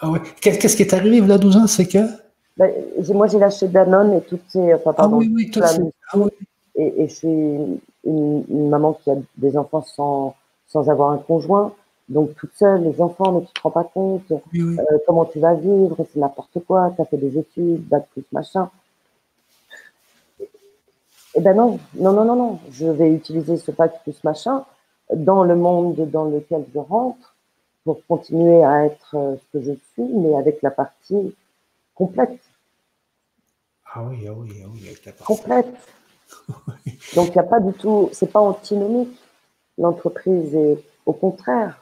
Ah 0.00 0.10
ouais. 0.10 0.20
Qu'est-ce 0.40 0.76
qui 0.76 0.82
est 0.82 0.94
arrivé 0.94 1.18
il 1.18 1.28
y 1.28 1.32
a 1.32 1.38
12 1.38 1.56
ans 1.56 1.66
c'est 1.66 1.86
que? 1.86 1.98
Ben, 2.56 2.72
moi 3.14 3.26
j'ai 3.26 3.38
lâché 3.38 3.68
Danone 3.68 4.14
et 4.14 4.20
toutes 4.22 4.42
ces 4.48 4.74
enfin, 4.74 4.94
ah 4.98 5.08
oui, 5.08 5.30
oui, 5.34 5.50
tout 5.50 5.60
ah 5.62 6.18
oui. 6.18 6.30
Et, 6.76 7.08
je 7.08 7.14
suis 7.14 7.80
une, 8.04 8.68
maman 8.68 8.94
qui 8.94 9.10
a 9.10 9.16
des 9.36 9.56
enfants 9.56 9.82
sans, 9.82 10.34
sans 10.66 10.88
avoir 10.88 11.10
un 11.10 11.18
conjoint, 11.18 11.74
donc 12.10 12.34
toute 12.34 12.52
seule, 12.54 12.82
les 12.82 13.00
enfants, 13.00 13.32
mais 13.32 13.46
tu 13.46 13.52
te 13.52 13.60
rends 13.62 13.70
pas 13.70 13.84
compte 13.84 14.32
euh, 14.32 14.76
comment 15.06 15.24
tu 15.24 15.38
vas 15.38 15.54
vivre, 15.54 15.96
c'est 16.12 16.18
n'importe 16.18 16.58
quoi, 16.66 16.92
tu 16.94 17.00
as 17.00 17.04
fait 17.04 17.16
des 17.16 17.38
études, 17.38 17.86
bac 17.86 18.06
plus 18.12 18.24
machin. 18.32 18.68
Eh 21.36 21.40
ben 21.40 21.54
non, 21.54 21.78
non, 21.94 22.12
non, 22.12 22.24
non, 22.24 22.34
non, 22.34 22.58
je 22.72 22.86
vais 22.86 23.12
utiliser 23.12 23.56
ce 23.56 23.70
bac 23.70 24.02
plus 24.02 24.22
machin 24.24 24.64
dans 25.14 25.44
le 25.44 25.54
monde 25.54 26.10
dans 26.10 26.24
lequel 26.24 26.64
je 26.74 26.80
rentre 26.80 27.36
pour 27.84 28.04
continuer 28.06 28.64
à 28.64 28.86
être 28.86 29.14
euh, 29.14 29.36
ce 29.36 29.58
que 29.58 29.64
je 29.64 29.72
suis, 29.92 30.12
mais 30.12 30.34
avec 30.34 30.60
la 30.62 30.72
partie 30.72 31.34
complète. 31.94 32.40
Ah 33.94 34.02
oui, 34.04 34.26
ah 34.28 34.32
oui, 34.36 34.60
ah 34.64 34.68
oui, 34.72 34.86
avec 34.86 35.04
la 35.04 35.12
partie 35.12 35.24
complète. 35.32 35.76
Donc, 37.14 37.28
il 37.28 37.32
n'y 37.32 37.38
a 37.38 37.44
pas 37.44 37.60
du 37.60 37.72
tout, 37.72 38.08
c'est 38.12 38.30
pas 38.30 38.40
antinomique. 38.40 39.16
L'entreprise 39.78 40.54
est 40.54 40.84
Au 41.06 41.12
contraire, 41.12 41.79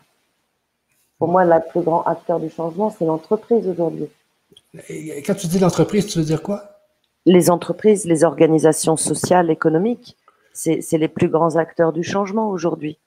pour 1.19 1.29
moi, 1.29 1.45
le 1.45 1.69
plus 1.69 1.83
grand 1.83 2.03
acteur 2.03 2.41
du 2.41 2.49
changement, 2.51 2.91
c'est 2.91 3.05
l'entreprise 3.05 3.67
aujourd'hui. 3.69 4.09
Quand 5.27 5.35
tu 5.35 5.47
dis 5.47 5.59
l'entreprise, 5.59 6.07
tu 6.07 6.19
veux 6.19 6.25
dire 6.25 6.43
quoi? 6.43 6.63
Les 7.27 7.51
entreprises, 7.51 8.05
les 8.05 8.25
organisations 8.25 8.97
sociales, 8.97 9.51
économiques, 9.51 10.17
c'est 10.53 10.99
les 10.99 11.09
plus 11.09 11.29
grands 11.29 11.57
acteurs 11.57 11.93
du 11.93 12.03
changement 12.03 12.51
aujourd'hui. 12.51 12.99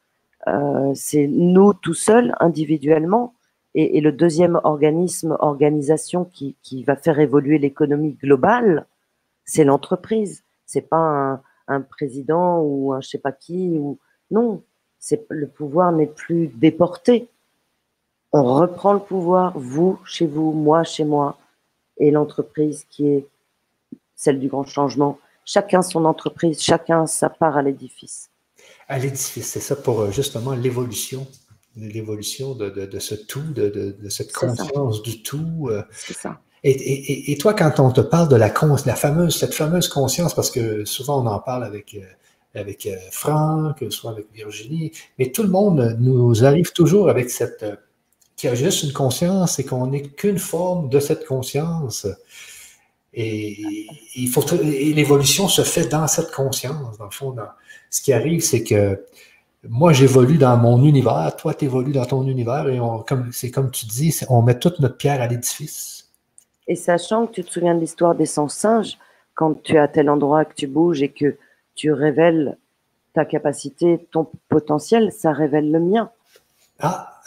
Euh, 0.48 0.92
c'est 0.96 1.28
nous 1.28 1.74
tout 1.74 1.94
seuls, 1.94 2.34
individuellement, 2.40 3.34
et, 3.74 4.02
le 4.02 4.12
deuxième 4.12 4.60
organisme, 4.64 5.38
organisation 5.40 6.26
qui, 6.26 6.84
va 6.86 6.96
faire 6.96 7.20
évoluer 7.20 7.58
l'économie 7.58 8.18
globale, 8.22 8.86
c'est 9.46 9.64
l'entreprise. 9.64 10.44
C'est 10.66 10.90
pas 10.90 11.42
un, 11.68 11.82
président 11.82 12.60
ou 12.62 12.94
un 12.94 13.00
je 13.00 13.08
sais 13.08 13.18
pas 13.18 13.32
qui 13.32 13.78
ou 13.80 13.98
non. 14.30 14.62
C'est 15.00 15.26
le 15.30 15.48
pouvoir 15.48 15.94
n'est 15.94 16.08
plus 16.08 16.48
déporté. 16.48 17.30
On 18.34 18.44
reprend 18.44 18.94
le 18.94 19.00
pouvoir, 19.00 19.58
vous 19.58 20.00
chez 20.06 20.26
vous, 20.26 20.54
moi 20.54 20.84
chez 20.84 21.04
moi, 21.04 21.38
et 21.98 22.12
l'entreprise 22.12 22.86
qui 22.90 23.08
est 23.08 23.28
celle 24.16 24.40
du 24.40 24.48
grand 24.48 24.66
changement. 24.66 25.20
Chacun 25.44 25.82
son 25.82 26.06
entreprise, 26.06 26.62
chacun 26.62 27.08
sa 27.08 27.30
part 27.30 27.58
à 27.58 27.62
l'édifice. 27.62 28.30
À 28.88 29.00
l'édifice, 29.00 29.48
c'est 29.48 29.60
ça 29.60 29.76
pour 29.76 30.02
euh, 30.02 30.12
justement 30.12 30.54
l'évolution 30.54 31.28
l'évolution 31.78 32.54
de, 32.54 32.70
de, 32.70 33.00
ce 33.00 33.16
tout, 33.16 33.54
de, 33.56 33.70
de 33.98 34.10
cette 34.10 34.34
conscience 34.34 35.02
du 35.02 35.24
tout. 35.24 35.70
Euh. 35.72 35.84
C'est 35.92 36.14
ça. 36.14 36.42
Et, 36.66 36.72
et, 36.72 37.32
et, 37.32 37.38
toi, 37.38 37.54
quand 37.54 37.80
on 37.80 37.92
te 37.92 38.02
parle 38.02 38.28
de 38.28 38.36
la, 38.36 38.54
la 38.86 38.96
fameuse, 38.96 39.38
cette 39.38 39.54
fameuse 39.54 39.88
conscience, 39.88 40.36
parce 40.36 40.52
que 40.52 40.84
souvent 40.84 41.24
on 41.24 41.28
en 41.28 41.40
parle 41.40 41.64
avec, 41.64 41.96
euh, 41.96 42.60
avec 42.60 42.90
Franck, 43.12 43.86
soit 43.90 44.12
avec 44.12 44.28
Virginie, 44.34 44.92
mais 45.18 45.32
tout 45.32 45.44
le 45.44 45.50
monde 45.50 45.96
nous 46.02 46.44
arrive 46.44 46.74
toujours 46.74 47.10
avec 47.10 47.30
cette, 47.30 47.64
qui 48.42 48.48
a 48.48 48.56
juste 48.56 48.82
une 48.82 48.92
conscience 48.92 49.60
et 49.60 49.64
qu'on 49.64 49.86
n'est 49.86 50.02
qu'une 50.02 50.40
forme 50.40 50.90
de 50.90 51.00
cette 51.00 51.28
conscience. 51.28 52.08
Et, 53.14 53.86
il 54.16 54.30
faut, 54.30 54.44
et 54.64 54.94
l'évolution 54.94 55.48
se 55.48 55.62
fait 55.62 55.88
dans 55.88 56.08
cette 56.08 56.32
conscience. 56.32 56.98
Dans 56.98 57.06
le 57.06 57.12
fond, 57.12 57.36
ce 57.92 58.02
qui 58.02 58.12
arrive, 58.12 58.42
c'est 58.42 58.64
que 58.64 59.06
moi, 59.70 59.94
j'évolue 59.94 60.40
dans 60.40 60.58
mon 60.58 60.84
univers, 60.84 61.36
toi, 61.38 61.54
tu 61.54 61.66
évolues 61.66 61.92
dans 61.92 62.06
ton 62.06 62.26
univers, 62.26 62.68
et 62.68 62.80
c'est 63.32 63.52
comme 63.52 63.70
tu 63.70 63.86
dis, 63.86 64.20
on 64.28 64.42
met 64.42 64.58
toute 64.58 64.80
notre 64.80 64.98
pierre 64.98 65.22
à 65.22 65.28
l'édifice. 65.28 66.10
Et 66.68 66.76
sachant 66.76 67.28
que 67.28 67.34
tu 67.34 67.44
te 67.44 67.52
souviens 67.52 67.76
de 67.76 67.80
l'histoire 67.80 68.16
des 68.16 68.26
100 68.26 68.48
singes, 68.48 68.98
quand 69.36 69.62
tu 69.62 69.76
es 69.76 69.78
à 69.78 69.88
tel 69.88 70.10
endroit 70.10 70.46
que 70.46 70.56
tu 70.56 70.66
bouges 70.66 71.04
et 71.04 71.10
que 71.10 71.38
tu 71.76 71.92
révèles 71.94 72.58
ta 73.14 73.24
capacité, 73.24 74.08
ton 74.10 74.28
potentiel, 74.50 75.12
ça 75.12 75.32
révèle 75.32 75.72
le 75.72 75.80
mien. 75.80 76.10
Ah. 76.80 77.21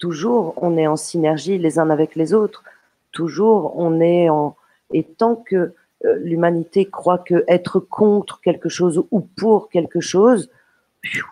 Toujours, 0.00 0.54
on 0.56 0.78
est 0.78 0.86
en 0.86 0.96
synergie 0.96 1.58
les 1.58 1.78
uns 1.78 1.90
avec 1.90 2.16
les 2.16 2.32
autres. 2.34 2.64
Toujours, 3.12 3.74
on 3.76 4.00
est 4.00 4.30
en. 4.30 4.56
Et 4.92 5.04
tant 5.04 5.36
que 5.36 5.74
euh, 6.06 6.16
l'humanité 6.22 6.86
croit 6.86 7.18
que 7.18 7.44
être 7.46 7.78
contre 7.78 8.40
quelque 8.40 8.70
chose 8.70 9.04
ou 9.10 9.20
pour 9.20 9.68
quelque 9.68 10.00
chose, 10.00 10.50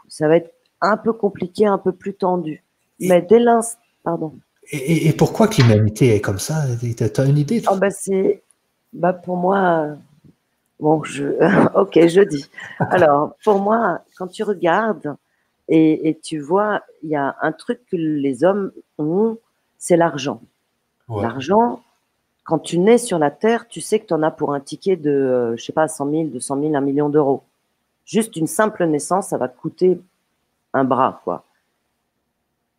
ça 0.06 0.28
va 0.28 0.36
être 0.36 0.52
un 0.82 0.98
peu 0.98 1.14
compliqué, 1.14 1.66
un 1.66 1.78
peu 1.78 1.92
plus 1.92 2.14
tendu. 2.14 2.62
Mais 3.00 3.22
dès 3.22 3.38
l'instant, 3.38 3.80
pardon. 4.04 4.34
Et, 4.70 5.14
pourquoi 5.14 5.48
que 5.48 5.62
l'humanité 5.62 6.14
est 6.14 6.20
comme 6.20 6.38
ça? 6.38 6.64
Tu 6.78 7.20
as 7.20 7.24
une 7.24 7.38
idée 7.38 7.62
oh 7.70 7.76
bah 7.76 7.90
c'est, 7.90 8.42
bah 8.92 9.14
pour 9.14 9.38
moi, 9.38 9.96
bon, 10.78 11.02
je, 11.04 11.24
ok, 11.74 12.06
je 12.06 12.20
dis. 12.20 12.50
Alors, 12.78 13.34
pour 13.42 13.60
moi, 13.60 14.00
quand 14.18 14.26
tu 14.26 14.42
regardes 14.42 15.16
et, 15.68 16.18
tu 16.22 16.38
vois, 16.38 16.82
il 17.02 17.10
y 17.10 17.16
a 17.16 17.36
un 17.42 17.52
truc 17.52 17.80
que 17.90 17.96
les 17.96 18.42
hommes 18.42 18.72
ont, 18.96 19.36
c'est 19.76 19.96
l'argent. 19.96 20.40
L'argent, 21.08 21.82
quand 22.44 22.58
tu 22.58 22.78
nais 22.78 22.98
sur 22.98 23.18
la 23.18 23.30
Terre, 23.30 23.68
tu 23.68 23.80
sais 23.80 23.98
que 24.00 24.06
tu 24.06 24.14
en 24.14 24.22
as 24.22 24.30
pour 24.30 24.54
un 24.54 24.60
ticket 24.60 24.96
de, 24.96 25.54
je 25.56 25.64
sais 25.64 25.72
pas, 25.72 25.88
100 25.88 26.10
000, 26.10 26.24
200 26.24 26.60
000, 26.60 26.74
1 26.74 26.80
million 26.80 27.08
d'euros. 27.08 27.42
Juste 28.06 28.36
une 28.36 28.46
simple 28.46 28.86
naissance, 28.86 29.28
ça 29.28 29.38
va 29.38 29.48
coûter 29.48 30.00
un 30.72 30.84
bras, 30.84 31.20
quoi. 31.24 31.44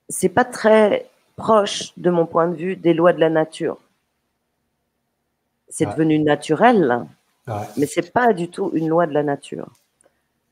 C'est 0.09 0.29
pas 0.29 0.45
très 0.45 1.07
proche, 1.35 1.93
de 1.97 2.09
mon 2.09 2.25
point 2.25 2.47
de 2.47 2.55
vue, 2.55 2.75
des 2.75 2.95
lois 2.95 3.13
de 3.13 3.19
la 3.19 3.29
nature. 3.29 3.77
C'est 5.69 5.85
devenu 5.85 6.17
naturel, 6.17 7.05
mais 7.77 7.85
c'est 7.85 8.11
pas 8.11 8.33
du 8.33 8.49
tout 8.49 8.71
une 8.73 8.87
loi 8.87 9.05
de 9.05 9.13
la 9.13 9.21
nature. 9.21 9.67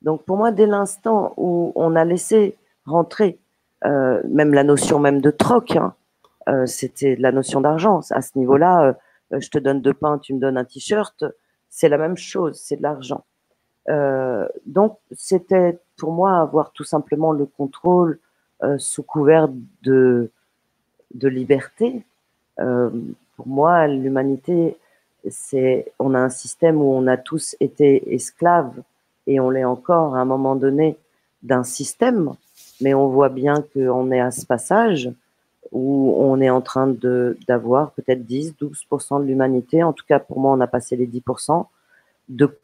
Donc 0.07 0.23
pour 0.23 0.37
moi, 0.37 0.53
dès 0.53 0.67
l'instant 0.67 1.33
où 1.35 1.73
on 1.75 1.93
a 1.97 2.05
laissé 2.05 2.55
rentrer 2.85 3.39
euh, 3.83 4.21
même 4.29 4.53
la 4.53 4.63
notion 4.63 4.99
même 4.99 5.19
de 5.19 5.31
troc, 5.31 5.75
hein, 5.75 5.95
euh, 6.47 6.65
c'était 6.65 7.17
la 7.17 7.33
notion 7.33 7.59
d'argent. 7.59 7.99
À 8.11 8.21
ce 8.21 8.37
niveau-là, 8.37 8.95
euh, 9.33 9.39
je 9.41 9.49
te 9.49 9.57
donne 9.57 9.81
deux 9.81 9.93
pains, 9.93 10.17
tu 10.17 10.33
me 10.33 10.39
donnes 10.39 10.57
un 10.57 10.63
t-shirt, 10.63 11.25
c'est 11.69 11.89
la 11.89 11.97
même 11.97 12.15
chose, 12.15 12.57
c'est 12.57 12.77
de 12.77 12.83
l'argent. 12.83 13.25
Euh, 13.89 14.47
donc, 14.65 14.97
c'était 15.11 15.77
pour 15.97 16.13
moi 16.13 16.39
avoir 16.39 16.71
tout 16.71 16.85
simplement 16.85 17.33
le 17.33 17.45
contrôle 17.45 18.19
euh, 18.63 18.77
sous 18.77 19.03
couvert 19.03 19.49
de, 19.83 20.31
de 21.15 21.27
liberté. 21.27 22.05
Euh, 22.61 22.89
pour 23.35 23.47
moi, 23.49 23.87
l'humanité, 23.87 24.77
c'est, 25.29 25.91
on 25.99 26.13
a 26.13 26.19
un 26.19 26.29
système 26.29 26.81
où 26.81 26.93
on 26.93 27.07
a 27.07 27.17
tous 27.17 27.57
été 27.59 28.13
esclaves 28.13 28.81
et 29.27 29.39
on 29.39 29.49
l'est 29.49 29.65
encore 29.65 30.15
à 30.15 30.19
un 30.19 30.25
moment 30.25 30.55
donné 30.55 30.97
d'un 31.43 31.63
système, 31.63 32.33
mais 32.81 32.93
on 32.93 33.07
voit 33.07 33.29
bien 33.29 33.63
qu'on 33.73 34.11
est 34.11 34.19
à 34.19 34.31
ce 34.31 34.45
passage 34.45 35.11
où 35.71 36.15
on 36.17 36.39
est 36.39 36.49
en 36.49 36.61
train 36.61 36.87
d'avoir 37.47 37.91
peut-être 37.91 38.25
10, 38.25 38.55
12% 38.59 39.21
de 39.21 39.27
l'humanité, 39.27 39.83
en 39.83 39.93
tout 39.93 40.05
cas 40.07 40.19
pour 40.19 40.39
moi 40.39 40.53
on 40.53 40.61
a 40.61 40.67
passé 40.67 40.95
les 40.95 41.07
10%, 41.07 41.65
de 42.29 42.57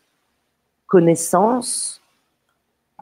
connaissance, 0.88 2.01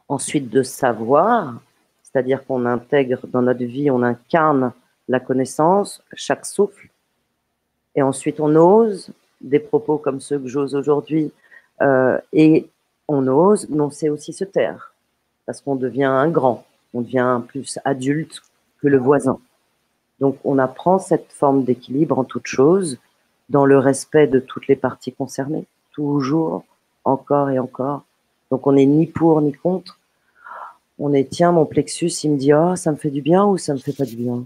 ensuite 0.07 0.49
de 0.49 0.63
savoir, 0.63 1.61
c'est-à-dire 2.03 2.45
qu'on 2.45 2.65
intègre 2.65 3.27
dans 3.27 3.41
notre 3.41 3.63
vie, 3.63 3.91
on 3.91 4.01
incarne 4.01 4.73
la 5.07 5.19
connaissance, 5.19 6.03
chaque 6.13 6.45
souffle, 6.45 6.89
et 7.95 8.01
ensuite 8.01 8.39
on 8.39 8.55
ose 8.55 9.11
des 9.39 9.59
propos 9.59 9.97
comme 9.97 10.19
ceux 10.19 10.39
que 10.39 10.47
j'ose 10.47 10.75
aujourd'hui, 10.75 11.31
euh, 11.81 12.17
et 12.33 12.67
on 13.07 13.27
ose, 13.27 13.67
mais 13.69 13.81
on 13.81 13.91
sait 13.91 14.09
aussi 14.09 14.33
se 14.33 14.45
taire, 14.45 14.93
parce 15.45 15.61
qu'on 15.61 15.75
devient 15.75 16.05
un 16.05 16.29
grand, 16.29 16.65
on 16.93 17.01
devient 17.01 17.41
plus 17.47 17.79
adulte 17.83 18.41
que 18.81 18.87
le 18.87 18.97
voisin. 18.97 19.39
Donc 20.19 20.37
on 20.43 20.59
apprend 20.59 20.99
cette 20.99 21.31
forme 21.31 21.63
d'équilibre 21.63 22.19
en 22.19 22.23
toute 22.23 22.47
chose, 22.47 22.97
dans 23.49 23.65
le 23.65 23.77
respect 23.77 24.27
de 24.27 24.39
toutes 24.39 24.67
les 24.67 24.75
parties 24.75 25.11
concernées, 25.11 25.65
toujours 25.93 26.63
encore 27.03 27.49
et 27.49 27.59
encore. 27.59 28.03
Donc 28.49 28.67
on 28.67 28.73
n'est 28.73 28.85
ni 28.85 29.07
pour 29.07 29.41
ni 29.41 29.51
contre. 29.51 29.99
On 30.99 31.13
est 31.13 31.29
tiens 31.29 31.51
mon 31.51 31.65
plexus, 31.65 32.11
il 32.23 32.31
me 32.31 32.37
dit 32.37 32.53
oh 32.53 32.75
ça 32.75 32.91
me 32.91 32.97
fait 32.97 33.09
du 33.09 33.21
bien 33.21 33.45
ou 33.45 33.57
ça 33.57 33.73
me 33.73 33.79
fait 33.79 33.93
pas 33.93 34.05
du 34.05 34.15
bien? 34.15 34.45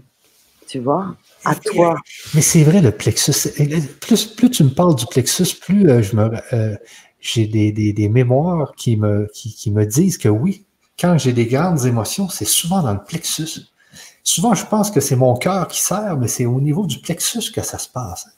Tu 0.66 0.80
vois? 0.80 1.14
À 1.44 1.54
toi. 1.54 1.96
Mais 2.34 2.40
c'est 2.40 2.64
vrai 2.64 2.80
le 2.80 2.90
plexus. 2.90 3.52
Plus 4.00 4.24
plus 4.26 4.50
tu 4.50 4.64
me 4.64 4.70
parles 4.70 4.96
du 4.96 5.06
plexus, 5.06 5.54
plus 5.60 5.88
euh, 5.88 6.02
je 6.02 6.16
me 6.16 6.30
euh, 6.52 6.74
j'ai 7.26 7.46
des, 7.46 7.72
des, 7.72 7.92
des, 7.92 8.08
mémoires 8.08 8.74
qui 8.76 8.96
me 8.96 9.28
qui, 9.32 9.54
qui 9.54 9.70
me 9.70 9.84
disent 9.84 10.18
que 10.18 10.28
oui, 10.28 10.64
quand 10.98 11.18
j'ai 11.18 11.32
des 11.32 11.46
grandes 11.46 11.84
émotions, 11.84 12.28
c'est 12.28 12.44
souvent 12.44 12.82
dans 12.82 12.94
le 12.94 13.02
plexus. 13.02 13.70
Souvent, 14.22 14.54
je 14.54 14.66
pense 14.66 14.90
que 14.90 15.00
c'est 15.00 15.16
mon 15.16 15.36
cœur 15.36 15.68
qui 15.68 15.80
sert, 15.82 16.16
mais 16.18 16.28
c'est 16.28 16.46
au 16.46 16.60
niveau 16.60 16.86
du 16.86 16.98
plexus 16.98 17.52
que 17.52 17.62
ça 17.62 17.78
se 17.78 17.88
passe. 17.88 18.28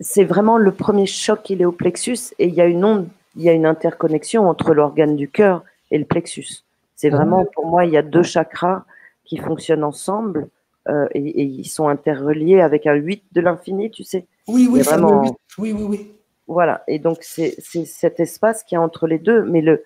C'est 0.00 0.24
vraiment 0.24 0.58
le 0.58 0.72
premier 0.72 1.06
choc, 1.06 1.50
il 1.50 1.62
est 1.62 1.64
au 1.64 1.72
plexus 1.72 2.34
et 2.38 2.46
il 2.46 2.54
y 2.54 2.60
a 2.60 2.66
une 2.66 2.84
onde 2.84 3.08
il 3.36 3.42
y 3.42 3.48
a 3.50 3.52
une 3.52 3.66
interconnexion 3.66 4.48
entre 4.48 4.72
l'organe 4.74 5.14
du 5.14 5.28
cœur 5.28 5.62
et 5.90 5.98
le 5.98 6.04
plexus. 6.04 6.64
C'est 6.96 7.10
vraiment, 7.10 7.44
pour 7.54 7.66
moi, 7.66 7.84
il 7.84 7.92
y 7.92 7.98
a 7.98 8.02
deux 8.02 8.22
chakras 8.22 8.84
qui 9.24 9.36
fonctionnent 9.36 9.84
ensemble 9.84 10.48
euh, 10.88 11.06
et, 11.12 11.42
ils 11.42 11.68
sont 11.68 11.88
interreliés 11.88 12.60
avec 12.60 12.86
un 12.86 12.94
8 12.94 13.24
de 13.32 13.40
l'infini, 13.42 13.90
tu 13.90 14.02
sais. 14.04 14.24
Oui, 14.48 14.68
oui, 14.70 14.80
vraiment... 14.80 15.22
oui, 15.58 15.72
oui, 15.72 15.82
oui. 15.82 16.12
Voilà, 16.48 16.84
et 16.86 16.98
donc 16.98 17.18
c'est 17.22 17.60
cet 17.60 18.20
espace 18.20 18.62
qui 18.62 18.76
est 18.76 18.78
entre 18.78 19.06
les 19.06 19.18
deux. 19.18 19.42
Mais 19.42 19.60
le, 19.60 19.84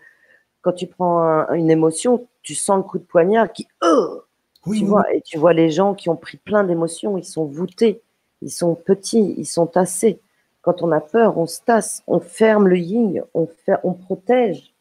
quand 0.63 0.73
tu 0.73 0.87
prends 0.87 1.49
une 1.53 1.71
émotion, 1.71 2.27
tu 2.43 2.55
sens 2.55 2.79
le 2.79 2.83
coup 2.83 2.99
de 2.99 3.05
poignard 3.05 3.53
qui. 3.53 3.67
Oh! 3.83 4.23
Oui, 4.67 4.81
tu 4.81 4.85
vois, 4.85 5.15
et 5.15 5.23
tu 5.23 5.39
vois 5.39 5.55
les 5.55 5.71
gens 5.71 5.95
qui 5.95 6.11
ont 6.11 6.17
pris 6.17 6.37
plein 6.37 6.65
d'émotions, 6.65 7.17
ils 7.17 7.25
sont 7.25 7.47
voûtés, 7.47 8.03
ils 8.43 8.51
sont 8.51 8.75
petits, 8.75 9.35
ils 9.39 9.47
sont 9.47 9.67
tassés. 9.67 10.21
Quand 10.61 10.83
on 10.83 10.93
a 10.93 11.01
peur, 11.01 11.39
on 11.39 11.47
se 11.47 11.61
tasse, 11.63 12.03
on 12.07 12.21
ferme 12.21 12.69
le 12.69 12.77
yin, 12.77 13.23
on, 13.33 13.47
protège 13.95 14.75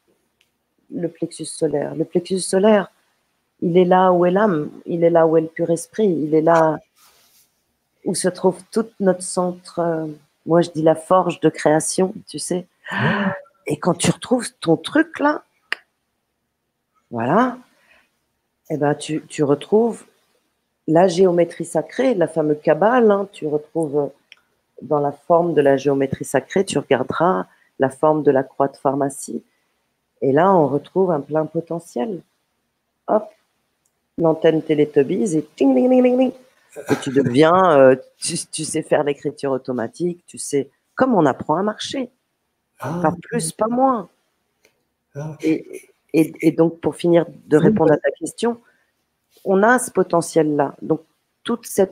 le 0.94 1.08
plexus 1.08 1.46
solaire. 1.46 1.96
Le 1.96 2.04
plexus 2.04 2.40
solaire, 2.40 2.92
il 3.62 3.78
est 3.78 3.86
là 3.86 4.12
où 4.12 4.26
est 4.26 4.32
l'âme, 4.32 4.70
il 4.86 5.06
est 5.06 5.10
là 5.10 5.26
où 5.26 5.38
est 5.38 5.42
le 5.42 5.48
pur 5.48 5.70
esprit, 5.70 6.10
il 6.10 6.36
est 6.36 6.42
là 6.42 6.80
où 8.04 8.14
se 8.14 8.28
trouve 8.28 8.62
tout 8.72 8.88
notre 9.00 9.24
centre, 9.24 9.80
euh, 9.80 10.08
moi 10.50 10.62
je 10.62 10.72
dis 10.72 10.82
la 10.82 10.96
forge 10.96 11.40
de 11.42 11.50
création, 11.50 12.12
tu 12.28 12.40
sais. 12.40 12.66
Et 13.68 13.78
quand 13.78 13.94
tu 13.94 14.10
retrouves 14.10 14.52
ton 14.60 14.78
truc 14.78 15.20
là, 15.20 15.44
voilà, 17.12 17.60
eh 18.72 18.78
ben, 18.78 18.96
tu, 18.96 19.24
tu, 19.28 19.44
retrouves 19.44 20.06
la 20.88 21.08
géométrie 21.08 21.66
sacrée, 21.66 22.16
la 22.16 22.28
fameuse 22.28 22.62
Kabbale, 22.64 23.12
hein, 23.12 23.28
tu 23.32 23.46
retrouves 23.46 24.10
dans 24.82 25.00
la 25.00 25.12
forme 25.12 25.54
de 25.54 25.62
la 25.62 25.78
géométrie 25.78 26.26
sacrée, 26.26 26.66
tu 26.66 26.80
regarderas 26.80 27.46
la 27.78 27.90
forme 27.92 28.24
de 28.24 28.32
la 28.32 28.42
croix 28.42 28.70
de 28.70 28.78
pharmacie. 28.78 29.44
Et 30.22 30.32
là, 30.32 30.52
on 30.52 30.68
retrouve 30.68 31.12
un 31.12 31.22
plein 31.22 31.46
potentiel. 31.46 32.22
Hop, 33.08 33.30
l'antenne 34.18 34.64
Télétobies 34.64 35.38
et 35.38 35.44
ting, 35.56 35.76
ting, 35.76 35.90
ting, 35.90 36.18
ting, 36.18 36.34
Et 36.76 36.96
tu 37.02 37.10
deviens, 37.10 37.78
euh, 37.80 37.96
tu, 38.18 38.38
tu, 38.52 38.64
sais 38.64 38.82
faire 38.82 39.04
l'écriture 39.04 39.52
automatique, 39.52 40.24
tu 40.28 40.38
sais, 40.38 40.70
comme 40.96 41.16
on 41.16 41.26
apprend 41.26 41.56
à 41.56 41.64
marcher. 41.64 42.10
Ah, 42.80 43.00
pas 43.02 43.14
plus, 43.22 43.52
pas 43.52 43.68
moins. 43.68 44.10
Ah. 45.16 45.36
Et, 45.42 45.90
et, 46.14 46.34
et, 46.42 46.52
donc, 46.52 46.80
pour 46.80 46.96
finir 46.96 47.26
de 47.48 47.58
répondre 47.58 47.92
à 47.92 47.98
ta 47.98 48.12
question, 48.12 48.62
on 49.46 49.64
a 49.64 49.80
ce 49.80 49.92
potentiel-là. 49.92 50.76
Donc, 50.82 51.02
tout 51.44 51.60
ce 51.64 51.84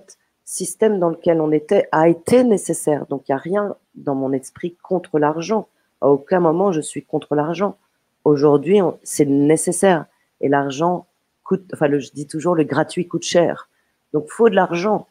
système 0.45 0.99
dans 0.99 1.09
lequel 1.09 1.41
on 1.41 1.51
était 1.51 1.89
a 1.91 2.07
été 2.07 2.43
nécessaire. 2.43 3.05
Donc, 3.07 3.27
il 3.27 3.31
n'y 3.31 3.35
a 3.35 3.41
rien 3.41 3.75
dans 3.95 4.15
mon 4.15 4.31
esprit 4.31 4.75
contre 4.81 5.19
l'argent. 5.19 5.67
À 6.01 6.07
aucun 6.07 6.39
moment, 6.39 6.71
je 6.71 6.81
suis 6.81 7.03
contre 7.03 7.35
l'argent. 7.35 7.77
Aujourd'hui, 8.23 8.79
c'est 9.03 9.25
nécessaire. 9.25 10.05
Et 10.41 10.49
l'argent 10.49 11.07
coûte, 11.43 11.63
enfin, 11.73 11.87
le, 11.87 11.99
je 11.99 12.11
dis 12.11 12.27
toujours, 12.27 12.55
le 12.55 12.63
gratuit 12.63 13.07
coûte 13.07 13.23
cher. 13.23 13.69
Donc, 14.13 14.29
faut 14.29 14.49
de 14.49 14.55
l'argent 14.55 15.07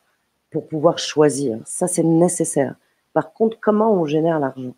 pour 0.51 0.69
pouvoir 0.69 0.99
choisir. 0.99 1.59
Ça, 1.65 1.87
c'est 1.87 2.03
nécessaire. 2.03 2.75
Par 3.13 3.33
contre, 3.33 3.59
comment 3.61 3.93
on 3.93 4.07
génère 4.07 4.39
l'argent? 4.39 4.75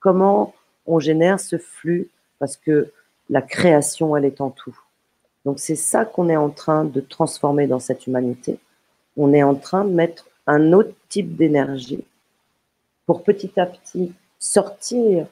Comment 0.00 0.54
on 0.86 0.98
génère 0.98 1.40
ce 1.40 1.58
flux? 1.58 2.08
Parce 2.38 2.56
que 2.56 2.92
la 3.30 3.42
création, 3.42 4.16
elle 4.16 4.24
est 4.24 4.40
en 4.40 4.50
tout. 4.50 4.78
Donc 5.44 5.60
c'est 5.60 5.76
ça 5.76 6.04
qu'on 6.04 6.28
est 6.28 6.36
en 6.36 6.50
train 6.50 6.84
de 6.84 7.00
transformer 7.00 7.66
dans 7.66 7.78
cette 7.78 8.06
humanité. 8.06 8.58
On 9.16 9.32
est 9.32 9.42
en 9.42 9.54
train 9.54 9.84
de 9.84 9.90
mettre 9.90 10.26
un 10.46 10.72
autre 10.72 10.92
type 11.08 11.36
d'énergie 11.36 12.04
pour 13.06 13.22
petit 13.22 13.58
à 13.58 13.66
petit 13.66 14.12
sortir 14.38 15.26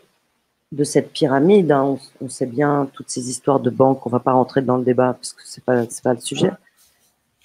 de 0.73 0.85
cette 0.85 1.13
pyramide. 1.13 1.71
Hein. 1.73 1.99
On, 2.21 2.29
sait 2.29 2.47
bien 2.47 2.89
toutes 2.93 3.11
ces 3.11 3.29
histoires 3.29 3.61
de 3.61 3.71
banques, 3.71 4.07
on 4.07 4.11
va 4.11 4.21
pas 4.21 4.33
rentrer 4.33 4.63
dans 4.63 4.77
le 4.77 4.85
débat 4.85 5.15
parce 5.15 5.33
que 5.33 5.43
c'est 5.45 5.65
pas 5.65 5.85
pas 6.03 6.15
le 6.15 6.21
sujet. 6.21 6.51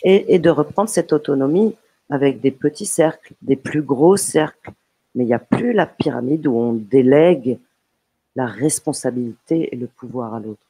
Et, 0.03 0.39
de 0.39 0.49
reprendre 0.49 0.89
cette 0.89 1.13
autonomie 1.13 1.75
avec 2.09 2.41
des 2.41 2.51
petits 2.51 2.87
cercles, 2.87 3.33
des 3.41 3.55
plus 3.55 3.83
gros 3.83 4.17
cercles. 4.17 4.71
Mais 5.13 5.23
il 5.23 5.27
n'y 5.27 5.33
a 5.33 5.39
plus 5.39 5.73
la 5.73 5.85
pyramide 5.85 6.47
où 6.47 6.57
on 6.57 6.73
délègue 6.73 7.59
la 8.35 8.45
responsabilité 8.45 9.69
et 9.73 9.77
le 9.77 9.87
pouvoir 9.87 10.33
à 10.33 10.39
l'autre. 10.39 10.61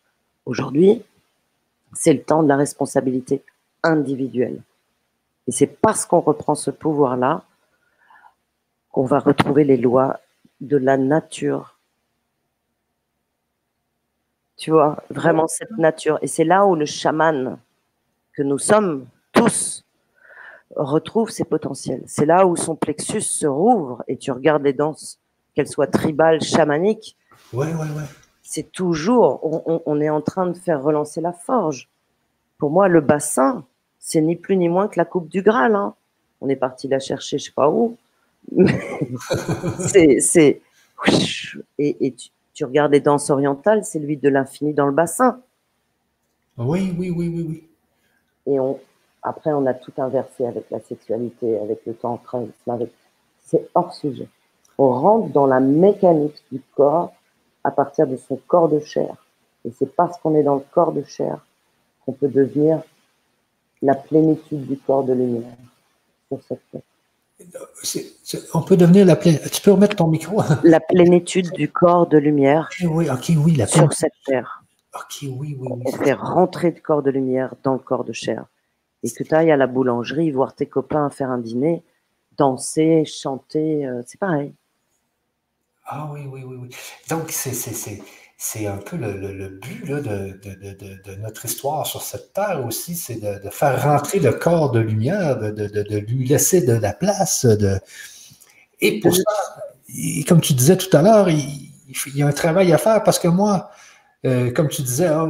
Aujourd'hui, 0.46 1.04
c'est 1.94 2.14
le 2.14 2.22
temps 2.22 2.44
de 2.44 2.48
la 2.48 2.58
responsabilité 2.58 3.44
individuelle. 3.84 4.62
Et 5.48 5.52
c'est 5.52 5.68
parce 5.68 6.06
qu'on 6.06 6.20
reprend 6.20 6.56
ce 6.56 6.72
pouvoir-là 6.72 7.44
qu'on 8.92 9.06
va 9.06 9.20
retrouver 9.20 9.64
les 9.64 9.78
lois 9.78 10.20
de 10.60 10.78
la 10.78 10.98
nature. 10.98 11.78
Tu 14.58 14.72
vois, 14.72 15.04
vraiment 15.10 15.48
cette 15.48 15.78
nature. 15.78 16.20
Et 16.22 16.28
c'est 16.28 16.44
là 16.44 16.66
où 16.66 16.76
le 16.76 16.86
chaman 16.86 17.58
que 18.34 18.44
nous 18.44 18.60
sommes 18.60 19.08
tous 19.46 19.86
retrouve 20.76 21.30
ses 21.30 21.44
potentiels. 21.44 22.04
C'est 22.08 22.26
là 22.26 22.48
où 22.48 22.56
son 22.56 22.76
plexus 22.76 23.22
se 23.22 23.46
rouvre 23.46 24.04
et 24.08 24.18
tu 24.18 24.32
regardes 24.32 24.64
les 24.64 24.74
danses, 24.74 25.20
qu'elles 25.54 25.68
soient 25.68 25.88
tribales, 25.88 26.42
chamaniques. 26.42 27.18
Ouais, 27.54 27.74
ouais, 27.74 27.90
ouais 27.90 28.04
c'est 28.52 28.70
toujours, 28.70 29.40
on, 29.86 30.02
est 30.02 30.10
en 30.10 30.20
train 30.20 30.46
de 30.46 30.58
faire 30.58 30.84
relancer 30.84 31.22
la 31.22 31.32
forge. 31.32 31.88
Pour 32.58 32.70
moi, 32.70 32.90
le 32.90 33.00
bassin, 33.00 33.66
c'est 33.98 34.20
ni 34.20 34.36
plus 34.36 34.58
ni 34.58 34.68
moins 34.68 34.90
que 34.90 35.00
la 35.00 35.06
coupe 35.06 35.30
du 35.30 35.42
Graal. 35.42 35.74
Hein. 35.74 35.96
On 36.42 36.50
est 36.50 36.58
parti 36.58 36.90
la 36.90 37.00
chercher, 37.00 37.38
je 37.38 37.46
sais 37.46 37.54
pas 37.54 37.70
où. 37.70 37.96
c'est, 39.80 40.62
et, 41.80 42.14
tu, 42.54 42.66
regardes 42.66 42.92
les 42.92 43.00
danses 43.00 43.30
orientales, 43.30 43.86
c'est 43.86 44.00
lui 44.00 44.18
de 44.18 44.28
l'infini 44.28 44.74
dans 44.74 44.86
le 44.86 44.92
bassin. 44.92 45.40
Oui, 46.58 46.94
oui, 46.98 47.10
oui, 47.10 47.30
oui, 47.30 47.46
oui. 47.48 47.70
Et 48.48 48.60
on, 48.60 48.78
après, 49.24 49.52
on 49.54 49.66
a 49.66 49.74
tout 49.74 49.94
inversé 49.98 50.46
avec 50.46 50.70
la 50.72 50.80
sexualité, 50.80 51.60
avec 51.60 51.86
le 51.86 51.94
temps 51.94 52.22
avec... 52.68 52.92
c'est 53.46 53.70
hors 53.76 53.94
sujet. 53.94 54.28
On 54.78 54.92
rentre 54.92 55.30
dans 55.30 55.46
la 55.46 55.60
mécanique 55.60 56.44
du 56.52 56.62
corps 56.76 57.14
à 57.64 57.72
partir 57.72 58.08
de 58.08 58.18
son 58.18 58.38
corps 58.48 58.70
de 58.70 58.80
chair. 58.80 59.16
Et 59.64 59.72
c'est 59.78 59.96
parce 59.96 60.18
qu'on 60.20 60.36
est 60.36 60.44
dans 60.44 60.56
le 60.56 60.64
corps 60.72 60.92
de 60.92 61.04
chair 61.04 61.46
qu'on 62.04 62.14
peut 62.14 62.30
devenir 62.30 62.82
la 63.84 63.94
plénitude 63.94 64.66
du 64.66 64.78
corps 64.78 65.04
de 65.04 65.14
lumière 65.14 65.56
sur 66.28 66.40
cette 66.48 66.62
terre. 66.72 66.82
on 68.56 68.64
peut 68.64 68.78
devenir 68.78 69.06
la 69.06 69.16
plénitude. 69.16 69.52
Tu 69.52 69.62
peux 69.62 69.72
remettre 69.72 69.98
ton 69.98 70.08
micro? 70.08 70.42
La 70.64 70.80
plénitude 70.80 71.52
du 71.52 71.72
corps 71.72 72.08
de 72.08 72.18
lumière 72.18 72.70
oui, 72.82 73.08
oui, 73.38 73.56
la 73.56 73.68
sur 73.68 73.94
cette 73.94 74.14
terre. 74.26 74.64
Ok, 74.96 75.20
oui, 75.22 75.56
oui, 75.60 75.70
On 75.86 75.92
fait 75.92 76.14
rentrer 76.14 76.72
le 76.72 76.82
corps 76.82 77.04
de 77.04 77.12
lumière 77.12 77.54
dans 77.64 77.74
le 77.74 77.80
corps 77.80 78.04
de 78.04 78.14
chair. 78.14 78.46
Et 79.04 79.10
que 79.12 79.24
tu 79.24 79.34
ailles 79.34 79.52
à 79.52 79.58
la 79.58 79.68
boulangerie, 79.68 80.32
voir 80.32 80.56
tes 80.56 80.68
copains 80.68 81.10
faire 81.10 81.30
un 81.30 81.40
dîner, 81.40 81.84
danser, 82.38 83.06
chanter, 83.06 83.86
euh, 83.86 84.02
c'est 84.06 84.20
pareil. 84.20 84.54
Ah 85.86 86.10
oui, 86.12 86.22
oui, 86.32 86.42
oui, 86.46 86.56
oui. 86.62 86.70
Donc, 87.10 87.32
c'est 87.32 88.66
un 88.66 88.78
peu 88.78 88.96
le, 88.98 89.50
but 89.50 89.86
de, 89.86 91.16
notre 91.20 91.46
histoire 91.46 91.86
sur 91.86 92.02
cette 92.02 92.34
terre 92.34 92.64
aussi, 92.66 92.96
c'est 92.96 93.16
de, 93.16 93.50
faire 93.50 93.84
rentrer 93.84 94.20
le 94.20 94.32
corps 94.32 94.72
de 94.72 94.80
lumière, 94.80 95.38
de, 95.38 95.98
lui 95.98 96.28
laisser 96.28 96.62
de 96.62 96.74
la 96.74 96.94
place. 96.94 97.46
Et 98.80 99.00
pour 99.00 99.16
ça, 99.16 99.24
comme 100.28 100.42
tu 100.42 100.54
disais 100.54 100.78
tout 100.78 100.96
à 100.96 101.02
l'heure, 101.02 101.30
il, 101.30 101.72
y 102.16 102.22
a 102.22 102.28
un 102.28 102.32
travail 102.32 102.72
à 102.72 102.78
faire 102.78 103.04
parce 103.04 103.20
que 103.20 103.28
moi, 103.28 103.70
euh, 104.26 104.52
comme 104.52 104.70
tu 104.70 104.82
disais, 104.82 105.08
hein, 105.08 105.30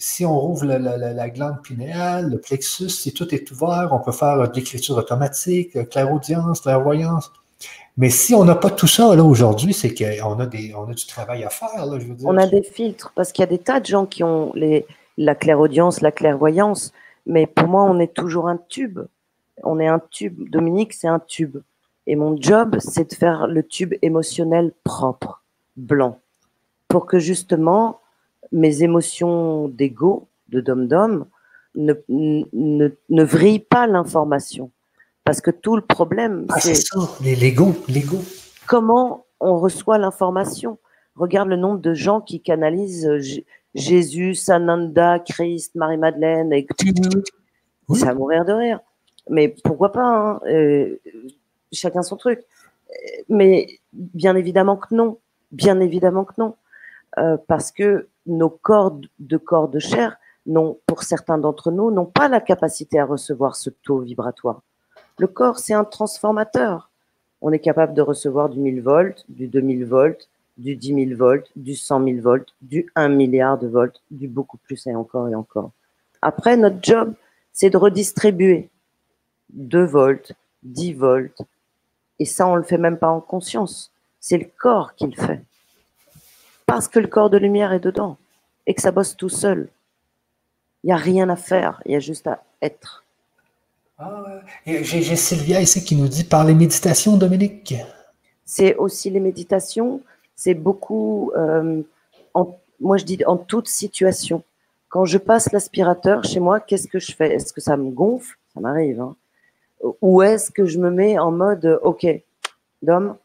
si 0.00 0.24
on 0.24 0.38
rouvre 0.40 0.64
la, 0.64 1.28
glande 1.28 1.62
pinéale, 1.62 2.30
le 2.30 2.38
plexus, 2.38 2.88
si 2.88 3.12
tout 3.12 3.34
est 3.34 3.50
ouvert, 3.50 3.90
on 3.92 4.00
peut 4.00 4.12
faire 4.12 4.48
de 4.48 4.54
l'écriture 4.54 4.96
automatique, 4.96 5.88
clairaudience, 5.90 6.62
clairvoyance. 6.62 7.30
Mais 7.98 8.08
si 8.08 8.34
on 8.34 8.44
n'a 8.44 8.54
pas 8.54 8.70
tout 8.70 8.86
ça 8.86 9.14
là 9.14 9.22
aujourd'hui, 9.22 9.74
c'est 9.74 9.92
qu'on 9.92 10.40
a, 10.40 10.46
du 10.46 11.06
travail 11.06 11.44
à 11.44 11.50
faire. 11.50 11.86
On 12.24 12.38
a 12.38 12.46
des 12.46 12.62
filtres 12.62 13.12
parce 13.14 13.30
qu'il 13.30 13.42
y 13.42 13.48
a 13.48 13.50
des 13.50 13.58
tas 13.58 13.78
de 13.78 13.86
gens 13.86 14.06
qui 14.06 14.24
ont 14.24 14.54
la 15.18 15.34
clairaudience, 15.34 16.00
la 16.00 16.12
clairvoyance. 16.12 16.94
Mais 17.26 17.46
pour 17.46 17.68
moi, 17.68 17.82
on 17.82 17.98
est 18.00 18.14
toujours 18.14 18.48
un 18.48 18.58
tube. 18.68 19.00
On 19.62 19.78
est 19.78 19.88
un 19.88 20.00
tube. 20.10 20.48
Dominique, 20.48 20.94
c'est 20.94 21.08
un 21.08 21.20
tube. 21.20 21.58
Et 22.06 22.16
mon 22.16 22.40
job, 22.40 22.78
c'est 22.78 23.10
de 23.10 23.14
faire 23.14 23.46
le 23.46 23.62
tube 23.62 23.94
émotionnel 24.00 24.72
propre, 24.82 25.42
blanc, 25.76 26.18
pour 26.88 27.04
que 27.04 27.18
justement 27.18 28.00
mes 28.52 28.82
émotions 28.82 29.68
d'ego, 29.68 30.28
de 30.48 30.60
dom-dom, 30.60 31.26
ne, 31.74 31.94
ne, 32.08 32.88
ne 33.08 33.24
vrillent 33.24 33.60
pas 33.60 33.86
l'information. 33.86 34.70
Parce 35.24 35.40
que 35.40 35.50
tout 35.50 35.76
le 35.76 35.82
problème, 35.82 36.46
ah, 36.48 36.60
c'est 36.60 36.82
l'ego, 37.20 37.74
l'ego. 37.88 38.18
Comment 38.66 39.26
on 39.38 39.58
reçoit 39.58 39.98
l'information 39.98 40.78
Regarde 41.16 41.48
le 41.48 41.56
nombre 41.56 41.80
de 41.80 41.94
gens 41.94 42.20
qui 42.20 42.40
canalisent 42.40 43.06
euh, 43.06 43.20
Jésus, 43.74 44.34
Sananda, 44.34 45.18
Christ, 45.18 45.74
Marie-Madeleine, 45.74 46.52
et 46.52 46.66
ça 47.94 48.06
va 48.06 48.14
mourir 48.14 48.44
de 48.44 48.52
rire. 48.52 48.80
Mais 49.28 49.54
pourquoi 49.64 49.92
pas 49.92 50.02
hein, 50.02 50.40
euh, 50.46 50.96
Chacun 51.72 52.02
son 52.02 52.16
truc. 52.16 52.40
Mais 53.28 53.66
bien 53.92 54.34
évidemment 54.34 54.76
que 54.76 54.94
non. 54.94 55.18
Bien 55.52 55.80
évidemment 55.80 56.24
que 56.24 56.34
non. 56.38 56.56
Euh, 57.18 57.36
parce 57.46 57.70
que 57.70 58.08
nos 58.26 58.50
corps 58.50 58.98
de 59.18 59.36
corps 59.36 59.68
de 59.68 59.78
chair, 59.78 60.16
non, 60.46 60.78
pour 60.86 61.02
certains 61.02 61.38
d'entre 61.38 61.70
nous, 61.70 61.90
n'ont 61.90 62.06
pas 62.06 62.28
la 62.28 62.40
capacité 62.40 62.98
à 62.98 63.04
recevoir 63.04 63.56
ce 63.56 63.70
taux 63.70 64.00
vibratoire. 64.00 64.62
Le 65.18 65.26
corps, 65.26 65.58
c'est 65.58 65.74
un 65.74 65.84
transformateur. 65.84 66.90
On 67.42 67.52
est 67.52 67.58
capable 67.58 67.94
de 67.94 68.02
recevoir 68.02 68.48
du 68.48 68.58
1000 68.58 68.82
volts, 68.82 69.24
du 69.28 69.48
2000 69.48 69.84
volts, 69.84 70.28
du 70.60 70.76
10 70.76 71.06
000 71.06 71.16
volts, 71.16 71.50
du 71.56 71.74
100 71.74 72.04
000 72.04 72.20
volts, 72.20 72.54
du 72.60 72.90
1 72.94 73.08
milliard 73.08 73.58
de 73.58 73.66
volts, 73.66 74.00
du 74.10 74.28
beaucoup 74.28 74.58
plus 74.58 74.86
et 74.86 74.94
encore 74.94 75.28
et 75.28 75.34
encore. 75.34 75.70
Après, 76.22 76.56
notre 76.56 76.78
job, 76.82 77.14
c'est 77.52 77.70
de 77.70 77.76
redistribuer 77.76 78.68
2 79.54 79.84
volts, 79.84 80.32
10 80.62 80.92
volts. 80.92 81.42
Et 82.18 82.26
ça, 82.26 82.46
on 82.46 82.56
le 82.56 82.62
fait 82.62 82.78
même 82.78 82.98
pas 82.98 83.08
en 83.08 83.20
conscience. 83.20 83.92
C'est 84.20 84.38
le 84.38 84.46
corps 84.58 84.94
qui 84.94 85.06
le 85.06 85.16
fait. 85.16 85.42
Parce 86.70 86.86
que 86.86 87.00
le 87.00 87.08
corps 87.08 87.30
de 87.30 87.36
lumière 87.36 87.72
est 87.72 87.80
dedans 87.80 88.16
et 88.66 88.74
que 88.74 88.80
ça 88.80 88.92
bosse 88.92 89.16
tout 89.16 89.28
seul. 89.28 89.68
Il 90.84 90.86
n'y 90.86 90.92
a 90.92 90.96
rien 90.96 91.28
à 91.28 91.34
faire, 91.34 91.82
il 91.84 91.92
y 91.92 91.96
a 91.96 92.00
juste 92.00 92.28
à 92.28 92.44
être. 92.62 93.04
Ah, 93.98 94.24
J'ai 94.64 95.16
Sylvia 95.16 95.60
ici 95.60 95.82
qui 95.84 95.96
nous 95.96 96.06
dit 96.06 96.22
par 96.22 96.44
les 96.44 96.54
méditations, 96.54 97.16
Dominique. 97.16 97.74
C'est 98.44 98.76
aussi 98.76 99.10
les 99.10 99.18
méditations. 99.18 100.00
C'est 100.36 100.54
beaucoup, 100.54 101.32
euh, 101.36 101.82
moi 102.80 102.96
je 102.98 103.04
dis 103.04 103.18
en 103.26 103.36
toute 103.36 103.66
situation. 103.66 104.44
Quand 104.88 105.04
je 105.04 105.18
passe 105.18 105.52
l'aspirateur 105.52 106.24
chez 106.24 106.38
moi, 106.38 106.60
qu'est-ce 106.60 106.86
que 106.86 107.00
je 107.00 107.12
fais? 107.14 107.34
Est-ce 107.34 107.52
que 107.52 107.60
ça 107.60 107.76
me 107.76 107.90
gonfle? 107.90 108.38
Ça 108.54 108.60
m'arrive. 108.60 109.00
Hein. 109.00 109.16
Ou 110.00 110.22
est-ce 110.22 110.52
que 110.52 110.66
je 110.66 110.78
me 110.78 110.90
mets 110.90 111.18
en 111.18 111.32
mode, 111.32 111.80
OK, 111.82 112.06
Dom, 112.82 113.16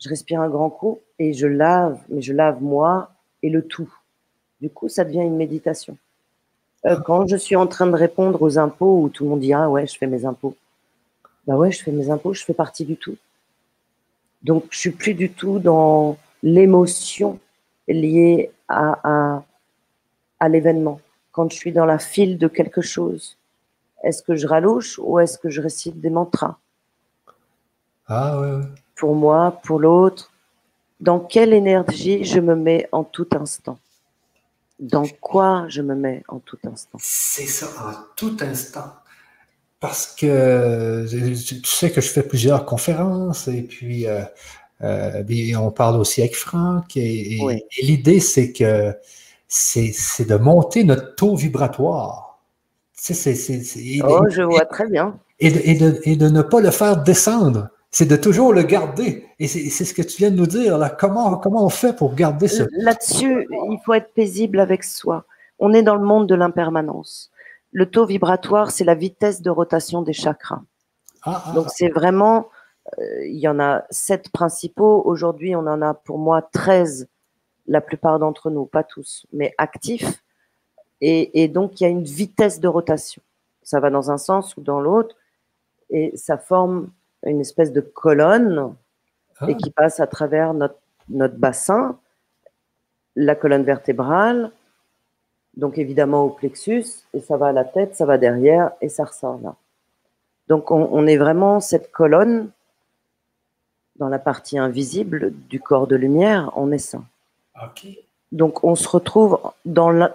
je 0.00 0.08
respire 0.08 0.40
un 0.40 0.48
grand 0.48 0.70
coup 0.70 1.00
et 1.18 1.32
je 1.32 1.46
lave, 1.46 1.98
mais 2.08 2.22
je 2.22 2.32
lave 2.32 2.62
moi 2.62 3.12
et 3.42 3.50
le 3.50 3.62
tout. 3.62 3.92
Du 4.60 4.70
coup, 4.70 4.88
ça 4.88 5.04
devient 5.04 5.22
une 5.22 5.36
méditation. 5.36 5.96
Euh, 6.86 7.00
quand 7.00 7.26
je 7.26 7.36
suis 7.36 7.56
en 7.56 7.66
train 7.66 7.86
de 7.86 7.96
répondre 7.96 8.42
aux 8.42 8.58
impôts 8.58 9.00
où 9.02 9.08
tout 9.08 9.24
le 9.24 9.30
monde 9.30 9.40
dit 9.40 9.52
Ah 9.52 9.70
ouais, 9.70 9.86
je 9.86 9.96
fais 9.96 10.06
mes 10.06 10.24
impôts. 10.24 10.56
Bah 11.46 11.56
ouais, 11.56 11.70
je 11.70 11.82
fais 11.82 11.92
mes 11.92 12.10
impôts, 12.10 12.34
je 12.34 12.44
fais 12.44 12.54
partie 12.54 12.84
du 12.84 12.96
tout. 12.96 13.16
Donc, 14.42 14.64
je 14.70 14.78
suis 14.78 14.90
plus 14.90 15.14
du 15.14 15.30
tout 15.30 15.58
dans 15.58 16.18
l'émotion 16.42 17.38
liée 17.88 18.50
à, 18.68 19.42
à, 20.38 20.48
l'événement. 20.48 21.00
Quand 21.32 21.50
je 21.50 21.56
suis 21.56 21.72
dans 21.72 21.86
la 21.86 21.98
file 21.98 22.36
de 22.38 22.48
quelque 22.48 22.82
chose, 22.82 23.38
est-ce 24.02 24.22
que 24.22 24.36
je 24.36 24.46
ralouche 24.46 24.98
ou 25.02 25.18
est-ce 25.18 25.38
que 25.38 25.48
je 25.48 25.62
récite 25.62 26.00
des 26.00 26.10
mantras? 26.10 26.58
Ah 28.06 28.38
ouais, 28.40 28.56
ouais. 28.56 28.64
Pour 28.96 29.14
moi, 29.14 29.58
pour 29.64 29.80
l'autre. 29.80 30.33
Dans 31.04 31.20
quelle 31.20 31.52
énergie 31.52 32.24
je 32.24 32.40
me 32.40 32.56
mets 32.56 32.88
en 32.92 33.04
tout 33.04 33.28
instant? 33.38 33.78
Dans 34.80 35.06
quoi 35.20 35.66
je 35.68 35.82
me 35.82 35.94
mets 35.94 36.24
en 36.28 36.38
tout 36.38 36.58
instant? 36.64 36.98
C'est 37.00 37.46
ça, 37.46 37.66
en 37.86 37.92
tout 38.16 38.36
instant 38.40 38.90
parce 39.84 40.06
que 40.06 41.04
tu 41.44 41.60
sais 41.66 41.90
que 41.90 42.00
je 42.00 42.08
fais 42.08 42.22
plusieurs 42.22 42.64
conférences 42.64 43.48
et 43.48 43.60
puis 43.60 44.06
euh, 44.06 44.22
euh, 44.80 45.22
on 45.58 45.70
parle 45.70 46.00
aussi 46.00 46.22
avec 46.22 46.34
Franck 46.36 46.96
et, 46.96 47.38
l'idée 47.82 48.18
c'est 48.18 48.50
que 48.50 48.94
c'est 49.46 50.26
de 50.26 50.36
monter 50.36 50.84
notre 50.84 51.14
taux 51.16 51.36
vibratoire. 51.36 52.38
oh, 54.02 54.24
je 54.30 54.40
vois 54.40 54.64
très 54.64 54.88
bien. 54.88 55.18
Et 55.38 55.50
de, 55.50 56.00
et 56.04 56.16
de, 56.16 56.28
ne 56.30 56.40
pas 56.40 56.60
le 56.60 56.70
faire 56.70 57.02
descendre. 57.02 57.68
C'est 57.94 58.06
de 58.06 58.16
toujours 58.16 58.52
le 58.52 58.62
garder. 58.62 59.28
Et 59.38 59.46
c'est 59.46 59.84
ce 59.84 59.94
que 59.94 60.02
tu 60.02 60.16
viens 60.18 60.30
de 60.30 60.36
nous 60.36 60.46
dire. 60.46 60.78
Là. 60.78 60.90
Comment, 60.90 61.36
comment 61.36 61.64
on 61.64 61.68
fait 61.68 61.94
pour 61.94 62.14
garder 62.14 62.48
ce... 62.48 62.64
Là-dessus, 62.72 63.46
il 63.50 63.78
faut 63.84 63.94
être 63.94 64.12
paisible 64.12 64.58
avec 64.58 64.82
soi. 64.82 65.24
On 65.58 65.72
est 65.72 65.82
dans 65.82 65.94
le 65.94 66.04
monde 66.04 66.28
de 66.28 66.34
l'impermanence 66.34 67.30
le 67.74 67.90
taux 67.90 68.06
vibratoire, 68.06 68.70
c'est 68.70 68.84
la 68.84 68.94
vitesse 68.94 69.42
de 69.42 69.50
rotation 69.50 70.00
des 70.00 70.12
chakras. 70.12 70.62
Ah, 71.22 71.42
ah, 71.44 71.52
Donc, 71.52 71.66
ah. 71.66 71.72
c'est 71.74 71.88
vraiment, 71.88 72.48
euh, 72.98 73.26
il 73.26 73.38
y 73.38 73.48
en 73.48 73.58
a 73.58 73.82
sept 73.90 74.30
principaux. 74.30 75.02
Aujourd'hui, 75.04 75.56
on 75.56 75.66
en 75.66 75.82
a 75.82 75.92
pour 75.92 76.18
moi 76.18 76.40
13, 76.40 77.08
la 77.66 77.80
plupart 77.80 78.20
d'entre 78.20 78.50
nous, 78.50 78.64
pas 78.64 78.84
tous, 78.84 79.26
mais 79.32 79.52
actifs. 79.58 80.22
Et, 81.00 81.48
donc, 81.48 81.80
il 81.80 81.84
y 81.84 81.86
a 81.86 81.90
une 81.90 82.04
vitesse 82.04 82.60
de 82.60 82.68
rotation. 82.68 83.20
Ça 83.62 83.78
va 83.78 83.90
dans 83.90 84.10
un 84.10 84.16
sens 84.16 84.56
ou 84.56 84.62
dans 84.62 84.80
l'autre. 84.80 85.16
Et 85.90 86.16
ça 86.16 86.38
forme 86.38 86.88
une 87.30 87.40
espèce 87.40 87.72
de 87.72 87.80
colonne 87.80 88.74
et 89.48 89.56
qui 89.56 89.70
passe 89.70 90.00
à 90.00 90.06
travers 90.06 90.54
notre, 90.54 90.78
notre 91.08 91.36
bassin, 91.36 91.98
la 93.16 93.34
colonne 93.34 93.64
vertébrale, 93.64 94.50
donc 95.56 95.78
évidemment 95.78 96.24
au 96.24 96.30
plexus, 96.30 96.84
et 97.12 97.20
ça 97.20 97.36
va 97.36 97.48
à 97.48 97.52
la 97.52 97.64
tête, 97.64 97.94
ça 97.94 98.06
va 98.06 98.18
derrière, 98.18 98.72
et 98.80 98.88
ça 98.88 99.04
ressort 99.04 99.38
là. 99.42 99.54
Donc 100.48 100.70
on, 100.70 101.06
est 101.06 101.16
vraiment 101.16 101.60
cette 101.60 101.90
colonne 101.90 102.50
dans 103.96 104.08
la 104.08 104.18
partie 104.18 104.58
invisible 104.58 105.32
du 105.48 105.58
corps 105.58 105.86
de 105.86 105.96
lumière, 105.96 106.52
on 106.56 106.70
est 106.70 106.78
ça. 106.78 107.00
Donc 108.30 108.62
on 108.62 108.74
se 108.74 108.86
retrouve 108.86 109.38
dans 109.64 110.10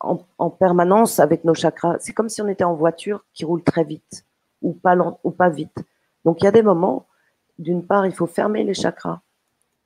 en, 0.00 0.50
permanence 0.50 1.20
avec 1.20 1.44
nos 1.44 1.54
chakras. 1.54 1.96
C'est 2.00 2.12
comme 2.12 2.28
si 2.28 2.42
on 2.42 2.48
était 2.48 2.64
en 2.64 2.74
voiture 2.74 3.24
qui 3.32 3.46
roule 3.46 3.62
très 3.62 3.84
vite 3.84 4.26
ou 4.60 4.72
pas, 4.72 4.94
ou 5.24 5.30
pas 5.30 5.48
vite. 5.48 5.76
Donc 6.24 6.40
il 6.40 6.44
y 6.44 6.48
a 6.48 6.52
des 6.52 6.62
moments, 6.62 7.06
d'une 7.58 7.84
part, 7.84 8.06
il 8.06 8.12
faut 8.12 8.26
fermer 8.26 8.64
les 8.64 8.74
chakras 8.74 9.20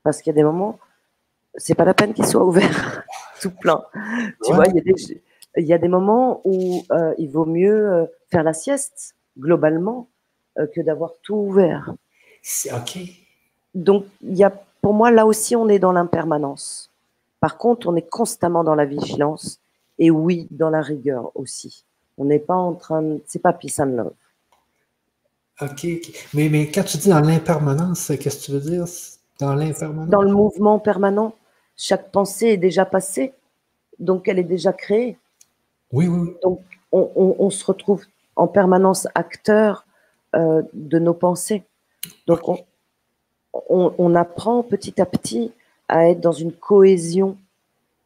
parce 0.03 0.23
qu'il 0.23 0.31
y 0.31 0.35
a 0.35 0.37
des 0.37 0.45
moments, 0.45 0.79
c'est 1.57 1.75
pas 1.75 1.85
la 1.85 1.95
peine 1.95 2.15
qu'ils 2.15 2.27
soient 2.27 2.45
ouverts 2.45 3.03
tout 3.41 3.51
plein. 3.51 3.83
Tu 4.45 4.53
vois, 4.53 4.67
il 4.69 4.77
y, 5.65 5.73
a 5.73 5.79
des, 5.79 5.89
moments 5.89 6.41
où 6.45 6.85
euh, 6.93 7.15
il 7.19 7.29
vaut 7.31 7.45
mieux 7.45 7.93
euh, 7.93 8.05
faire 8.31 8.43
la 8.43 8.53
sieste, 8.53 9.15
globalement, 9.39 10.09
euh, 10.59 10.67
que 10.67 10.81
d'avoir 10.81 11.13
tout 11.23 11.35
ouvert. 11.35 11.95
C'est 12.43 12.73
OK. 12.73 12.99
Donc, 13.75 14.05
il 14.23 14.37
y 14.37 14.45
a, 14.45 14.53
pour 14.81 14.95
moi, 14.95 15.11
là 15.11 15.27
aussi, 15.27 15.57
on 15.57 15.69
est 15.69 15.79
dans 15.79 15.93
l'impermanence. 15.93 16.91
Par 17.41 17.59
contre, 17.59 17.89
on 17.89 17.97
est 17.97 18.09
constamment 18.09 18.65
dans 18.65 18.75
la 18.75 18.85
vigilance 18.85 19.61
et 19.99 20.11
oui, 20.11 20.47
dans 20.51 20.71
la 20.71 20.83
rigueur 20.83 21.33
aussi. 21.35 21.85
On 22.19 22.27
n'est 22.27 22.39
pas 22.39 22.55
en 22.55 22.75
train 22.75 23.03
de. 23.03 23.23
C'est 23.27 23.43
pas 23.43 23.53
peace 23.53 23.81
and 23.81 23.97
love. 23.97 24.13
OK. 25.61 25.87
Mais, 26.35 26.49
mais 26.49 26.71
quand 26.71 26.85
tu 26.85 26.99
dis 26.99 27.09
dans 27.09 27.21
l'impermanence, 27.21 28.13
qu'est-ce 28.21 28.41
que 28.41 28.45
tu 28.45 28.53
veux 28.53 28.61
dire? 28.61 28.85
Dans 29.41 29.55
l'impermanence? 29.55 30.11
Dans 30.11 30.23
le 30.23 30.33
mouvement 30.33 30.79
permanent 30.79 31.35
chaque 31.77 32.11
pensée 32.11 32.47
est 32.49 32.57
déjà 32.57 32.87
passée, 32.87 33.35
donc 33.99 34.29
elle 34.29 34.39
est 34.39 34.45
déjà 34.45 34.73
créée. 34.73 35.19
Oui, 35.93 36.09
oui. 36.09 36.35
Donc 36.43 36.61
on, 36.91 37.51
se 37.51 37.65
retrouve 37.65 38.05
en 38.35 38.49
permanence 38.49 39.07
acteur 39.15 39.85
euh, 40.35 40.63
de 40.73 40.99
nos 40.99 41.15
pensées. 41.15 41.65
Donc 42.27 42.41
on, 43.69 44.15
apprend 44.15 44.63
petit 44.63 45.01
à 45.01 45.07
petit 45.07 45.53
à 45.89 46.09
être 46.09 46.21
dans 46.21 46.33
une 46.33 46.53
cohésion 46.53 47.37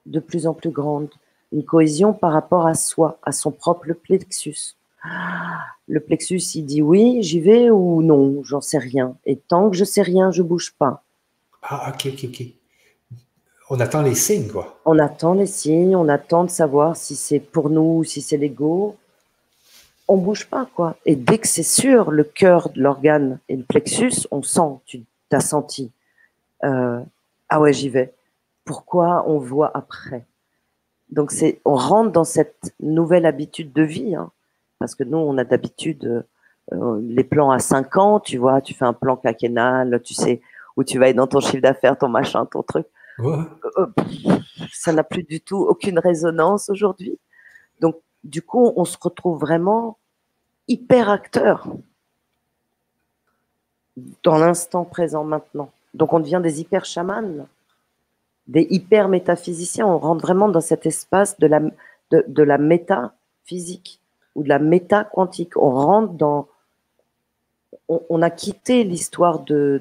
de 0.07 0.19
plus 0.19 0.47
en 0.47 0.55
plus 0.55 0.71
grande, 0.71 1.11
une 1.53 1.65
cohésion 1.65 2.13
par 2.13 2.33
rapport 2.33 2.67
à 2.67 2.75
soi, 2.75 3.19
à 3.23 3.33
son 3.33 3.53
propre 3.53 3.93
plexus. 3.93 4.77
Le 5.03 6.01
plexus, 6.01 6.41
il 6.55 6.65
dit 6.65 6.83
oui, 6.83 7.23
j'y 7.23 7.41
vais 7.41 7.71
ou 7.71 8.03
non, 8.03 8.43
j'en 8.45 8.61
sais 8.61 8.79
rien. 8.79 9.17
Et 9.25 9.37
tant 9.37 9.71
que 9.71 9.77
je 9.77 9.85
sais 9.85 10.03
rien, 10.03 10.31
je 10.31 10.43
bouge 10.43 10.75
pas. 10.79 11.03
Ah, 11.63 11.93
ok, 11.93 12.13
ok, 12.13 12.25
ok. 12.29 12.47
On 13.71 13.79
attend 13.79 14.03
les 14.03 14.15
signes, 14.15 14.49
quoi. 14.49 14.81
On 14.85 14.99
attend 14.99 15.35
les 15.35 15.47
signes, 15.47 15.95
on 15.95 16.09
attend 16.09 16.45
de 16.45 16.51
savoir 16.51 16.97
si 16.97 17.15
c'est 17.15 17.39
pour 17.39 17.71
nous 17.71 17.99
ou 17.99 18.05
si 18.05 18.21
c'est 18.21 18.37
l'ego. 18.37 18.97
On 20.09 20.17
bouge 20.17 20.49
pas, 20.49 20.67
quoi. 20.75 20.97
Et 21.07 21.15
dès 21.15 21.39
que 21.39 21.47
c'est 21.47 21.63
sûr, 21.63 22.11
le 22.11 22.25
cœur 22.25 22.71
de 22.71 22.81
l'organe 22.81 23.39
et 23.49 23.57
le 23.57 23.63
plexus, 23.63 24.27
on 24.33 24.43
sent, 24.43 24.81
tu 24.87 25.05
t'as 25.29 25.41
senti. 25.41 25.93
Euh, 26.65 27.01
ah 27.49 27.61
ouais, 27.61 27.73
j'y 27.73 27.89
vais. 27.89 28.13
Pourquoi 28.65 29.25
on 29.29 29.39
voit 29.39 29.71
après? 29.77 30.25
Donc 31.11 31.31
c'est, 31.31 31.61
on 31.65 31.77
rentre 31.77 32.11
dans 32.11 32.25
cette 32.25 32.75
nouvelle 32.81 33.27
habitude 33.27 33.73
de 33.73 33.83
vie, 33.83 34.15
hein. 34.15 34.31
Parce 34.81 34.97
que 34.97 35.05
nous, 35.05 35.19
on 35.19 35.39
a 35.39 35.45
d'habitude 35.45 36.25
euh, 36.73 37.01
les 37.03 37.23
plans 37.23 37.51
à 37.53 37.61
5 37.61 37.97
ans, 37.99 38.19
tu 38.19 38.39
vois, 38.39 38.61
tu 38.61 38.75
fais 38.75 38.87
un 38.87 38.95
plan 38.95 39.17
quinquennal, 39.17 40.01
tu 40.03 40.15
sais 40.15 40.41
où 40.77 40.83
tu 40.83 40.99
vas 40.99 41.11
être 41.11 41.17
dans 41.17 41.27
ton 41.27 41.41
chiffre 41.41 41.63
d'affaires, 41.63 41.97
ton 41.99 42.09
machin, 42.09 42.47
ton 42.47 42.63
truc. 42.63 42.87
Euh, 43.21 43.87
ça 44.73 44.93
n'a 44.93 45.05
plus 45.05 45.23
du 45.23 45.41
tout 45.41 45.59
aucune 45.59 45.99
résonance 45.99 46.71
aujourd'hui. 46.71 47.19
Donc, 47.81 47.97
du 48.25 48.41
coup, 48.41 48.73
on 48.77 48.85
se 48.85 48.97
retrouve 49.01 49.39
vraiment 49.39 49.99
hyper 50.69 51.11
acteur 51.11 51.69
dans 54.23 54.39
l'instant 54.39 54.85
présent 54.85 55.25
maintenant. 55.25 55.71
Donc, 55.93 56.15
on 56.15 56.21
devient 56.21 56.41
des 56.43 56.61
hyper 56.61 56.87
chamans, 56.87 57.47
des 58.47 58.67
hyper 58.71 59.09
métaphysiciens. 59.09 59.87
On 59.87 59.99
rentre 59.99 60.23
vraiment 60.23 60.49
dans 60.49 60.63
cet 60.63 60.87
espace 60.87 61.39
de 61.39 61.47
la, 61.47 61.61
de, 62.11 62.43
la 62.43 62.57
métaphysique 62.57 64.00
ou 64.35 64.43
de 64.43 64.49
la 64.49 64.59
méta 64.59 65.05
quantique. 65.05 65.57
On 65.57 65.71
rentre 65.71 66.13
dans. 66.15 66.49
On, 67.89 68.23
a 68.23 68.31
quitté 68.31 68.85
l'histoire 68.85 69.41
de 69.41 69.81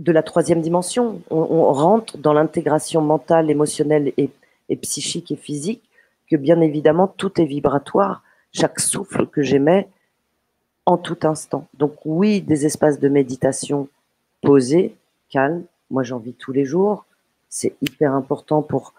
de 0.00 0.12
la 0.12 0.22
troisième 0.22 0.62
dimension. 0.62 1.22
On, 1.30 1.72
rentre 1.72 2.18
dans 2.18 2.32
l'intégration 2.32 3.02
mentale, 3.02 3.50
émotionnelle 3.50 4.12
et, 4.16 4.30
psychique 4.76 5.30
et 5.30 5.36
physique, 5.36 5.82
que 6.28 6.36
bien 6.36 6.60
évidemment 6.60 7.06
tout 7.06 7.40
est 7.40 7.44
vibratoire, 7.44 8.22
chaque 8.52 8.80
souffle 8.80 9.26
que 9.26 9.42
j'émets 9.42 9.88
en 10.86 10.96
tout 10.96 11.18
instant. 11.22 11.68
Donc 11.74 11.94
oui, 12.04 12.40
des 12.40 12.64
espaces 12.66 12.98
de 12.98 13.08
méditation 13.08 13.88
posés, 14.40 14.96
calmes, 15.28 15.64
moi 15.90 16.02
j'en 16.02 16.18
vis 16.18 16.32
tous 16.32 16.52
les 16.52 16.64
jours, 16.64 17.04
c'est 17.50 17.74
hyper 17.82 18.14
important 18.14 18.62
pour 18.62 18.94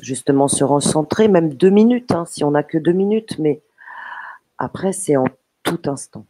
justement 0.00 0.48
se 0.48 0.64
recentrer, 0.64 1.28
même 1.28 1.54
deux 1.54 1.70
minutes, 1.70 2.12
hein, 2.12 2.24
si 2.26 2.44
on 2.44 2.52
n'a 2.52 2.62
que 2.62 2.78
deux 2.78 2.92
minutes, 2.92 3.38
mais 3.38 3.60
après 4.58 4.92
c'est 4.92 5.16
en 5.16 5.26
tout 5.62 5.80
instant. 5.86 6.24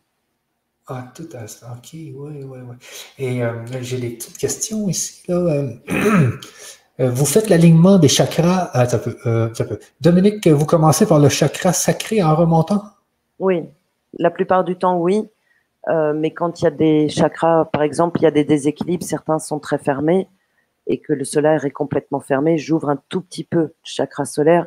Ah, 0.93 1.05
tout 1.15 1.29
instant. 1.41 1.69
OK, 1.77 1.91
oui, 1.93 2.13
oui, 2.15 2.43
oui. 2.45 2.77
Et 3.17 3.45
euh, 3.45 3.53
j'ai 3.81 3.99
des 3.99 4.11
petites 4.11 4.37
questions 4.37 4.89
ici. 4.89 5.23
Euh, 5.31 5.71
euh, 7.01 7.11
vous 7.11 7.27
faites 7.27 7.49
l'alignement 7.49 7.97
des 7.99 8.09
chakras. 8.09 8.71
Ah, 8.73 8.87
ça 8.87 8.99
peut, 8.99 9.17
ça 9.55 9.65
peut. 9.65 9.79
Dominique, 10.01 10.49
vous 10.49 10.67
commencez 10.67 11.07
par 11.07 11.21
le 11.21 11.29
chakra 11.29 11.73
sacré 11.73 12.25
en 12.25 12.35
remontant? 12.35 12.83
Oui, 13.39 13.63
la 14.19 14.31
plupart 14.31 14.65
du 14.65 14.75
temps, 14.75 14.99
oui. 14.99 15.29
mais 15.87 16.33
quand 16.33 16.61
il 16.61 16.65
y 16.65 16.67
a 16.67 16.73
des 16.73 17.09
chakras, 17.09 17.67
par 17.67 17.83
exemple, 17.83 18.19
il 18.19 18.25
y 18.25 18.27
a 18.27 18.33
des 18.33 18.45
déséquilibres, 18.45 19.05
certains 19.05 19.39
sont 19.39 19.61
très 19.61 19.79
fermés. 19.79 20.27
Et 20.87 20.99
que 20.99 21.13
le 21.13 21.25
solaire 21.25 21.65
est 21.65 21.71
complètement 21.71 22.21
fermé, 22.21 22.59
j'ouvre 22.59 22.91
un 22.91 23.01
tout 23.09 23.21
petit 23.21 23.45
peu 23.45 23.61
le 23.61 23.75
chakra 23.85 24.25
solaire 24.25 24.67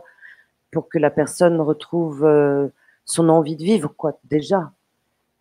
pour 0.72 0.90
que 0.90 0.98
la 0.98 1.10
personne 1.10 1.60
retrouve 1.62 2.26
euh, 2.26 2.68
son 3.06 3.30
envie 3.30 3.56
de 3.56 3.64
vivre, 3.64 3.94
quoi, 3.96 4.20
déjà. 4.26 4.72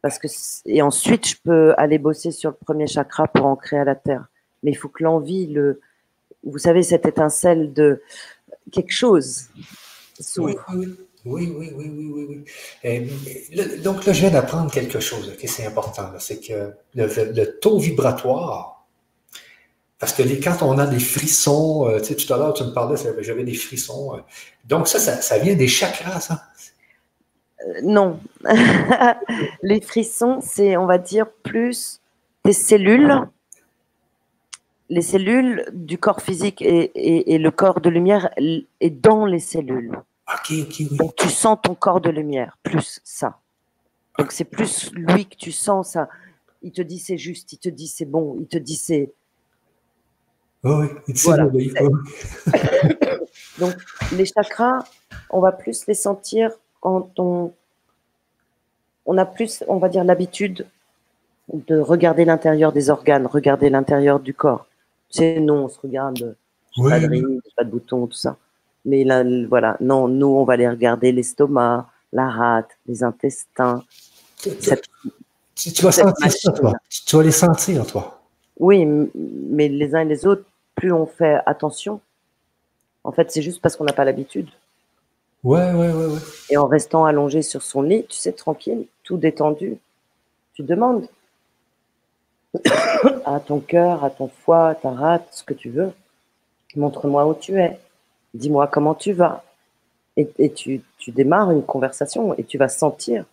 Parce 0.02 0.18
que, 0.18 0.26
et 0.66 0.82
ensuite, 0.82 1.28
je 1.28 1.36
peux 1.42 1.74
aller 1.78 1.98
bosser 1.98 2.32
sur 2.32 2.50
le 2.50 2.56
premier 2.56 2.86
chakra 2.86 3.28
pour 3.28 3.46
ancrer 3.46 3.78
à 3.78 3.84
la 3.84 3.94
terre. 3.94 4.26
Mais 4.62 4.70
il 4.72 4.74
faut 4.74 4.88
que 4.88 5.02
l'envie, 5.02 5.46
le, 5.46 5.80
vous 6.44 6.58
savez, 6.58 6.82
cette 6.82 7.06
étincelle 7.06 7.72
de 7.72 8.02
quelque 8.70 8.92
chose 8.92 9.48
Oui, 10.38 10.56
oui, 11.24 11.52
oui, 11.54 11.72
oui, 11.76 12.12
oui, 12.12 12.44
oui. 12.84 13.82
donc 13.82 14.04
là, 14.04 14.12
je 14.12 14.20
viens 14.20 14.30
d'apprendre 14.30 14.70
quelque 14.72 14.98
chose 14.98 15.36
qui 15.38 15.46
c'est 15.46 15.66
important. 15.66 16.10
C'est 16.18 16.40
que 16.40 16.72
le, 16.94 17.44
taux 17.60 17.78
vibratoire, 17.78 18.71
parce 20.03 20.14
que 20.14 20.24
les, 20.24 20.40
quand 20.40 20.62
on 20.62 20.78
a 20.78 20.86
des 20.88 20.98
frissons, 20.98 21.88
euh, 21.88 22.00
tu 22.00 22.07
sais, 22.07 22.16
tout 22.16 22.34
à 22.34 22.36
l'heure, 22.36 22.53
tu 22.55 22.64
me 22.64 22.72
parlais, 22.72 23.00
j'avais 23.20 23.44
des 23.44 23.55
frissons. 23.55 24.16
Euh, 24.16 24.20
donc 24.64 24.88
ça, 24.88 24.98
ça, 24.98 25.38
vient 25.38 25.55
des 25.55 25.68
chakras, 25.68 26.18
ça? 26.18 26.42
Euh, 27.61 27.74
non. 27.84 28.18
les 29.62 29.80
frissons, 29.80 30.40
c'est, 30.42 30.76
on 30.76 30.86
va 30.86 30.98
dire, 30.98 31.30
plus 31.44 32.00
des 32.44 32.53
cellules 32.53 33.28
les 34.88 35.03
cellules 35.03 35.66
du 35.72 35.98
corps 35.98 36.20
physique 36.20 36.61
et, 36.62 37.38
le 37.38 37.50
corps 37.53 37.80
de 37.80 37.88
lumière 37.88 38.28
est 38.80 38.90
dans 38.90 39.24
les 39.24 39.38
cellules. 39.38 40.03
Donc 40.90 41.14
tu 41.14 41.28
sens 41.28 41.59
ton 41.62 41.76
corps 41.76 42.00
de 42.00 42.11
lumière, 42.11 42.59
plus 42.64 43.00
ça. 43.05 43.38
Donc 44.18 44.32
c'est 44.32 44.44
plus 44.44 44.90
lui 44.94 45.26
que 45.26 45.36
tu 45.36 45.53
sens 45.53 45.90
ça. 45.90 46.09
Il 46.61 46.72
te 46.72 46.82
dit 46.82 46.98
c'est 46.98 47.18
juste, 47.18 47.53
il 47.53 47.59
te 47.59 47.68
dit 47.68 47.86
c'est 47.86 48.05
bon, 48.05 48.36
il 48.40 48.48
te 48.48 48.59
dit 48.59 48.74
c'est. 48.74 49.12
Oui, 50.64 50.86
Donc 53.58 53.74
les 54.12 54.26
chakras, 54.26 54.84
on 55.30 55.40
va 55.40 55.52
plus 55.52 55.86
les 55.86 55.94
sentir 55.94 56.50
quand 56.80 57.10
on, 57.18 57.52
on 59.06 59.18
a 59.18 59.26
plus, 59.26 59.64
on 59.68 59.78
va 59.78 59.88
dire, 59.88 60.04
l'habitude 60.04 60.66
de 61.52 61.78
regarder 61.78 62.24
l'intérieur 62.24 62.72
des 62.72 62.90
organes, 62.90 63.26
regarder 63.26 63.70
l'intérieur 63.70 64.20
du 64.20 64.34
corps. 64.34 64.66
C'est 65.10 65.40
non, 65.40 65.64
on 65.64 65.68
se 65.68 65.78
regarde, 65.80 66.36
pas 66.76 67.00
de 67.00 67.06
rides, 67.06 67.40
pas 67.56 67.64
de 67.64 67.70
boutons, 67.70 68.06
tout 68.06 68.16
ça. 68.16 68.36
Mais 68.84 69.04
là, 69.04 69.22
voilà, 69.48 69.76
non, 69.80 70.08
nous, 70.08 70.26
on 70.26 70.44
va 70.44 70.54
aller 70.54 70.68
regarder 70.68 71.12
l'estomac, 71.12 71.88
la 72.12 72.28
rate, 72.30 72.70
les 72.86 73.02
intestins. 73.02 73.84
tu, 74.42 74.50
vas 75.82 75.92
sentir 75.92 76.32
ça, 76.32 76.52
toi. 76.52 76.72
Tu 77.06 77.16
vas 77.16 77.22
les 77.22 77.30
sentir, 77.30 77.86
toi. 77.86 78.22
Oui, 78.58 78.86
mais 78.86 79.68
les 79.68 79.94
uns 79.94 80.00
et 80.00 80.04
les 80.04 80.26
autres, 80.26 80.44
plus 80.83 80.93
on 80.93 81.07
fait 81.07 81.39
attention, 81.47 82.01
en 83.05 83.12
fait, 83.12 83.30
c'est 83.30 83.41
juste 83.41 83.62
parce 83.62 83.76
qu'on 83.76 83.85
n'a 83.85 83.93
pas 83.93 84.05
l'habitude. 84.05 84.49
Ouais, 85.45 85.70
ouais, 85.70 85.93
ouais, 85.93 86.07
ouais. 86.07 86.18
Et 86.51 86.57
en 86.57 86.66
restant 86.66 87.05
allongé 87.05 87.43
sur 87.43 87.62
son 87.62 87.83
lit, 87.83 88.05
tu 88.09 88.16
sais, 88.16 88.33
tranquille, 88.33 88.87
tout 89.05 89.16
détendu, 89.16 89.78
tu 90.55 90.64
demandes 90.64 91.07
à 93.24 93.39
ton 93.39 93.61
cœur, 93.61 94.03
à 94.03 94.11
ton 94.11 94.26
foie, 94.26 94.70
à 94.70 94.74
ta 94.74 94.91
rate, 94.91 95.28
ce 95.30 95.45
que 95.45 95.55
tu 95.55 95.70
veux. 95.70 95.93
Montre-moi 96.74 97.28
où 97.28 97.35
tu 97.35 97.61
es. 97.61 97.78
Dis-moi 98.35 98.66
comment 98.66 98.97
tu 98.97 99.12
vas. 99.12 99.45
Et, 100.16 100.53
tu, 100.53 100.83
démarres 101.07 101.53
une 101.53 101.62
conversation 101.62 102.37
et 102.37 102.43
tu 102.43 102.59
vas 102.59 102.68
sentir 102.68 103.24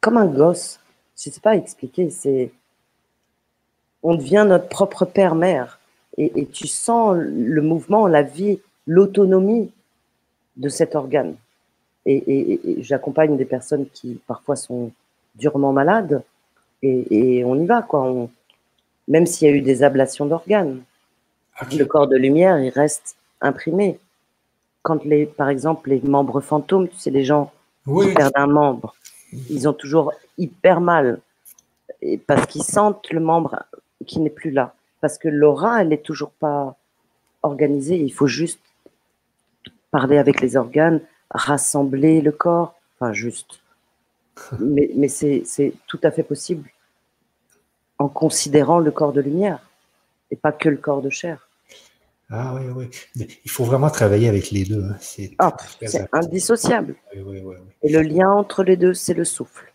comme 0.00 0.18
un 0.18 0.26
gosse. 0.26 0.78
Je 1.20 1.30
ne 1.30 1.34
sais 1.34 1.40
pas 1.40 1.56
expliquer. 1.56 2.10
C'est 2.10 2.52
on 4.04 4.14
devient 4.14 4.46
notre 4.48 4.68
propre 4.68 5.04
père-mère 5.04 5.79
et, 6.16 6.46
tu 6.46 6.66
sens 6.66 7.16
le 7.16 7.62
mouvement, 7.62 8.06
la 8.06 8.22
vie, 8.22 8.58
l'autonomie 8.86 9.70
de 10.56 10.68
cet 10.68 10.94
organe. 10.94 11.36
Et, 12.06 12.78
j'accompagne 12.80 13.36
des 13.36 13.44
personnes 13.44 13.86
qui 13.92 14.20
parfois 14.26 14.56
sont 14.56 14.90
durement 15.36 15.72
malades 15.72 16.22
et, 16.82 17.42
on 17.44 17.56
y 17.56 17.66
va, 17.66 17.82
quoi. 17.82 18.28
même 19.08 19.26
s'il 19.26 19.48
y 19.48 19.50
a 19.50 19.54
eu 19.54 19.62
des 19.62 19.82
ablations 19.82 20.26
d'organes, 20.26 20.82
le 21.72 21.84
corps 21.84 22.08
de 22.08 22.16
lumière, 22.16 22.58
il 22.58 22.70
reste 22.70 23.16
imprimé. 23.40 23.98
Quand, 24.82 25.04
les, 25.04 25.26
par 25.26 25.50
exemple, 25.50 25.90
les 25.90 26.00
membres 26.00 26.40
fantômes, 26.40 26.88
tu 26.88 26.96
sais, 26.96 27.10
les 27.10 27.24
gens 27.24 27.52
qui 27.84 28.14
perdent 28.14 28.32
un 28.34 28.46
membre, 28.46 28.94
ils 29.50 29.68
ont 29.68 29.72
toujours 29.72 30.12
hyper 30.38 30.80
mal 30.80 31.20
et 32.02 32.18
parce 32.18 32.46
qu'ils 32.46 32.62
sentent 32.62 33.10
le 33.10 33.20
membre 33.20 33.62
qui 34.06 34.20
n'est 34.20 34.30
plus 34.30 34.50
là. 34.50 34.74
Parce 35.00 35.18
que 35.18 35.28
l'aura, 35.28 35.82
elle 35.82 35.88
n'est 35.88 35.98
toujours 35.98 36.30
pas 36.30 36.76
organisée. 37.42 37.96
Il 37.96 38.12
faut 38.12 38.26
juste 38.26 38.60
parler 39.90 40.18
avec 40.18 40.40
les 40.40 40.56
organes, 40.56 41.00
rassembler 41.30 42.20
le 42.20 42.32
corps. 42.32 42.74
Enfin, 42.98 43.12
juste 43.12 43.60
mais, 44.60 44.90
mais 44.94 45.08
c'est 45.08 45.72
tout 45.86 46.00
à 46.02 46.10
fait 46.10 46.22
possible 46.22 46.70
en 47.98 48.08
considérant 48.08 48.78
le 48.78 48.90
corps 48.90 49.12
de 49.12 49.20
lumière 49.20 49.60
et 50.30 50.36
pas 50.36 50.52
que 50.52 50.68
le 50.68 50.76
corps 50.76 51.02
de 51.02 51.10
chair. 51.10 51.48
Ah 52.30 52.54
oui, 52.54 52.88
oui. 53.16 53.26
il 53.44 53.50
faut 53.50 53.64
vraiment 53.64 53.90
travailler 53.90 54.28
avec 54.28 54.52
les 54.52 54.64
deux. 54.64 54.84
Hein. 54.84 54.96
C'est 55.00 55.34
ah, 55.38 55.56
indissociable. 56.12 56.94
et 57.12 57.90
le 57.90 58.02
lien 58.02 58.30
entre 58.30 58.62
les 58.62 58.76
deux, 58.76 58.94
c'est 58.94 59.14
le 59.14 59.24
souffle. 59.24 59.72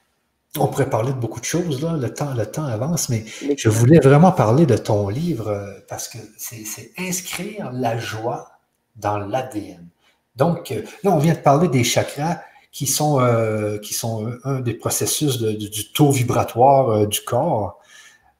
On 0.58 0.68
pourrait 0.68 0.89
parler 0.89 1.12
de 1.12 1.18
beaucoup 1.18 1.39
de 1.39 1.45
choses, 1.45 1.82
là. 1.82 1.93
Le, 1.93 2.14
temps, 2.14 2.34
le 2.34 2.45
temps 2.45 2.66
avance, 2.66 3.10
mais 3.10 3.26
je 3.58 3.70
voulais 3.70 3.99
vraiment 3.99 4.32
parler 4.32 4.66
de 4.66 4.78
ton 4.78 5.10
livre 5.10 5.49
euh, 5.49 5.74
parce 5.88 6.08
que 6.08 6.18
c'est 6.38 6.91
inscrire 6.97 7.72
la 7.74 7.97
joie 7.97 8.51
dans 8.95 9.18
l'ADN. 9.18 9.88
Donc, 10.36 10.72
euh, 10.72 10.82
là, 11.03 11.12
on 11.12 11.18
vient 11.18 11.34
de 11.34 11.39
parler 11.39 11.68
des 11.68 11.84
chakras 11.84 12.39
qui 12.76 12.88
sont, 12.88 13.22
euh, 13.22 13.78
qui 13.78 13.93
sont 13.93 14.34
un 14.43 14.60
des 14.60 14.74
processus 14.74 15.41
du 15.41 15.93
taux 15.93 16.12
vibratoire 16.12 16.89
euh, 16.89 17.06
du 17.08 17.22
corps. 17.22 17.80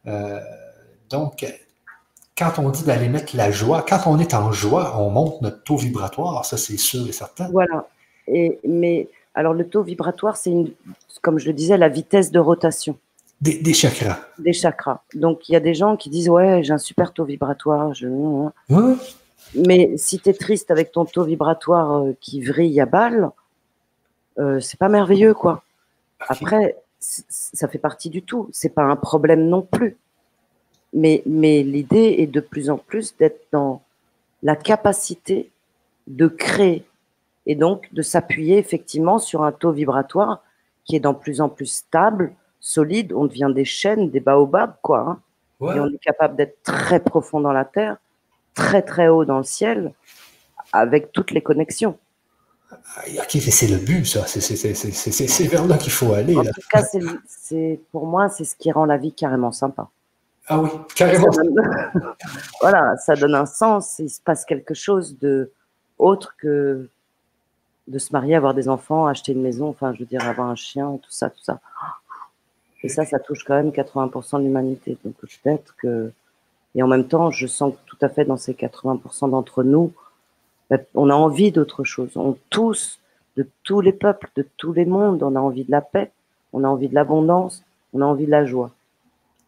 Euh, 0.08 0.42
donc, 1.10 1.46
quand 2.38 2.60
on 2.60 2.70
dit 2.70 2.84
d'aller 2.84 3.08
mettre 3.08 3.38
la 3.38 3.50
joie, 3.50 3.86
quand 3.88 4.02
on 4.08 4.20
est 4.20 4.34
en 4.34 4.52
joie, 4.52 5.00
on 5.00 5.10
monte 5.10 5.42
notre 5.42 5.64
taux 5.64 5.78
vibratoire, 5.78 6.44
ça 6.44 6.58
c'est 6.58 6.76
sûr 6.76 7.08
et 7.08 7.14
certain. 7.14 7.48
Voilà. 7.50 7.88
Et, 8.28 8.60
mais 8.68 9.08
alors 9.36 9.54
le 9.54 9.68
taux 9.68 9.84
vibratoire, 9.84 10.38
c'est 10.38 10.54
comme 11.22 11.38
je 11.38 11.48
le 11.48 11.54
disais, 11.54 11.78
la 11.78 11.90
vitesse 11.90 12.32
de 12.32 12.40
rotation. 12.40 12.98
Des, 13.42 13.74
chakras. 13.74 14.20
Des 14.40 14.54
chakras. 14.54 15.02
Donc 15.14 15.50
il 15.50 15.52
y 15.52 15.56
a 15.56 15.60
des 15.60 15.74
gens 15.74 15.98
qui 15.98 16.10
disent 16.10 16.30
ouais, 16.30 16.64
j'ai 16.64 16.74
un 16.74 16.78
super 16.78 17.12
taux 17.12 17.26
vibratoire. 17.26 17.94
Je... 17.94 18.08
Mais 19.54 19.92
si 19.98 20.20
tu 20.20 20.30
es 20.30 20.34
triste 20.34 20.72
avec 20.72 20.92
ton 20.92 21.06
taux 21.06 21.26
vibratoire 21.26 22.06
qui 22.22 22.42
vrille 22.42 22.80
à 22.80 22.86
balle, 22.86 23.30
euh, 24.40 24.60
c'est 24.60 24.80
pas 24.80 24.90
merveilleux, 24.90 25.34
quoi. 25.34 25.64
Après, 26.28 26.78
ça 27.00 27.68
fait 27.68 27.78
partie 27.78 28.10
du 28.10 28.24
tout. 28.24 28.50
C'est 28.52 28.74
pas 28.74 28.84
un 28.84 28.96
problème 28.96 29.48
non 29.48 29.62
plus. 29.62 29.98
Mais, 30.94 31.22
mais 31.26 31.62
l'idée 31.62 32.16
est 32.20 32.28
de 32.28 32.40
plus 32.40 32.70
en 32.70 32.78
plus 32.78 33.16
d'être 33.18 33.42
dans 33.52 33.82
la 34.44 34.56
capacité 34.56 35.52
de 36.08 36.28
créer 36.28 36.86
et 37.46 37.56
donc 37.56 37.94
de 37.94 38.02
s'appuyer 38.02 38.58
effectivement 38.58 39.20
sur 39.20 39.44
un 39.44 39.52
taux 39.52 39.72
vibratoire 39.72 40.44
qui 40.84 40.96
est 40.96 41.00
de 41.00 41.12
plus 41.12 41.42
en 41.42 41.50
plus 41.50 41.66
stable, 41.66 42.34
solide. 42.60 43.14
On 43.14 43.26
devient 43.26 43.52
des 43.54 43.66
chaînes, 43.66 44.10
des 44.10 44.20
baobabs, 44.20 44.76
quoi. 44.82 45.00
Hein. 45.00 45.20
Et 45.62 45.80
on 45.80 45.88
est 45.88 45.98
capable 45.98 46.36
d'être 46.36 46.62
très 46.64 47.00
profond 47.00 47.40
dans 47.40 47.54
la 47.54 47.66
terre, 47.66 47.98
très 48.54 48.82
très 48.82 49.08
haut 49.08 49.26
dans 49.26 49.38
le 49.38 49.44
ciel, 49.44 49.94
avec 50.74 51.12
toutes 51.12 51.32
les 51.32 51.42
connexions. 51.42 51.98
C'est 53.28 53.68
le 53.68 53.78
but, 53.78 54.06
ça. 54.06 54.26
C'est 54.26 55.48
vers 55.48 55.66
là 55.66 55.78
qu'il 55.78 55.92
faut 55.92 56.14
aller. 56.14 56.36
En 56.36 56.44
tout 56.44 56.62
cas, 56.70 56.84
c'est 57.28 57.80
pour 57.92 58.06
moi, 58.06 58.30
c'est 58.30 58.44
ce 58.44 58.56
qui 58.56 58.72
rend 58.72 58.86
la 58.86 58.98
vie 58.98 59.14
carrément 59.14 59.52
sympa. 59.52 59.88
Ah 60.48 60.60
oui, 60.60 60.70
carrément. 60.96 61.30
voilà, 62.62 62.96
ça 62.98 63.16
donne 63.16 63.36
un 63.36 63.46
sens. 63.46 63.96
Il 64.00 64.10
se 64.10 64.22
passe 64.22 64.46
quelque 64.46 64.74
chose 64.74 65.18
de 65.20 65.52
autre 65.98 66.36
que 66.38 66.90
de 67.88 68.00
se 68.00 68.12
marier, 68.14 68.36
avoir 68.36 68.54
des 68.54 68.68
enfants, 68.70 69.06
acheter 69.06 69.32
une 69.32 69.42
maison, 69.42 69.68
enfin, 69.70 69.94
je 69.94 70.00
veux 70.00 70.06
dire, 70.06 70.28
avoir 70.28 70.50
un 70.50 70.56
chien, 70.56 70.98
tout 71.02 71.12
ça, 71.12 71.30
tout 71.30 71.42
ça. 71.42 71.60
Et 72.84 72.90
ça, 72.90 73.06
ça 73.06 73.20
touche 73.20 73.44
quand 73.44 73.56
même 73.56 73.70
80% 73.70 74.40
de 74.40 74.44
l'humanité. 74.44 74.98
Donc 75.04 75.16
peut-être 75.16 75.76
que. 75.78 76.12
Et 76.76 76.84
en 76.84 76.88
même 76.88 77.08
temps, 77.08 77.32
je 77.32 77.48
sens 77.48 77.74
que 77.74 77.80
tout 77.86 77.98
à 78.02 78.10
fait 78.10 78.26
dans 78.26 78.38
ces 78.38 78.54
80% 78.54 79.30
d'entre 79.30 79.64
nous, 79.64 79.94
bah, 80.70 80.78
on 80.94 81.10
a 81.10 81.14
envie 81.14 81.52
d'autre 81.52 81.84
chose. 81.84 82.12
On 82.16 82.38
tous, 82.50 83.00
de 83.38 83.48
tous 83.64 83.82
les 83.82 83.94
peuples, 83.94 84.30
de 84.36 84.48
tous 84.58 84.74
les 84.74 84.86
mondes, 84.86 85.24
on 85.24 85.36
a 85.36 85.40
envie 85.40 85.64
de 85.64 85.72
la 85.72 85.82
paix, 85.82 86.12
on 86.54 86.64
a 86.64 86.68
envie 86.68 86.90
de 86.90 86.96
l'abondance, 86.96 87.64
on 87.94 88.02
a 88.02 88.06
envie 88.06 88.26
de 88.26 88.32
la 88.32 88.46
joie. 88.46 88.72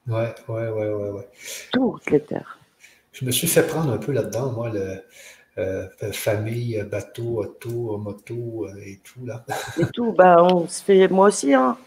Ouais, 0.07 0.33
ouais, 0.47 0.69
ouais, 0.69 0.93
ouais, 0.93 1.09
ouais. 1.09 1.27
Toutes 1.71 2.09
les 2.11 2.21
terres. 2.21 2.57
Je 3.11 3.25
me 3.25 3.31
suis 3.31 3.47
fait 3.47 3.67
prendre 3.67 3.91
un 3.91 3.97
peu 3.97 4.13
là-dedans, 4.13 4.51
moi, 4.51 4.69
le, 4.69 5.01
euh, 5.57 5.87
famille, 6.11 6.83
bateau, 6.89 7.41
auto, 7.41 7.97
moto 7.97 8.67
euh, 8.67 8.79
et 8.85 8.99
tout, 9.03 9.25
là. 9.25 9.43
Et 9.79 9.85
tout, 9.91 10.11
bah, 10.11 10.43
on 10.43 10.67
se 10.67 10.83
fait, 10.83 11.07
moi 11.07 11.27
aussi, 11.27 11.53
hein. 11.53 11.77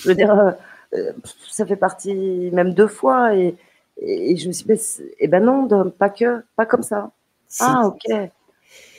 Je 0.00 0.08
veux 0.08 0.14
dire, 0.14 0.56
euh, 0.94 1.12
ça 1.50 1.66
fait 1.66 1.76
partie 1.76 2.50
même 2.52 2.72
deux 2.72 2.86
fois 2.86 3.34
et, 3.36 3.56
Et, 3.98 4.36
je 4.36 4.48
me 4.48 4.52
suis 4.52 4.64
dit, 4.64 4.80
eh 5.18 5.28
ben 5.28 5.44
non, 5.44 5.68
pas 5.90 6.08
que, 6.08 6.42
pas 6.56 6.64
comme 6.64 6.82
ça. 6.82 7.10
Ah, 7.58 7.82
ok. 7.86 8.30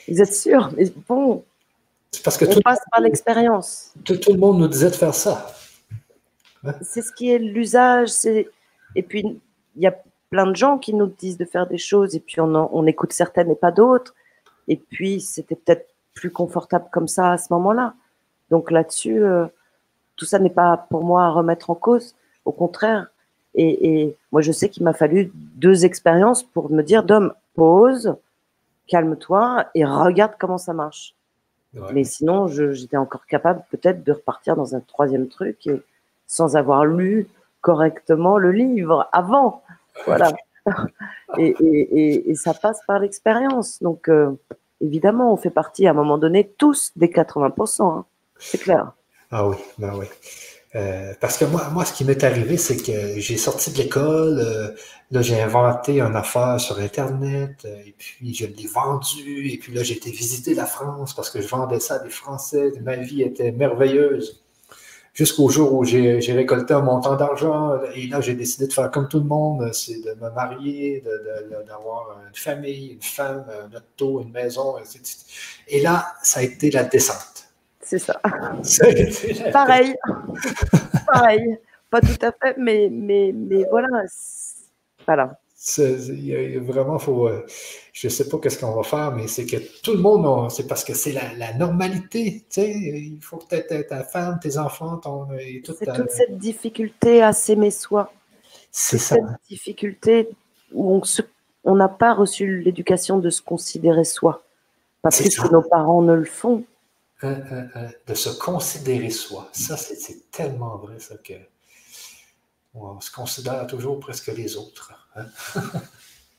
Vous 0.08 0.20
êtes 0.20 0.34
sûr? 0.34 0.70
Mais 0.76 0.84
bon, 1.08 1.44
parce 2.22 2.36
que 2.36 2.44
on 2.44 2.50
tout, 2.50 2.60
passe 2.62 2.80
par 2.90 3.00
l'expérience. 3.00 3.92
Tout, 4.04 4.16
tout, 4.16 4.32
le 4.32 4.38
monde 4.38 4.58
nous 4.58 4.68
disait 4.68 4.90
de 4.90 4.94
faire 4.94 5.14
ça. 5.14 5.52
C'est 6.82 7.02
ce 7.02 7.10
qui 7.12 7.32
est 7.32 7.38
l'usage. 7.38 8.10
Et 8.24 9.02
puis, 9.02 9.40
il 9.74 9.82
y 9.82 9.86
a 9.86 9.96
plein 10.32 10.46
de 10.46 10.56
gens 10.56 10.78
qui 10.78 10.94
nous 10.94 11.06
disent 11.06 11.36
de 11.36 11.44
faire 11.44 11.66
des 11.66 11.78
choses, 11.78 12.16
et 12.16 12.20
puis 12.20 12.40
on, 12.40 12.54
on 12.54 12.86
écoute 12.86 13.12
certaines 13.12 13.50
et 13.50 13.54
pas 13.54 13.70
d'autres. 13.70 14.14
Et 14.66 14.76
puis, 14.76 15.20
c'était 15.20 15.54
peut-être 15.54 15.86
plus 16.14 16.30
confortable 16.30 16.86
comme 16.90 17.06
ça 17.06 17.32
à 17.32 17.38
ce 17.38 17.52
moment-là. 17.52 17.94
Donc 18.50 18.70
là-dessus, 18.70 19.22
euh, 19.22 19.46
tout 20.16 20.24
ça 20.24 20.38
n'est 20.38 20.50
pas 20.50 20.86
pour 20.88 21.04
moi 21.04 21.24
à 21.24 21.30
remettre 21.30 21.68
en 21.68 21.74
cause. 21.74 22.14
Au 22.46 22.52
contraire. 22.52 23.08
Et, 23.54 23.90
et 23.90 24.16
moi, 24.32 24.40
je 24.40 24.50
sais 24.50 24.70
qu'il 24.70 24.82
m'a 24.82 24.94
fallu 24.94 25.30
deux 25.34 25.84
expériences 25.84 26.42
pour 26.42 26.70
me 26.70 26.82
dire, 26.82 27.04
Dom, 27.04 27.34
pause, 27.54 28.16
calme-toi 28.88 29.66
et 29.74 29.84
regarde 29.84 30.32
comment 30.38 30.58
ça 30.58 30.72
marche. 30.72 31.14
Mais 31.92 32.04
sinon, 32.04 32.48
j'étais 32.48 32.96
encore 32.96 33.26
capable 33.26 33.62
peut-être 33.70 34.02
de 34.02 34.12
repartir 34.12 34.56
dans 34.56 34.74
un 34.74 34.80
troisième 34.80 35.28
truc 35.28 35.66
et, 35.66 35.82
sans 36.26 36.56
avoir 36.56 36.86
lu 36.86 37.28
correctement 37.60 38.38
le 38.38 38.52
livre 38.52 39.08
avant. 39.12 39.62
Voilà. 40.06 40.32
et, 41.38 41.54
et, 41.60 42.30
et, 42.30 42.34
ça 42.34 42.54
passe 42.54 42.80
par 42.86 43.00
l'expérience. 43.00 43.82
Donc, 43.82 44.08
euh, 44.08 44.30
évidemment, 44.80 45.32
on 45.32 45.36
fait 45.36 45.50
partie 45.50 45.86
à 45.86 45.90
un 45.90 45.94
moment 45.94 46.18
donné 46.18 46.48
tous 46.58 46.92
des 46.96 47.08
80%. 47.08 47.82
Hein. 47.82 48.04
C'est 48.38 48.58
clair. 48.58 48.92
Ah 49.30 49.48
oui, 49.48 49.56
ben 49.78 49.94
oui. 49.96 50.06
Euh, 50.74 51.12
parce 51.20 51.36
que 51.36 51.44
moi, 51.44 51.68
moi, 51.70 51.84
ce 51.84 51.92
qui 51.92 52.04
m'est 52.04 52.24
arrivé, 52.24 52.56
c'est 52.56 52.76
que 52.76 53.20
j'ai 53.20 53.36
sorti 53.36 53.70
de 53.72 53.78
l'école, 53.78 54.38
euh, 54.38 54.70
là, 55.10 55.20
j'ai 55.20 55.40
inventé 55.40 56.00
une 56.00 56.16
affaire 56.16 56.58
sur 56.58 56.78
Internet, 56.78 57.62
euh, 57.66 57.82
et 57.86 57.94
puis 57.96 58.34
je 58.34 58.46
l'ai 58.46 58.66
vendu, 58.66 59.50
et 59.50 59.58
puis 59.58 59.74
là, 59.74 59.82
j'ai 59.82 59.96
été 59.96 60.10
visiter 60.10 60.54
la 60.54 60.64
France 60.64 61.14
parce 61.14 61.28
que 61.28 61.42
je 61.42 61.48
vendais 61.48 61.80
ça 61.80 61.96
à 61.96 61.98
des 61.98 62.10
Français. 62.10 62.72
Ma 62.80 62.96
vie 62.96 63.22
était 63.22 63.52
merveilleuse. 63.52 64.41
Jusqu'au 65.14 65.50
jour 65.50 65.74
où 65.74 65.84
j'ai 65.84 66.32
récolté 66.32 66.72
un 66.72 66.80
montant 66.80 67.16
d'argent, 67.16 67.78
et 67.94 68.06
là, 68.06 68.22
j'ai 68.22 68.34
décidé 68.34 68.66
de 68.66 68.72
faire 68.72 68.90
comme 68.90 69.08
tout 69.08 69.18
le 69.18 69.26
monde, 69.26 69.70
c'est 69.74 70.00
de 70.00 70.14
me 70.14 70.30
marier, 70.30 71.04
d'avoir 71.66 72.18
une 72.26 72.34
famille, 72.34 72.92
une 72.94 73.02
femme, 73.02 73.44
un 73.48 73.76
auto, 73.76 74.22
une 74.22 74.32
maison, 74.32 74.78
etc. 74.78 75.02
Et 75.68 75.82
là, 75.82 76.14
ça 76.22 76.40
a 76.40 76.42
été 76.44 76.70
la 76.70 76.84
descente 76.84 77.42
c'est 77.92 77.98
ça. 77.98 78.20
Pareil. 79.52 79.94
Pareil. 81.06 81.58
Pas 81.90 82.00
tout 82.00 82.16
à 82.22 82.32
fait, 82.32 82.56
mais, 82.56 82.88
mais, 82.90 83.32
mais 83.34 83.64
voilà. 83.70 83.88
Voilà. 85.06 85.38
Vraiment, 86.60 86.98
faut, 86.98 87.28
euh, 87.28 87.46
je 87.92 88.06
ne 88.06 88.10
sais 88.10 88.28
pas 88.28 88.38
qu'est-ce 88.38 88.58
qu'on 88.58 88.74
va 88.74 88.82
faire, 88.82 89.12
mais 89.12 89.28
c'est 89.28 89.46
que 89.46 89.56
tout 89.82 89.92
le 89.92 89.98
monde, 89.98 90.50
c'est 90.50 90.66
parce 90.66 90.84
que 90.84 90.94
c'est 90.94 91.12
la, 91.12 91.54
normalité. 91.54 92.44
Tu 92.48 92.60
sais, 92.60 92.70
il 92.70 93.20
faut 93.20 93.36
que 93.36 93.54
tu 93.56 93.86
ta 93.86 94.02
femme, 94.02 94.38
tes 94.40 94.58
enfants, 94.58 94.96
ton. 94.98 95.28
C'est 95.64 95.92
toute 95.94 96.10
cette 96.10 96.38
difficulté 96.38 97.22
à 97.22 97.32
s'aimer 97.32 97.70
soi. 97.70 98.12
C'est 98.70 98.98
ça. 98.98 99.16
Cette 99.16 99.48
difficulté 99.48 100.28
où 100.72 101.00
on 101.64 101.74
n'a 101.74 101.88
pas 101.88 102.14
reçu 102.14 102.60
l'éducation 102.62 103.18
de 103.18 103.30
se 103.30 103.42
considérer 103.42 104.04
soi. 104.04 104.42
Parce 105.02 105.20
que 105.20 105.52
nos 105.52 105.62
parents 105.62 106.02
ne 106.02 106.14
le 106.14 106.24
font 106.24 106.64
de 107.22 108.14
se 108.14 108.30
considérer 108.30 109.10
soi. 109.10 109.48
Ça, 109.52 109.76
c'est 109.76 110.30
tellement 110.30 110.76
vrai, 110.76 110.98
ça, 110.98 111.14
que 111.22 111.34
on 112.74 113.00
se 113.00 113.10
considère 113.10 113.66
toujours 113.66 114.00
presque 114.00 114.28
les 114.28 114.56
autres. 114.56 114.92
Hein. 115.16 115.26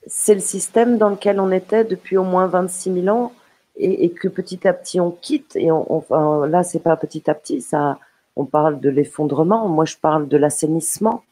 c'est 0.08 0.34
le 0.34 0.42
système 0.42 0.98
dans 0.98 1.10
lequel 1.10 1.40
on 1.40 1.52
était 1.52 1.84
depuis 1.84 2.18
au 2.18 2.24
moins 2.24 2.48
26 2.48 3.02
000 3.04 3.08
ans 3.16 3.34
et, 3.76 4.12
que 4.12 4.28
petit 4.28 4.68
à 4.68 4.74
petit 4.74 5.00
on 5.00 5.12
quitte. 5.12 5.56
Et 5.56 5.72
on, 5.72 5.92
enfin, 5.92 6.48
là, 6.48 6.64
c'est 6.64 6.80
pas 6.80 6.96
petit 6.96 7.30
à 7.30 7.34
petit, 7.34 7.62
ça, 7.62 8.00
on 8.36 8.46
parle 8.46 8.80
de 8.80 8.90
l'effondrement. 8.90 9.68
Moi, 9.68 9.86
je 9.86 9.98
parle 9.98 10.28
de 10.28 10.38
l'assainissement 10.38 11.24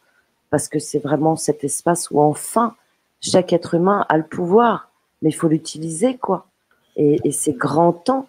parce 0.49 0.67
que 0.67 0.79
c'est 0.79 0.99
vraiment 0.99 1.35
cet 1.35 1.63
espace 1.63 2.11
où 2.11 2.19
enfin 2.19 2.75
chaque 3.21 3.53
être 3.53 3.75
humain 3.75 4.05
a 4.09 4.17
le 4.17 4.23
pouvoir, 4.23 4.89
mais 5.21 5.29
il 5.29 5.33
faut 5.33 5.47
l'utiliser, 5.47 6.17
quoi. 6.17 6.47
Et, 6.95 7.19
et 7.23 7.31
c'est 7.31 7.53
grand 7.53 7.93
temps 7.93 8.27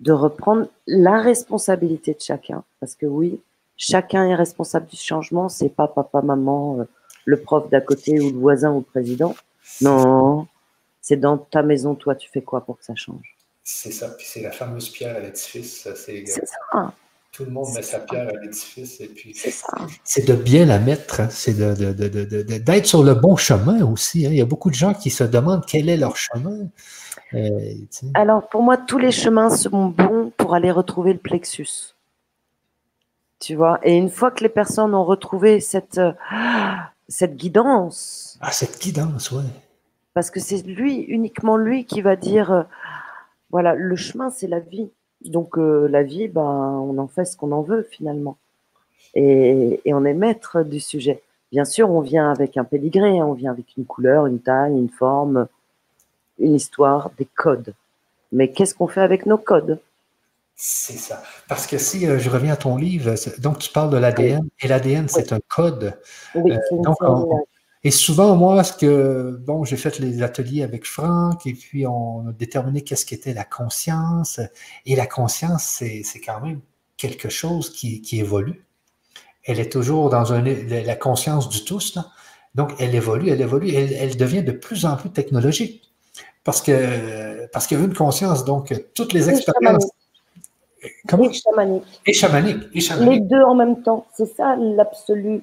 de 0.00 0.12
reprendre 0.12 0.66
la 0.86 1.20
responsabilité 1.20 2.14
de 2.14 2.20
chacun. 2.20 2.64
Parce 2.80 2.96
que 2.96 3.06
oui, 3.06 3.40
chacun 3.82 4.26
est 4.26 4.34
responsable 4.34 4.86
du 4.86 4.96
changement. 4.96 5.48
C'est 5.48 5.68
pas 5.68 5.88
papa, 5.88 6.22
maman, 6.22 6.80
euh, 6.80 6.84
le 7.24 7.40
prof 7.40 7.68
d'à 7.68 7.80
côté 7.80 8.20
ou 8.20 8.30
le 8.30 8.38
voisin 8.38 8.72
ou 8.72 8.78
le 8.78 8.84
président. 8.84 9.34
Non, 9.80 10.46
c'est 11.00 11.16
dans 11.16 11.38
ta 11.38 11.62
maison, 11.62 11.94
toi, 11.94 12.14
tu 12.14 12.30
fais 12.30 12.42
quoi 12.42 12.64
pour 12.64 12.78
que 12.78 12.84
ça 12.84 12.94
change? 12.94 13.36
C'est 13.64 13.92
ça. 13.92 14.08
Puis 14.10 14.26
c'est 14.28 14.42
la 14.42 14.52
fameuse 14.52 14.90
pierre 14.90 15.16
à 15.16 15.20
l'édifice. 15.20 15.88
C'est 15.94 16.24
ça. 16.26 16.92
Tout 17.32 17.46
le 17.46 17.50
monde 17.50 17.72
met 17.74 17.82
sa 17.82 17.98
pierre 18.00 18.28
à 18.28 18.32
l'édifice 18.42 19.00
et 19.00 19.06
puis 19.08 19.34
c'est 20.04 20.26
de 20.28 20.34
bien 20.34 20.66
la 20.66 20.78
mettre, 20.78 21.20
hein. 21.20 21.28
c'est 21.30 21.54
d'être 21.54 22.82
de, 22.82 22.86
sur 22.86 23.02
le 23.02 23.14
bon 23.14 23.36
chemin 23.36 23.82
aussi. 23.86 24.26
Hein. 24.26 24.30
Il 24.32 24.36
y 24.36 24.42
a 24.42 24.44
beaucoup 24.44 24.68
de 24.68 24.74
gens 24.74 24.92
qui 24.92 25.08
se 25.08 25.24
demandent 25.24 25.64
quel 25.66 25.88
est 25.88 25.96
leur 25.96 26.14
chemin. 26.14 26.68
Euh, 27.32 27.48
Alors, 28.12 28.48
pour 28.50 28.62
moi, 28.62 28.76
tous 28.76 28.98
les 28.98 29.12
chemins 29.12 29.48
sont 29.48 29.86
bons 29.86 30.30
pour 30.36 30.54
aller 30.54 30.70
retrouver 30.70 31.14
le 31.14 31.18
plexus. 31.18 31.94
Tu 33.42 33.56
vois 33.56 33.80
Et 33.82 33.96
une 33.96 34.08
fois 34.08 34.30
que 34.30 34.44
les 34.44 34.48
personnes 34.48 34.94
ont 34.94 35.04
retrouvé 35.04 35.58
cette, 35.58 35.98
euh, 35.98 36.12
cette 37.08 37.34
guidance. 37.34 38.38
Ah, 38.40 38.52
cette 38.52 38.80
guidance, 38.80 39.32
ouais. 39.32 39.42
Parce 40.14 40.30
que 40.30 40.38
c'est 40.38 40.62
lui, 40.62 40.98
uniquement 41.00 41.56
lui, 41.56 41.84
qui 41.84 42.02
va 42.02 42.14
dire 42.14 42.52
euh, 42.52 42.62
voilà, 43.50 43.74
le 43.74 43.96
chemin, 43.96 44.30
c'est 44.30 44.46
la 44.46 44.60
vie. 44.60 44.90
Donc, 45.24 45.56
la 45.56 46.04
vie, 46.04 46.28
ben, 46.28 46.40
on 46.40 46.98
en 46.98 47.08
fait 47.08 47.24
ce 47.24 47.36
qu'on 47.36 47.50
en 47.50 47.62
veut, 47.62 47.82
finalement. 47.90 48.36
Et, 49.14 49.80
et, 49.84 49.92
on 49.92 50.04
est 50.04 50.14
maître 50.14 50.62
du 50.62 50.78
sujet. 50.78 51.20
Bien 51.50 51.64
sûr, 51.64 51.90
on 51.90 52.00
vient 52.00 52.30
avec 52.30 52.56
un 52.56 52.64
pédigré, 52.64 53.18
hein. 53.18 53.26
on 53.26 53.32
vient 53.32 53.50
avec 53.50 53.76
une 53.76 53.86
couleur, 53.86 54.26
une 54.26 54.38
taille, 54.38 54.72
une 54.72 54.88
forme, 54.88 55.48
une 56.38 56.54
histoire, 56.54 57.10
des 57.18 57.26
codes. 57.26 57.74
Mais 58.30 58.52
qu'est-ce 58.52 58.74
qu'on 58.76 58.86
fait 58.86 59.00
avec 59.00 59.26
nos 59.26 59.36
codes? 59.36 59.80
C'est 60.64 60.96
ça. 60.96 61.24
Parce 61.48 61.66
que 61.66 61.76
si 61.76 62.06
euh, 62.06 62.20
je 62.20 62.30
reviens 62.30 62.52
à 62.52 62.56
ton 62.56 62.76
livre, 62.76 63.16
donc 63.40 63.58
tu 63.58 63.68
parles 63.72 63.90
de 63.90 63.96
l'ADN, 63.96 64.48
et 64.60 64.68
l'ADN, 64.68 65.08
c'est 65.08 65.32
un 65.32 65.40
code. 65.48 65.98
Oui, 66.36 66.52
euh, 66.52 67.36
et 67.82 67.90
souvent, 67.90 68.36
moi, 68.36 68.62
ce 68.62 68.72
que, 68.72 69.40
bon, 69.44 69.64
j'ai 69.64 69.76
fait 69.76 69.98
les 69.98 70.22
ateliers 70.22 70.62
avec 70.62 70.86
Franck, 70.86 71.48
et 71.48 71.54
puis 71.54 71.84
on 71.84 72.28
a 72.28 72.32
déterminé 72.32 72.82
qu'est-ce 72.82 73.04
qu'était 73.04 73.34
la 73.34 73.42
conscience. 73.42 74.38
Et 74.86 74.94
la 74.94 75.08
conscience, 75.08 75.64
c'est 75.64 76.20
quand 76.24 76.40
même 76.40 76.60
quelque 76.96 77.28
chose 77.28 77.72
qui, 77.72 78.00
qui, 78.00 78.20
évolue. 78.20 78.64
Elle 79.42 79.58
est 79.58 79.72
toujours 79.72 80.10
dans 80.10 80.32
un, 80.32 80.42
la 80.42 80.94
conscience 80.94 81.48
du 81.48 81.64
tous, 81.64 81.96
là. 81.96 82.06
Donc, 82.54 82.72
elle 82.78 82.94
évolue, 82.94 83.30
elle 83.30 83.40
évolue, 83.40 83.74
elle, 83.74 83.92
elle 83.94 84.16
devient 84.16 84.44
de 84.44 84.52
plus 84.52 84.86
en 84.86 84.94
plus 84.94 85.10
technologique. 85.10 85.92
Parce 86.44 86.62
que 86.62 87.46
parce 87.52 87.66
qu'il 87.66 87.78
y 87.78 87.82
a 87.82 87.84
une 87.84 87.94
conscience, 87.94 88.44
donc 88.44 88.72
toutes 88.94 89.12
les 89.12 89.28
expériences. 89.28 89.88
Comment? 91.08 91.24
Et 91.24 91.32
chamanique. 91.32 92.00
Et 92.06 92.12
chamanique. 92.12 92.62
Et 92.74 92.80
chamanique. 92.80 93.10
Les 93.10 93.20
deux 93.20 93.42
en 93.42 93.54
même 93.54 93.82
temps. 93.82 94.06
C'est 94.14 94.26
ça 94.26 94.56
l'absolue 94.56 95.42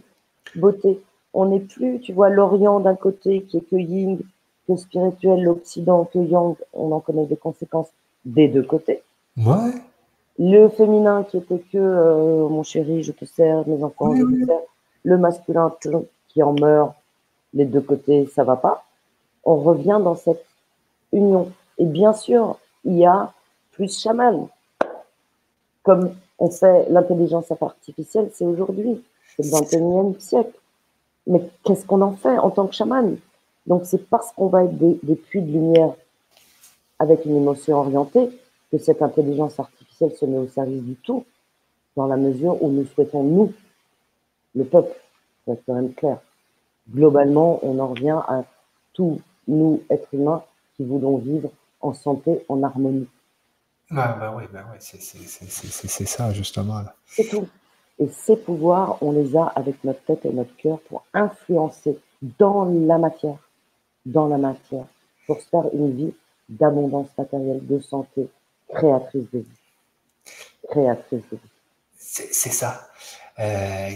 beauté. 0.56 1.00
On 1.34 1.46
n'est 1.46 1.60
plus, 1.60 2.00
tu 2.00 2.14
vois, 2.14 2.30
l'Orient 2.30 2.80
d'un 2.80 2.96
côté 2.96 3.44
qui 3.44 3.58
est 3.58 3.70
que 3.70 3.76
Ying, 3.76 4.20
que 4.68 4.76
spirituel, 4.76 5.44
l'Occident 5.44 6.06
que 6.06 6.20
Yang. 6.20 6.56
On 6.74 6.92
en 6.92 7.00
connaît 7.00 7.26
des 7.26 7.38
conséquences 7.38 7.90
des 8.26 8.48
deux 8.48 8.64
côtés. 8.64 9.02
Ouais. 9.38 9.74
Le 10.38 10.70
féminin 10.70 11.24
qui 11.30 11.38
était 11.38 11.60
que 11.60 11.78
euh, 11.78 12.48
mon 12.48 12.64
chéri, 12.64 13.04
je 13.04 13.12
te 13.12 13.26
sers, 13.26 13.68
mes 13.68 13.84
enfants, 13.84 14.16
je 14.16 14.24
te 14.24 14.46
sers. 14.46 14.60
Le 15.04 15.18
masculin 15.18 15.74
qui 16.30 16.44
en 16.44 16.54
meurt, 16.54 16.94
les 17.54 17.66
deux 17.66 17.82
côtés, 17.82 18.28
ça 18.34 18.44
va 18.44 18.56
pas. 18.56 18.86
On 19.44 19.56
revient 19.56 20.00
dans 20.04 20.16
cette 20.16 20.46
union. 21.12 21.52
Et 21.78 21.86
bien 21.86 22.14
sûr, 22.14 22.58
il 22.84 22.98
y 22.98 23.06
a 23.06 23.34
plus 23.72 24.00
chaman. 24.00 24.48
Comme 25.84 26.14
on 26.38 26.50
fait 26.50 26.88
l'intelligence 26.90 27.52
artificielle, 27.52 28.30
c'est 28.34 28.46
aujourd'hui, 28.46 29.04
c'est 29.36 29.44
le 29.44 29.50
21e 29.50 30.20
siècle. 30.20 30.58
Mais 31.28 31.42
qu'est-ce 31.64 31.86
qu'on 31.86 32.02
en 32.02 32.14
fait 32.14 32.38
en 32.38 32.50
tant 32.50 32.68
que 32.68 32.76
chaman? 32.76 33.18
Donc 33.68 33.84
c'est 33.86 34.10
parce 34.10 34.32
qu'on 34.34 34.48
va 34.48 34.64
être 34.64 34.78
des, 34.78 35.16
puits 35.16 35.42
de 35.42 35.52
lumière 35.52 35.94
avec 36.98 37.26
une 37.26 37.38
émotion 37.38 37.78
orientée 37.78 38.30
que 38.72 38.78
cette 38.78 39.02
intelligence 39.02 39.60
artificielle 39.60 40.14
se 40.16 40.26
met 40.26 40.38
au 40.38 40.48
service 40.48 40.82
du 40.82 40.96
tout, 40.96 41.26
dans 41.96 42.08
la 42.08 42.18
mesure 42.18 42.62
où 42.64 42.70
nous 42.70 42.86
souhaitons, 42.86 43.24
nous, 43.24 43.54
le 44.56 44.64
peuple, 44.64 44.96
pour 45.44 45.54
être 45.54 45.64
quand 45.66 45.76
même 45.76 45.94
clair. 45.94 46.20
Globalement, 46.92 47.60
on 47.62 47.78
en 47.80 47.88
revient 47.88 48.20
à 48.28 48.44
tous, 48.94 49.20
nous, 49.48 49.82
êtres 49.90 50.14
humains, 50.14 50.44
qui 50.76 50.84
voulons 50.84 51.18
vivre 51.18 51.50
en 51.82 51.94
santé, 51.94 52.44
en 52.50 52.64
harmonie. 52.64 53.08
Ah, 53.92 54.16
bah 54.20 54.34
oui, 54.36 54.44
bah 54.54 54.66
oui 54.72 54.78
c'est 54.80 56.06
ça 56.06 56.32
justement. 56.32 56.82
C'est 57.08 57.28
tout. 57.28 57.48
Et 58.00 58.08
ces 58.08 58.38
pouvoirs, 58.38 58.98
on 59.02 59.12
les 59.12 59.36
a 59.36 59.46
avec 59.56 59.84
notre 59.84 60.02
tête 60.04 60.26
et 60.26 60.32
notre 60.32 60.56
cœur 60.56 60.80
pour 60.88 61.04
influencer 61.14 61.98
dans 62.38 62.66
la 62.66 62.98
matière, 62.98 63.38
dans 64.06 64.28
la 64.28 64.38
matière, 64.38 64.86
pour 65.28 65.42
se 65.42 65.50
faire 65.50 65.66
une 65.74 65.96
vie 65.96 66.14
d'abondance 66.48 67.10
matérielle, 67.18 67.66
de 67.66 67.80
santé, 67.80 68.30
créatrice 68.70 69.30
de 69.34 69.40
vie. 69.40 69.46
Créatrice 70.70 71.24
de 71.32 71.38
vie. 71.38 71.52
C'est 71.98 72.52
ça. 72.52 72.88
Euh, 73.40 73.90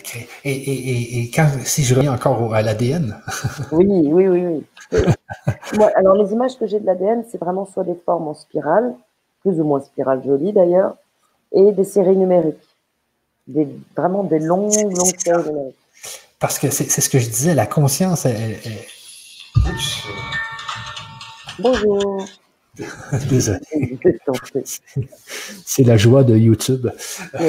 et, 0.46 1.32
quand, 1.34 1.48
si 1.64 1.84
je 1.84 1.96
reviens 1.96 2.14
encore 2.14 2.54
à 2.54 2.62
l'ADN. 2.62 3.22
oui, 3.72 3.86
oui, 3.88 4.28
oui, 4.28 4.64
oui. 4.92 5.84
alors, 5.96 6.16
les 6.16 6.32
images 6.32 6.58
que 6.58 6.66
j'ai 6.68 6.80
de 6.80 6.86
l'ADN, 6.86 7.26
c'est 7.30 7.38
vraiment 7.38 7.66
soit 7.66 7.84
des 7.84 7.96
formes 8.06 8.28
en 8.28 8.34
spirale, 8.34 8.96
plus 9.44 9.60
ou 9.60 9.64
moins 9.64 9.82
spirale 9.82 10.24
jolie 10.24 10.54
d'ailleurs, 10.54 10.96
et 11.52 11.72
des 11.72 11.84
séries 11.84 12.18
numériques. 12.18 12.56
Des, 13.46 13.68
vraiment 13.96 14.24
des 14.24 14.40
longues, 14.40 14.74
longues 14.74 15.20
séries 15.20 15.50
numériques. 15.50 15.76
Parce 16.40 16.60
que 16.60 16.70
c'est 16.70 16.90
ce 16.90 17.10
que 17.10 17.20
je 17.20 17.30
disais, 17.30 17.54
la 17.54 17.68
conscience, 17.68 18.28
Bonjour. 21.60 22.26
Désolé. 23.30 23.60
C'est 25.66 25.84
la 25.84 25.96
joie 25.96 26.24
de 26.24 26.36
YouTube. 26.36 26.90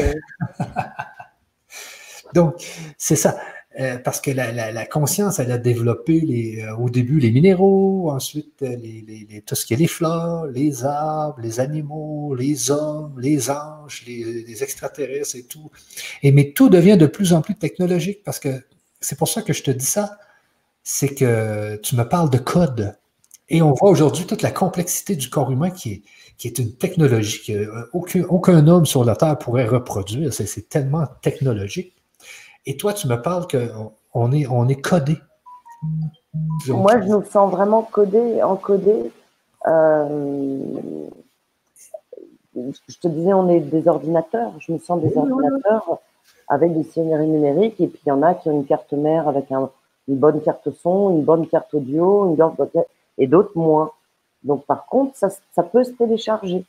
Donc, 2.34 2.54
c'est 2.98 3.16
ça. 3.16 3.36
Euh, 3.80 3.98
parce 3.98 4.20
que 4.20 4.30
la, 4.30 4.86
conscience, 4.86 5.40
elle 5.40 5.50
a 5.50 5.58
développé 5.58 6.62
euh, 6.62 6.76
au 6.76 6.90
début 6.90 7.18
les 7.18 7.32
minéraux, 7.32 8.08
ensuite 8.08 8.62
euh, 8.62 8.76
tout 9.44 9.56
ce 9.56 9.66
qui 9.66 9.74
est 9.74 9.76
les 9.76 9.88
fleurs, 9.88 10.46
les 10.46 10.84
arbres, 10.84 11.40
les 11.42 11.58
animaux, 11.58 12.36
les 12.36 12.70
hommes, 12.70 13.18
les 13.18 13.50
anges, 13.50 14.04
les, 14.06 14.62
extraterrestres 14.62 15.34
et 15.34 15.42
tout. 15.42 15.72
Mais 16.22 16.52
tout 16.52 16.68
devient 16.68 16.96
de 16.96 17.06
plus 17.06 17.32
en 17.32 17.42
plus 17.42 17.56
technologique 17.56 18.22
parce 18.22 18.38
que 18.38 18.62
c'est 19.00 19.18
pour 19.18 19.28
ça 19.28 19.42
que 19.42 19.52
je 19.52 19.64
te 19.64 19.72
dis 19.72 19.84
ça. 19.84 20.18
C'est 20.84 21.14
que 21.14 21.76
tu 21.76 21.96
me 21.96 22.04
parles 22.04 22.30
de 22.30 22.38
code. 22.38 22.96
Et 23.48 23.60
on 23.60 23.72
voit 23.72 23.90
aujourd'hui 23.90 24.24
toute 24.24 24.42
la 24.42 24.52
complexité 24.52 25.16
du 25.16 25.30
corps 25.30 25.50
humain 25.50 25.70
qui 25.70 25.92
est, 25.92 26.02
qui 26.38 26.46
est 26.46 26.58
une 26.58 26.74
technologie 26.76 27.42
qu'aucun 27.92 28.22
aucun 28.28 28.68
homme 28.68 28.86
sur 28.86 29.04
la 29.04 29.16
Terre 29.16 29.36
pourrait 29.38 29.66
reproduire. 29.66 30.32
C'est 30.32 30.68
tellement 30.68 31.06
technologique. 31.22 31.93
Et 32.66 32.76
toi, 32.76 32.92
tu 32.92 33.08
me 33.08 33.20
parles 33.20 33.46
qu'on 33.46 34.32
est, 34.32 34.46
on 34.46 34.68
est 34.68 34.80
codé. 34.80 35.18
Moi, 36.68 37.00
je 37.02 37.08
nous 37.08 37.24
sens 37.24 37.50
vraiment 37.50 37.82
codé, 37.82 38.42
encodé. 38.42 39.12
Euh, 39.66 40.58
je 42.54 42.98
te 42.98 43.08
disais, 43.08 43.32
on 43.34 43.48
est 43.48 43.60
des 43.60 43.86
ordinateurs. 43.86 44.52
Je 44.60 44.72
me 44.72 44.78
sens 44.78 45.00
des 45.00 45.16
ordinateurs 45.16 45.98
avec 46.48 46.74
des 46.74 46.84
scénarios 46.84 47.26
numériques. 47.26 47.80
Et 47.80 47.86
puis, 47.86 48.00
il 48.06 48.08
y 48.08 48.12
en 48.12 48.22
a 48.22 48.34
qui 48.34 48.48
ont 48.48 48.52
une 48.52 48.66
carte 48.66 48.92
mère 48.92 49.28
avec 49.28 49.50
une 49.50 49.68
bonne 50.16 50.40
carte 50.40 50.70
son, 50.70 51.10
une 51.10 51.22
bonne 51.22 51.46
carte 51.46 51.74
audio, 51.74 52.30
une 52.30 52.36
bonne... 52.36 52.54
et 53.18 53.26
d'autres 53.26 53.56
moins. 53.56 53.90
Donc, 54.42 54.64
par 54.64 54.86
contre, 54.86 55.16
ça, 55.16 55.28
ça 55.52 55.62
peut 55.62 55.84
se 55.84 55.92
télécharger. 55.92 56.64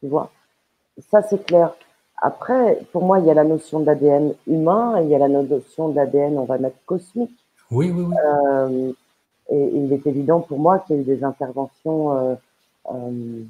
Tu 0.00 0.08
vois? 0.08 0.30
Ça, 1.10 1.22
c'est 1.22 1.44
clair. 1.44 1.74
Après, 2.18 2.80
pour 2.92 3.04
moi, 3.04 3.18
il 3.18 3.26
y 3.26 3.30
a 3.30 3.34
la 3.34 3.44
notion 3.44 3.80
d'ADN 3.80 4.34
humain 4.46 5.00
et 5.00 5.04
il 5.04 5.10
y 5.10 5.14
a 5.14 5.18
la 5.18 5.28
notion 5.28 5.88
d'ADN, 5.88 6.38
on 6.38 6.44
va 6.44 6.58
mettre 6.58 6.76
cosmique. 6.86 7.36
Oui, 7.70 7.90
oui, 7.90 8.04
oui. 8.08 8.16
Euh, 8.24 8.92
et, 9.50 9.70
il 9.74 9.92
est 9.92 10.06
évident 10.06 10.40
pour 10.40 10.58
moi 10.58 10.78
qu'il 10.80 10.96
y 10.96 10.98
a 10.98 11.02
eu 11.02 11.04
des 11.04 11.24
interventions, 11.24 12.12
euh, 12.12 12.34
euh, 12.92 13.42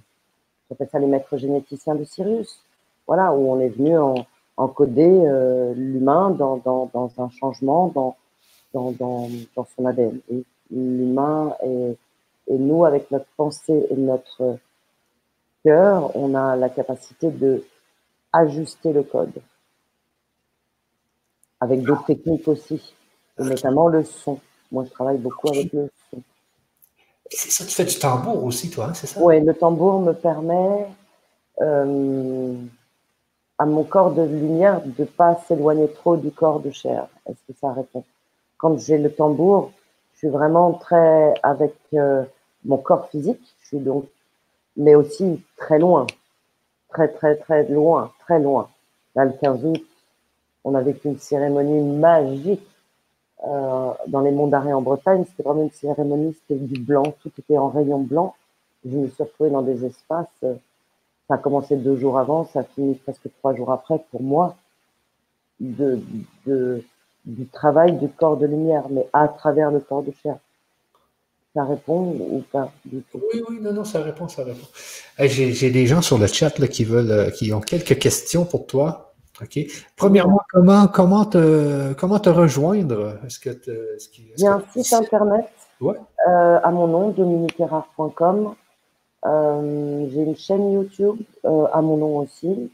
j'appelle 0.68 0.88
ça 0.90 0.98
les 0.98 1.06
maîtres 1.06 1.36
généticiens 1.36 1.94
de 1.94 2.04
Sirius, 2.04 2.60
voilà, 3.06 3.32
où 3.32 3.52
on 3.52 3.60
est 3.60 3.68
venu 3.68 3.98
en, 3.98 4.14
encoder 4.56 5.22
euh, 5.26 5.74
l'humain 5.74 6.30
dans, 6.30 6.56
dans, 6.58 6.90
dans, 6.92 7.10
un 7.18 7.28
changement 7.28 7.88
dans, 7.88 8.16
dans, 8.72 8.92
dans, 8.92 9.28
dans 9.56 9.66
son 9.76 9.86
ADN. 9.86 10.20
Et 10.30 10.44
l'humain 10.70 11.54
et, 11.64 11.96
et 12.48 12.58
nous, 12.58 12.84
avec 12.84 13.10
notre 13.10 13.26
pensée 13.36 13.86
et 13.90 13.96
notre 13.96 14.58
cœur, 15.64 16.14
on 16.16 16.34
a 16.34 16.56
la 16.56 16.68
capacité 16.68 17.30
de 17.30 17.64
ajuster 18.35 18.93
le 18.93 19.03
code. 19.03 19.32
Avec 21.61 21.82
d'autres 21.82 22.05
techniques 22.05 22.47
aussi, 22.49 22.95
notamment 23.39 23.89
le 23.89 24.05
son. 24.05 24.39
Moi, 24.70 24.85
je 24.85 24.91
travaille 24.91 25.18
beaucoup 25.18 25.49
avec 25.49 25.72
le 25.72 25.91
son. 26.11 26.20
C'est 27.30 27.51
ça, 27.51 27.64
tu 27.64 27.74
fais 27.74 27.85
du 27.85 27.99
tambour 27.99 28.45
aussi, 28.45 28.70
toi, 28.70 28.87
hein, 28.87 28.95
c'est 28.95 29.07
ça? 29.07 29.20
Oui, 29.22 29.41
le 29.41 29.55
tambour 29.55 30.01
me 30.01 30.12
permet 30.12 30.87
euh, 31.62 32.55
à 33.59 33.64
mon 33.64 33.85
corps 33.85 34.12
de 34.12 34.22
lumière 34.22 34.82
de 34.82 34.93
ne 34.99 35.05
pas 35.07 35.41
s'éloigner 35.49 35.91
trop 35.91 36.16
du 36.16 36.30
corps 36.30 36.61
de 36.61 36.70
chair. 36.70 37.07
Est-ce 37.26 37.39
que 37.49 37.59
ça 37.59 37.72
répond? 37.72 38.05
Quand 38.59 38.78
j'ai 38.78 38.99
le 38.99 39.11
tambour, 39.12 39.72
je 40.12 40.18
suis 40.18 40.28
vraiment 40.28 40.72
très 40.74 41.35
avec 41.43 41.74
euh, 41.95 42.24
mon 42.64 42.76
corps 42.76 43.09
physique, 43.09 43.41
je 43.62 43.68
suis 43.68 43.78
donc, 43.78 44.05
mais 44.76 44.95
aussi 44.95 45.43
très 45.57 45.78
loin 45.78 46.07
très, 46.95 47.09
très, 47.09 47.36
très 47.36 47.64
loin, 47.68 48.12
très 48.20 48.40
loin. 48.40 48.68
Là, 49.14 49.26
le 49.26 49.32
15 49.32 49.64
août, 49.66 49.84
on 50.64 50.74
avait 50.74 50.97
une 51.05 51.18
cérémonie 51.18 51.82
magique 51.82 52.66
euh, 53.47 53.90
dans 54.07 54.20
les 54.20 54.30
monts 54.30 54.47
d'Arrêt 54.47 54.72
en 54.72 54.80
Bretagne. 54.80 55.24
C'était 55.28 55.42
vraiment 55.42 55.64
une 55.64 55.70
cérémonie, 55.70 56.34
c'était 56.40 56.59
du 56.59 56.80
blanc, 56.80 57.03
tout 57.20 57.32
était 57.38 57.59
en 57.59 57.68
rayon 57.68 57.99
blanc. 57.99 58.34
Je 58.84 58.97
me 58.97 59.09
suis 59.09 59.22
retrouvée 59.22 59.51
dans 59.51 59.62
des 59.62 59.84
espaces. 59.84 60.28
Euh, 60.45 60.55
ça 61.28 61.34
a 61.34 61.38
commencé 61.38 61.76
deux 61.76 61.97
jours 61.97 62.18
avant, 62.18 62.45
ça 62.45 62.61
a 62.61 62.64
fini 62.64 62.95
presque 62.95 63.28
trois 63.38 63.55
jours 63.55 63.72
après 63.72 63.99
pour 64.11 64.22
moi, 64.22 64.57
du 65.59 67.47
travail 67.51 67.97
du 67.97 68.09
corps 68.09 68.36
de 68.36 68.47
lumière, 68.47 68.84
mais 68.90 69.09
à 69.12 69.28
travers 69.28 69.70
le 69.70 69.80
corps 69.80 70.03
de 70.03 70.12
chair. 70.22 70.36
Ça 71.55 71.64
répond 71.64 72.16
ou 72.18 72.42
pas 72.50 72.72
Oui, 72.84 73.42
oui, 73.48 73.59
non, 73.61 73.72
non, 73.72 73.84
ça 73.84 74.00
répond, 74.02 74.26
ça 74.26 74.42
répond. 74.42 74.66
J'ai 75.20 75.70
des 75.70 75.86
gens 75.86 76.02
sur 76.02 76.18
le 76.18 76.26
chat 76.26 76.59
là, 76.59 76.66
qui 76.66 76.84
veulent, 76.84 77.11
euh, 77.12 77.30
qui 77.30 77.52
ont 77.52 77.61
quelques 77.61 77.96
questions 77.98 78.44
pour 78.44 78.66
toi. 78.66 79.14
OK? 79.40 79.61
Premièrement, 79.96 80.40
comment, 80.52 80.88
comment, 80.88 81.24
te, 81.24 81.92
comment 81.94 82.18
te 82.18 82.28
rejoindre? 82.28 83.18
Est-ce 83.24 83.38
que 83.38 83.50
Il 84.36 84.42
y 84.42 84.46
a 84.46 84.55
un 84.55 84.64
site 84.72 84.92
internet 84.94 85.46
ouais. 85.80 85.94
euh, 86.28 86.59
à 86.62 86.70
mon 86.72 86.88
nom, 86.88 87.11
dominiquerard.com. 87.11 88.55
Euh, 89.26 90.07
J'ai 90.12 90.22
une 90.22 90.36
chaîne 90.36 90.72
YouTube 90.72 91.20
euh, 91.44 91.66
à 91.72 91.80
mon 91.82 91.96
nom 91.96 92.16
aussi. 92.18 92.70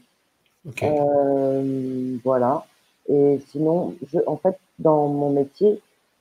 Voilà. 2.23 2.65
Et 3.09 3.39
sinon, 3.49 3.95
je, 4.11 4.19
en 4.25 4.37
fait, 4.37 4.57
dans 4.79 5.07
mon 5.07 5.29
métier, 5.31 5.79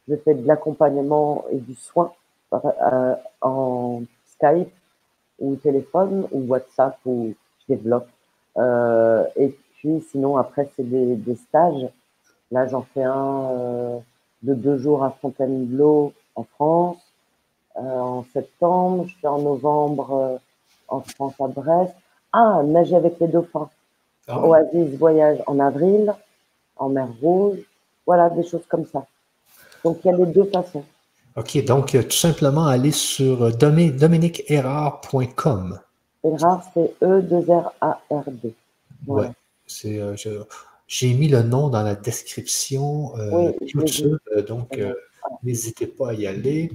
je 0.09 0.15
fais 0.17 0.35
de 0.35 0.47
l'accompagnement 0.47 1.45
et 1.53 1.57
du 1.57 1.75
soin 1.75 2.13
euh, 2.53 3.15
en 3.41 4.03
Skype 4.27 4.73
ou 5.39 5.57
téléphone 5.57 6.27
ou 6.33 6.41
WhatsApp 6.49 6.99
ou 7.07 7.35
je 7.61 7.75
développe. 7.75 8.09
Euh, 8.57 9.25
et 9.37 9.57
puis 9.75 10.05
sinon 10.11 10.37
après 10.37 10.69
c'est 10.77 10.89
des, 10.89 11.15
des, 11.15 11.37
stages. 11.37 11.89
Là 12.51 12.67
j'en 12.67 12.83
fais 12.83 13.05
un 13.05 13.51
euh, 13.51 13.99
de 14.43 14.55
deux 14.55 14.79
jours 14.79 15.05
à 15.05 15.11
Fontainebleau 15.11 16.13
en 16.35 16.45
France. 16.45 16.99
En 17.77 18.25
septembre, 18.35 19.07
je 19.07 19.15
fais 19.21 19.29
en 19.29 19.41
novembre 19.41 20.41
en 20.89 21.01
France 21.01 21.35
à 21.41 21.47
Brest. 21.47 21.95
Ah, 22.33 22.63
nager 22.65 22.97
avec 22.97 23.19
les 23.21 23.29
dauphins. 23.29 23.71
Ah. 24.27 24.45
Oasis 24.45 24.99
voyage 24.99 25.39
en 25.47 25.59
avril, 25.61 26.13
en 26.77 26.89
mer 26.89 27.09
Rouge. 27.23 27.61
Voilà, 28.07 28.29
des 28.29 28.43
choses 28.43 28.67
comme 28.69 28.87
ça. 28.87 29.07
Donc 29.85 29.99
il 30.05 30.09
y 30.09 30.15
a 30.15 30.17
les 30.17 30.27
deux 30.27 30.45
façons. 30.45 30.85
OK, 31.37 31.65
donc 31.65 31.95
euh, 31.95 32.03
tout 32.03 32.11
simplement 32.11 32.67
aller 32.67 32.91
sur 32.91 33.45
euh, 33.45 33.53
dominiqueerard.com. 33.53 35.79
Erard, 36.25 36.65
c'est 36.75 36.93
E-2-R-A-R-D. 37.03 38.53
Oui, 39.07 39.27
euh, 39.87 40.17
j'ai 40.87 41.15
mis 41.15 41.29
le 41.29 41.43
nom 41.43 41.69
dans 41.69 41.83
la 41.83 41.95
description 41.95 43.13
YouTube, 43.63 44.19
donc 44.49 44.79
n'hésitez 45.43 45.87
pas 45.87 46.11
à 46.11 46.15
y 46.15 46.27
aller. 46.27 46.71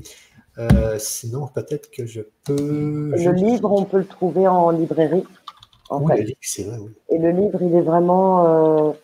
sinon, 0.98 1.46
peut-être 1.48 1.92
que 1.92 2.08
je 2.08 2.22
peux. 2.44 3.12
Le 3.14 3.32
livre, 3.34 3.72
on 3.72 3.84
peut 3.84 4.00
le 4.00 4.08
trouver 4.08 4.48
en 4.48 4.72
librairie. 4.72 5.26
oui, 5.92 6.14
le 6.18 6.24
livre, 6.24 6.40
c'est 6.42 6.64
vrai, 6.64 6.80
oui. 6.80 6.92
Et 7.10 7.20
le 7.20 7.30
livre, 7.32 7.62
il 7.62 7.76
est 7.76 7.82
vraiment. 7.82 8.96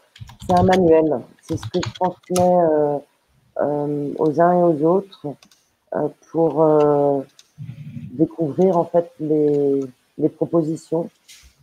c'est 0.48 0.58
un 0.58 0.64
manuel. 0.64 1.20
C'est 1.42 1.58
ce 1.58 1.64
que 1.64 1.80
je 1.86 1.94
transmets 1.94 2.40
euh, 2.40 2.98
aux 3.60 4.42
uns 4.42 4.60
et 4.60 4.64
aux 4.64 4.86
autres 4.86 5.28
euh, 5.96 6.08
pour 6.32 6.64
euh, 6.64 7.22
découvrir 8.14 8.78
en 8.78 8.86
fait 8.86 9.12
les, 9.20 9.82
les 10.18 10.30
propositions 10.30 11.10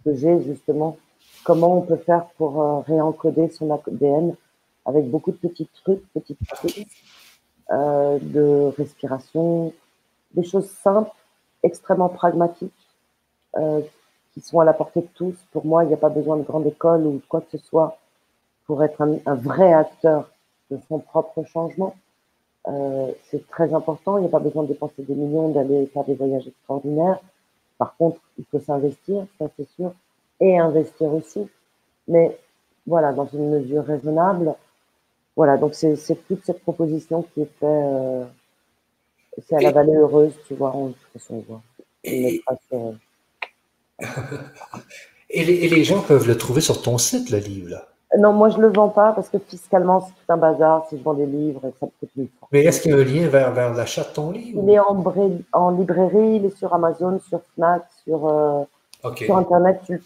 que 0.05 0.15
j'ai 0.15 0.43
justement 0.43 0.99
comment 1.45 1.79
on 1.79 1.81
peut 1.83 1.97
faire 1.97 2.27
pour 2.37 2.85
réencoder 2.87 3.49
son 3.49 3.71
ADN 3.73 4.35
avec 4.89 5.09
beaucoup 5.11 5.31
de 5.31 5.37
petits 5.37 5.69
trucs, 5.83 6.03
petites 6.13 6.47
trucs 6.47 6.87
euh, 7.71 8.19
de 8.21 8.73
respiration, 8.79 9.75
des 10.35 10.43
choses 10.43 10.71
simples, 10.71 11.11
extrêmement 11.63 12.09
pragmatiques, 12.09 12.73
euh, 13.57 13.83
qui 14.33 14.41
sont 14.41 14.61
à 14.61 14.65
la 14.65 14.73
portée 14.73 15.03
de 15.03 15.09
tous. 15.15 15.35
Pour 15.53 15.67
moi, 15.67 15.85
il 15.85 15.89
n'y 15.89 15.95
a 15.95 15.99
pas 15.99 16.09
besoin 16.09 16.39
de 16.39 16.43
grande 16.43 16.67
école 16.67 17.07
ou 17.07 17.21
quoi 17.29 17.43
que 17.43 17.59
ce 17.59 17.65
soit 17.67 17.99
pour 18.67 18.83
être 18.83 19.03
un 19.03 19.35
vrai 19.35 19.73
acteur 19.73 20.31
de 20.71 20.79
son 20.89 20.99
propre 20.99 21.45
changement. 21.45 21.95
Euh, 22.67 23.13
c'est 23.31 23.49
très 23.49 23.73
important. 23.73 24.19
Il 24.19 24.23
n'y 24.23 24.27
a 24.27 24.31
pas 24.31 24.39
besoin 24.41 24.63
de 24.65 24.69
dépenser 24.69 25.03
des 25.03 25.15
millions, 25.15 25.51
d'aller 25.51 25.87
faire 25.87 26.05
des 26.05 26.15
voyages 26.15 26.47
extraordinaires. 26.47 27.21
Par 27.79 27.97
contre, 27.97 28.21
il 28.39 28.45
faut 28.51 28.61
s'investir, 28.61 29.27
ça 29.39 29.47
c'est 29.57 29.69
sûr, 29.77 29.93
et 30.41 30.59
investir 30.59 31.13
aussi. 31.15 31.47
Mais 32.09 32.37
voilà, 32.87 33.13
dans 33.13 33.27
une 33.27 33.51
mesure 33.51 33.85
raisonnable. 33.85 34.55
Voilà, 35.37 35.57
donc 35.57 35.75
c'est 35.75 35.97
toute 36.27 36.45
cette 36.45 36.63
proposition 36.63 37.23
qui 37.23 37.43
est 37.43 37.51
faite. 37.61 37.63
Euh, 37.63 38.25
c'est 39.47 39.55
à 39.57 39.61
la 39.61 39.71
vallée 39.71 39.95
heureuse, 39.95 40.35
tu 40.49 40.55
vois, 40.55 40.75
en 40.75 40.93
façon, 41.13 41.45
et... 42.03 42.43
et, 45.31 45.45
les, 45.45 45.55
et 45.55 45.69
les 45.69 45.85
gens 45.85 46.03
peuvent 46.03 46.27
le 46.27 46.37
trouver 46.37 46.61
sur 46.61 46.83
ton 46.83 46.99
site, 46.99 47.31
le 47.31 47.39
livre, 47.39 47.71
là. 47.71 47.87
Non, 48.19 48.33
moi, 48.33 48.49
je 48.49 48.57
ne 48.57 48.63
le 48.63 48.73
vends 48.73 48.89
pas 48.89 49.13
parce 49.13 49.29
que 49.29 49.39
fiscalement, 49.39 50.01
c'est 50.01 50.13
tout 50.13 50.33
un 50.33 50.37
bazar 50.37 50.87
si 50.89 50.99
je 50.99 51.03
vends 51.03 51.15
des 51.15 51.27
livres 51.27 51.61
et 51.65 51.73
ça 51.79 51.87
me 51.87 51.91
coûte 52.01 52.11
mille 52.17 52.29
Mais 52.51 52.65
est-ce 52.65 52.81
qu'il 52.81 52.91
y 52.91 52.95
a 52.95 52.97
un 52.97 53.05
lien 53.05 53.29
vers, 53.29 53.53
vers 53.53 53.73
l'achat 53.73 54.03
de 54.03 54.09
ton 54.13 54.33
livre? 54.33 54.61
Il 54.63 54.71
est 54.71 54.79
en, 54.81 55.05
en, 55.53 55.71
librairie, 55.71 56.37
il 56.37 56.45
est 56.47 56.57
sur 56.57 56.75
Amazon, 56.75 57.21
sur 57.29 57.41
Fnac, 57.55 57.85
sur, 58.05 58.27
euh, 58.27 58.65
sur 59.17 59.37
Internet. 59.37 59.83
Tu 59.87 59.93
le 59.93 60.03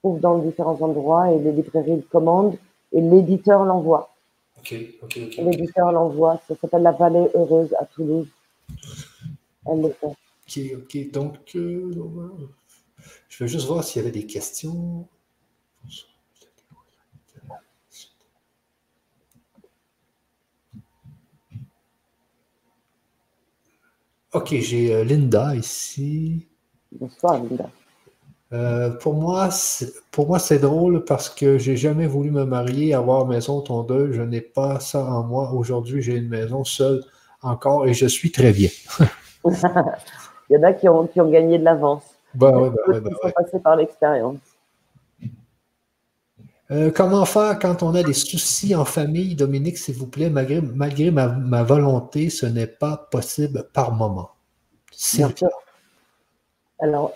trouves 0.00 0.20
dans 0.20 0.38
différents 0.38 0.78
endroits 0.80 1.30
et 1.30 1.38
les 1.38 1.52
librairies 1.52 1.96
le 1.96 2.02
commandent 2.10 2.56
et 2.92 3.00
l'éditeur 3.00 3.64
l'envoie. 3.64 4.10
Ok, 4.58 4.74
ok, 5.02 5.18
ok. 5.26 5.36
L'éditeur 5.36 5.92
l'envoie. 5.92 6.40
Ça 6.48 6.54
s'appelle 6.60 6.82
La 6.82 6.92
Vallée 6.92 7.28
Heureuse 7.34 7.72
à 7.78 7.84
Toulouse. 7.84 8.26
Elle 9.66 9.82
le 9.82 9.90
fait. 9.90 10.06
Ok, 10.06 10.80
ok. 10.82 11.10
Donc, 11.12 11.36
euh, 11.54 11.92
je 13.28 13.44
vais 13.44 13.48
juste 13.48 13.66
voir 13.68 13.84
s'il 13.84 14.02
y 14.02 14.04
avait 14.04 14.12
des 14.12 14.26
questions. 14.26 15.06
Ok, 24.36 24.48
j'ai 24.50 24.94
euh, 24.94 25.02
Linda 25.02 25.54
ici. 25.56 26.46
Bonsoir, 26.92 27.42
Linda. 27.42 27.70
Euh, 28.52 28.90
pour 28.90 29.14
moi, 29.14 29.48
pour 30.10 30.26
moi, 30.26 30.38
c'est 30.38 30.58
drôle 30.58 31.06
parce 31.06 31.30
que 31.30 31.56
j'ai 31.56 31.74
jamais 31.78 32.06
voulu 32.06 32.30
me 32.30 32.44
marier, 32.44 32.92
avoir 32.92 33.26
maison 33.26 33.62
tondeuse. 33.62 34.14
Je 34.14 34.20
n'ai 34.20 34.42
pas 34.42 34.78
ça 34.78 35.02
en 35.02 35.22
moi. 35.22 35.54
Aujourd'hui, 35.54 36.02
j'ai 36.02 36.16
une 36.16 36.28
maison 36.28 36.64
seule 36.64 37.02
encore 37.40 37.86
et 37.86 37.94
je 37.94 38.04
suis 38.04 38.30
très 38.30 38.52
bien. 38.52 38.68
Il 39.46 39.52
y 40.50 40.56
en 40.58 40.64
a 40.64 40.74
qui 40.74 40.86
ont, 40.86 41.06
qui 41.06 41.18
ont 41.18 41.30
gagné 41.30 41.58
de 41.58 41.64
l'avance. 41.64 42.04
Bah, 42.34 42.50
ouais, 42.58 42.68
bah, 42.68 43.00
bah, 43.00 43.10
sont 43.10 43.30
passés 43.34 43.60
par 43.60 43.76
l'expérience. 43.76 44.36
Euh, 46.72 46.90
comment 46.90 47.24
faire 47.24 47.58
quand 47.60 47.82
on 47.84 47.94
a 47.94 48.02
des 48.02 48.12
soucis 48.12 48.74
en 48.74 48.84
famille, 48.84 49.36
Dominique, 49.36 49.78
s'il 49.78 49.94
vous 49.94 50.08
plaît, 50.08 50.30
malgré, 50.30 50.60
malgré 50.60 51.10
ma, 51.12 51.62
volonté, 51.62 52.28
ce 52.28 52.46
n'est 52.46 52.66
pas 52.66 53.06
possible 53.10 53.68
par 53.72 53.92
moment. 53.92 54.30
Sûr. 54.90 55.32
Alors, 56.80 57.12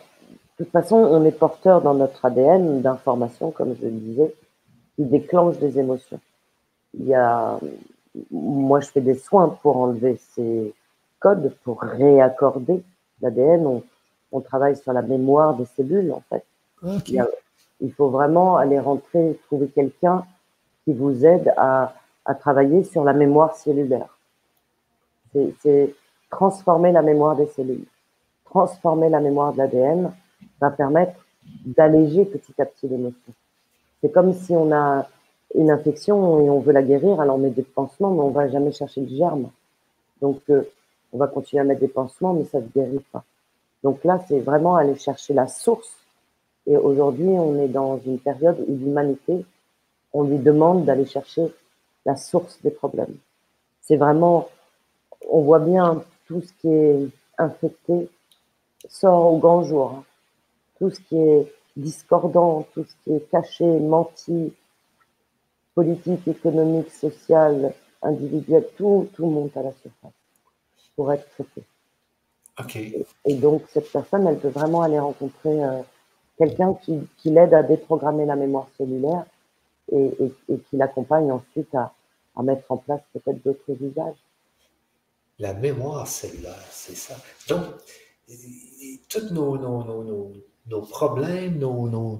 de 0.58 0.64
toute 0.64 0.72
façon, 0.72 0.96
on 0.96 1.24
est 1.24 1.32
porteur 1.32 1.82
dans 1.82 1.94
notre 1.94 2.24
ADN 2.24 2.80
d'informations, 2.80 3.50
comme 3.50 3.74
je 3.80 3.86
le 3.86 3.92
disais, 3.92 4.34
qui 4.94 5.04
déclenchent 5.04 5.58
des 5.58 5.78
émotions. 5.80 6.20
Il 6.94 7.06
y 7.06 7.14
a, 7.14 7.58
moi, 8.30 8.80
je 8.80 8.88
fais 8.88 9.00
des 9.00 9.14
soins 9.14 9.58
pour 9.62 9.78
enlever 9.78 10.20
ces 10.34 10.72
codes, 11.18 11.52
pour 11.64 11.80
réaccorder 11.82 12.82
l'ADN. 13.20 13.66
On, 13.66 13.82
on, 14.30 14.40
travaille 14.40 14.76
sur 14.76 14.92
la 14.92 15.02
mémoire 15.02 15.56
des 15.56 15.66
cellules, 15.76 16.12
en 16.12 16.22
fait. 16.28 16.44
Il 17.08 17.26
faut 17.92 18.08
vraiment 18.08 18.56
aller 18.56 18.78
rentrer, 18.78 19.38
trouver 19.46 19.68
quelqu'un 19.68 20.24
qui 20.84 20.92
vous 20.92 21.24
aide 21.24 21.52
à, 21.56 21.94
à, 22.24 22.34
travailler 22.34 22.84
sur 22.84 23.04
la 23.04 23.12
mémoire 23.12 23.54
cellulaire. 23.56 24.18
C'est 25.62 25.94
transformer 26.30 26.92
la 26.92 27.02
mémoire 27.02 27.36
des 27.36 27.46
cellules. 27.46 27.86
Transformer 28.44 29.08
la 29.08 29.20
mémoire 29.20 29.52
de 29.52 29.58
l'ADN 29.58 30.12
va 30.60 30.70
permettre 30.70 31.14
d'alléger 31.64 32.24
petit 32.24 32.60
à 32.60 32.66
petit 32.66 32.88
l'émotion. 32.88 33.32
C'est 34.00 34.12
comme 34.12 34.32
si 34.32 34.52
on 34.52 34.72
a 34.72 35.06
une 35.54 35.70
infection 35.70 36.40
et 36.40 36.50
on 36.50 36.60
veut 36.60 36.72
la 36.72 36.82
guérir, 36.82 37.20
alors 37.20 37.36
on 37.36 37.38
met 37.38 37.50
des 37.50 37.62
pansements, 37.62 38.10
mais 38.10 38.20
on 38.20 38.30
va 38.30 38.48
jamais 38.48 38.72
chercher 38.72 39.00
le 39.00 39.08
germe. 39.08 39.50
Donc, 40.20 40.40
euh, 40.50 40.62
on 41.12 41.18
va 41.18 41.26
continuer 41.26 41.60
à 41.60 41.64
mettre 41.64 41.80
des 41.80 41.88
pansements, 41.88 42.34
mais 42.34 42.44
ça 42.44 42.60
ne 42.60 42.66
guérit 42.66 43.04
pas. 43.12 43.24
Donc 43.82 44.04
là, 44.04 44.20
c'est 44.28 44.40
vraiment 44.40 44.76
aller 44.76 44.94
chercher 44.94 45.34
la 45.34 45.48
source 45.48 45.99
et 46.66 46.76
aujourd'hui, 46.76 47.28
on 47.28 47.58
est 47.58 47.68
dans 47.68 47.98
une 47.98 48.18
période 48.18 48.64
où 48.66 48.76
l'humanité, 48.76 49.44
on 50.12 50.24
lui 50.24 50.38
demande 50.38 50.84
d'aller 50.84 51.06
chercher 51.06 51.52
la 52.04 52.16
source 52.16 52.60
des 52.62 52.70
problèmes. 52.70 53.16
C'est 53.80 53.96
vraiment, 53.96 54.48
on 55.28 55.42
voit 55.42 55.58
bien 55.58 56.02
tout 56.26 56.40
ce 56.40 56.52
qui 56.60 56.68
est 56.68 57.08
infecté 57.38 58.08
sort 58.88 59.32
au 59.32 59.38
grand 59.38 59.62
jour. 59.62 59.94
Hein. 59.96 60.04
Tout 60.78 60.90
ce 60.90 61.00
qui 61.00 61.16
est 61.16 61.52
discordant, 61.76 62.66
tout 62.74 62.84
ce 62.84 62.94
qui 63.04 63.14
est 63.14 63.30
caché, 63.30 63.64
menti, 63.64 64.52
politique, 65.74 66.26
économique, 66.26 66.90
social, 66.90 67.74
individuel, 68.02 68.66
tout, 68.76 69.08
tout 69.14 69.26
monte 69.26 69.56
à 69.56 69.62
la 69.62 69.72
surface 69.72 70.12
pour 70.96 71.12
être 71.12 71.28
traité. 71.30 71.62
Et, 73.24 73.34
donc, 73.34 73.62
cette 73.72 73.90
personne, 73.90 74.26
elle 74.26 74.38
peut 74.38 74.48
vraiment 74.48 74.82
aller 74.82 74.98
rencontrer 74.98 75.64
euh, 75.64 75.80
quelqu'un 76.40 76.74
qui, 76.82 77.30
l'aide 77.30 77.52
à 77.52 77.62
déprogrammer 77.62 78.24
la 78.24 78.34
mémoire 78.34 78.66
cellulaire 78.78 79.26
et, 79.92 80.10
qui 80.48 80.76
l'accompagne 80.76 81.30
ensuite 81.30 81.74
à, 81.74 81.92
mettre 82.42 82.64
en 82.70 82.78
place 82.78 83.02
peut-être 83.12 83.44
d'autres 83.44 83.82
usages. 83.82 84.16
La 85.38 85.52
mémoire 85.52 86.06
cellulaire, 86.06 86.64
c'est 86.70 86.96
ça. 86.96 87.14
Donc, 87.48 87.64
tous 89.10 89.30
nos, 89.32 89.58
nos, 90.66 90.80
problèmes, 90.82 91.60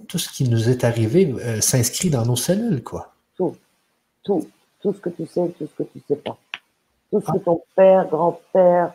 tout 0.06 0.18
ce 0.18 0.28
qui 0.28 0.46
nous 0.46 0.68
est 0.68 0.84
arrivé 0.84 1.32
euh, 1.32 1.62
s'inscrit 1.62 2.10
dans 2.10 2.26
nos 2.26 2.36
cellules, 2.36 2.82
quoi. 2.82 3.14
Tout, 3.36 3.56
tout, 4.22 4.46
tout 4.82 4.92
ce 4.92 5.00
que 5.00 5.08
tu 5.08 5.26
sais, 5.26 5.48
tout 5.56 5.66
ce 5.66 5.82
que 5.82 5.88
tu 5.88 5.98
ne 5.98 6.02
sais 6.08 6.20
pas. 6.20 6.36
Tout 7.10 7.20
ce 7.22 7.26
que 7.32 7.38
ah. 7.38 7.44
ton 7.46 7.62
père, 7.74 8.08
grand-père, 8.08 8.92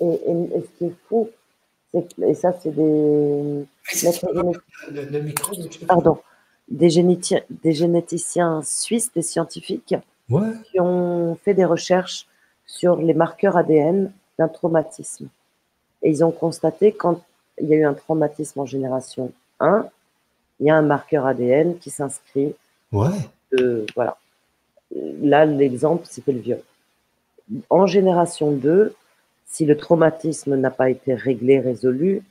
et, 0.00 0.06
et, 0.06 0.62
ce 0.62 0.78
qui 0.78 0.84
est 0.86 0.96
fou, 1.08 1.28
et 1.92 2.34
ça, 2.34 2.54
c'est 2.62 2.74
des. 2.74 3.66
Pardon. 5.86 6.18
Des, 6.68 6.88
généticiens 6.90 8.62
suisses, 8.62 9.12
des 9.12 9.22
scientifiques, 9.22 9.94
qui 10.28 10.80
ont 10.80 11.36
fait 11.44 11.54
des 11.54 11.64
recherches 11.64 12.26
sur 12.66 12.96
les 12.96 13.14
marqueurs 13.14 13.56
ADN 13.56 14.10
d'un 14.38 14.48
traumatisme. 14.48 15.28
Et 16.02 16.10
ils 16.10 16.24
ont 16.24 16.30
constaté 16.30 16.92
quand 16.92 17.22
il 17.60 17.68
y 17.68 17.74
a 17.74 17.76
eu 17.76 17.84
un 17.84 17.94
traumatisme 17.94 18.60
en 18.60 18.66
génération 18.66 19.32
1, 19.60 19.86
il 20.60 20.66
y 20.66 20.70
a 20.70 20.76
un 20.76 20.82
marqueur 20.82 21.26
ADN 21.26 21.78
qui 21.78 21.90
s'inscrit. 21.90 22.54
Ouais. 22.92 23.10
voilà. 23.94 24.16
Là, 25.20 25.44
l'exemple, 25.44 26.06
c'était 26.08 26.32
le 26.32 26.40
viol. 26.40 26.60
En 27.68 27.86
génération 27.86 28.52
2, 28.52 28.94
si 29.46 29.66
le 29.66 29.76
traumatisme 29.76 30.56
n'a 30.56 30.70
pas 30.70 30.90
été 30.90 31.14
réglé, 31.14 31.60
résolu, 31.60 32.22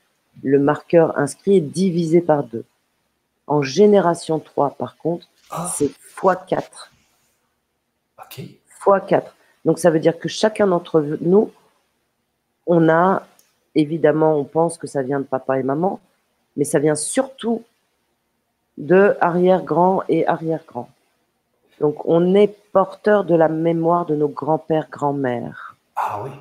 le 0.41 0.59
marqueur 0.59 1.17
inscrit 1.17 1.57
est 1.57 1.61
divisé 1.61 2.21
par 2.21 2.43
deux. 2.43 2.65
En 3.47 3.61
génération 3.61 4.39
3, 4.39 4.71
par 4.71 4.97
contre, 4.97 5.27
ah. 5.51 5.71
c'est 5.75 5.91
x4. 6.17 6.63
OK. 8.19 8.41
x4. 8.85 9.23
Donc 9.65 9.79
ça 9.79 9.89
veut 9.89 9.99
dire 9.99 10.17
que 10.17 10.29
chacun 10.29 10.67
d'entre 10.67 11.01
nous, 11.21 11.51
on 12.65 12.89
a, 12.89 13.23
évidemment, 13.75 14.37
on 14.37 14.43
pense 14.43 14.77
que 14.77 14.87
ça 14.87 15.01
vient 15.01 15.19
de 15.19 15.25
papa 15.25 15.59
et 15.59 15.63
maman, 15.63 15.99
mais 16.55 16.63
ça 16.63 16.79
vient 16.79 16.95
surtout 16.95 17.63
de 18.77 19.15
arrière-grand 19.21 20.03
et 20.09 20.25
arrière-grand. 20.25 20.89
Donc 21.79 22.05
on 22.05 22.33
est 22.35 22.55
porteur 22.71 23.23
de 23.23 23.35
la 23.35 23.49
mémoire 23.49 24.05
de 24.05 24.15
nos 24.15 24.27
grands-pères, 24.27 24.89
grands-mères. 24.89 25.75
Ah 25.95 26.21
oui. 26.23 26.31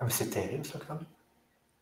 Ah, 0.00 0.06
c'est 0.08 0.30
terrible, 0.30 0.64
ça, 0.64 0.78
quand 0.86 0.94
même. 0.94 1.04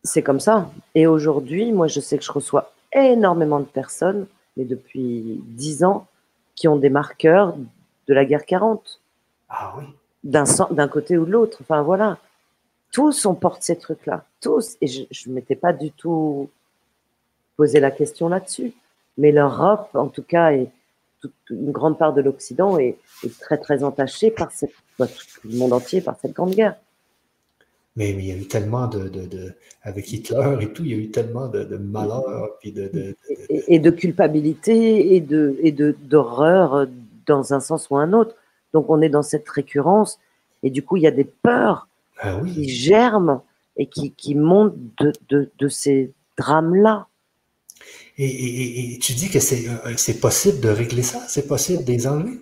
C'est 0.07 0.23
comme 0.23 0.39
ça. 0.39 0.71
Et 0.95 1.05
aujourd'hui, 1.05 1.71
moi, 1.73 1.87
je 1.87 1.99
sais 1.99 2.17
que 2.17 2.23
je 2.23 2.31
reçois 2.31 2.71
énormément 2.93 3.59
de 3.59 3.65
personnes, 3.65 4.25
mais 4.55 4.63
depuis 4.63 5.41
dix 5.45 5.83
ans, 5.83 6.07
qui 6.55 6.67
ont 6.67 6.77
des 6.77 6.89
marqueurs 6.89 7.55
de 8.07 8.13
la 8.13 8.23
guerre 8.23 8.45
40. 8.45 9.01
Ah 9.49 9.75
oui. 9.77 9.85
D'un 10.23 10.87
côté 10.87 11.17
ou 11.17 11.25
de 11.25 11.31
l'autre. 11.31 11.59
Enfin, 11.61 11.81
voilà. 11.81 12.17
Tous, 12.91 13.25
on 13.25 13.35
porte 13.35 13.63
ces 13.63 13.77
trucs-là. 13.77 14.23
Tous. 14.41 14.77
Et 14.81 14.87
je 14.87 15.29
ne 15.29 15.35
m'étais 15.35 15.55
pas 15.55 15.73
du 15.73 15.91
tout 15.91 16.49
posé 17.57 17.79
la 17.79 17.91
question 17.91 18.29
là-dessus. 18.29 18.73
Mais 19.17 19.31
l'Europe, 19.31 19.89
en 19.93 20.07
tout 20.07 20.23
cas, 20.23 20.53
et 20.53 20.69
une 21.49 21.71
grande 21.71 21.97
part 21.97 22.13
de 22.13 22.21
l'Occident 22.21 22.77
est, 22.77 22.97
très, 23.41 23.57
très 23.57 23.83
entachée 23.83 24.31
par 24.31 24.51
cette, 24.51 24.73
le 24.99 25.57
monde 25.57 25.73
entier 25.73 26.01
par 26.01 26.17
cette 26.21 26.33
grande 26.33 26.51
guerre. 26.51 26.75
Mais, 27.97 28.11
il 28.11 28.25
y 28.25 28.31
a 28.31 28.37
eu 28.37 28.47
tellement 28.47 28.87
de, 28.87 29.11
Avec 29.81 30.13
Hitler 30.13 30.57
et 30.61 30.71
tout, 30.71 30.83
il 30.85 30.91
y 30.91 30.93
a 30.93 30.97
eu 30.97 31.09
tellement 31.09 31.47
de, 31.47 31.77
malheur. 31.77 32.57
et, 32.63 33.79
de, 33.79 33.89
culpabilité 33.89 35.15
et 35.15 35.19
de 35.19 35.57
et 35.61 35.71
d'horreur 35.71 36.87
dans 37.25 37.53
un 37.53 37.59
sens 37.59 37.89
ou 37.89 37.97
un 37.97 38.13
autre. 38.13 38.35
Donc 38.73 38.89
on 38.89 39.01
est 39.01 39.09
dans 39.09 39.23
cette 39.23 39.49
récurrence 39.49 40.19
Et 40.63 40.69
du 40.69 40.83
coup, 40.83 40.97
il 40.97 41.03
y 41.03 41.07
a 41.07 41.11
des 41.11 41.23
peurs 41.25 41.87
Ah 42.19 42.39
oui. 42.41 42.53
qui 42.53 42.69
germent 42.69 43.41
et 43.77 43.87
qui, 43.87 44.11
qui 44.11 44.35
montent 44.35 44.75
de, 44.99 45.11
de, 45.29 45.49
de 45.57 45.67
ces 45.67 46.11
drames-là. 46.37 47.07
Et, 48.17 48.25
et- 48.25 48.93
et- 48.93 48.99
tu 48.99 49.13
dis 49.13 49.29
que 49.29 49.39
c'est 49.39 49.69
euh, 49.69 49.93
c'est 49.97 50.19
possible 50.19 50.59
de 50.59 50.69
régler 50.69 51.03
ça? 51.03 51.19
C'est 51.27 51.47
possible 51.47 51.83
de 51.83 51.91
les 51.91 52.07
enlever? 52.07 52.39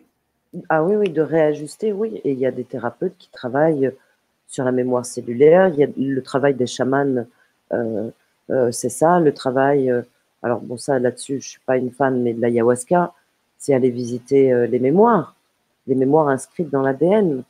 Ah 0.69 0.83
oui, 0.83 0.95
oui, 0.95 1.09
de 1.09 1.21
réajuster, 1.21 1.91
oui. 1.91 2.21
Et 2.23 2.31
il 2.31 2.39
y 2.39 2.45
a 2.45 2.51
des 2.51 2.63
thérapeutes 2.63 3.15
qui 3.17 3.29
travaillent 3.29 3.91
sur 4.55 4.63
la 4.63 4.71
mémoire 4.71 5.05
cellulaire. 5.05 5.67
Il 5.73 5.79
y 5.79 5.83
a 5.83 5.87
le 5.97 6.21
travail 6.21 6.53
des 6.53 6.65
chamans, 6.65 7.25
euh, 7.73 8.09
euh, 8.49 8.71
c'est 8.71 8.89
ça. 8.89 9.19
Le 9.19 9.33
travail, 9.33 9.91
euh, 9.91 10.01
alors 10.43 10.61
bon, 10.61 10.77
ça 10.77 10.97
là-dessus, 10.97 11.41
je 11.41 11.49
suis 11.49 11.59
pas 11.65 11.77
une 11.77 11.91
fan, 11.91 12.21
mais 12.21 12.33
de 12.33 12.39
l'ayahuasca, 12.39 13.13
c'est 13.57 13.73
aller 13.73 13.89
visiter 13.89 14.67
les 14.67 14.79
mémoires, 14.79 15.35
les 15.87 15.95
mémoires 15.95 16.29
inscrites 16.29 16.69
dans 16.69 16.81
l'ADN. 16.81 17.43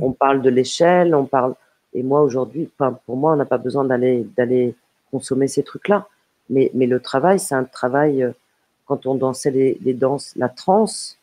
On 0.00 0.12
parle 0.12 0.42
de 0.42 0.50
l'échelle, 0.50 1.14
on 1.14 1.24
parle. 1.24 1.54
Et 1.94 2.02
moi 2.02 2.20
aujourd'hui, 2.22 2.68
pour 3.06 3.16
moi, 3.16 3.32
on 3.32 3.36
n'a 3.36 3.44
pas 3.44 3.58
besoin 3.58 3.84
d'aller 3.84 4.26
d'aller 4.36 4.74
consommer 5.10 5.48
ces 5.48 5.62
trucs-là. 5.62 6.08
Mais, 6.50 6.70
mais 6.74 6.86
le 6.86 7.00
travail, 7.00 7.38
c'est 7.38 7.54
un 7.54 7.64
travail. 7.64 8.32
Quand 8.86 9.06
on 9.06 9.14
dansait 9.14 9.52
les, 9.52 9.78
les 9.82 9.94
danses, 9.94 10.32
la 10.36 10.48
trance. 10.48 11.16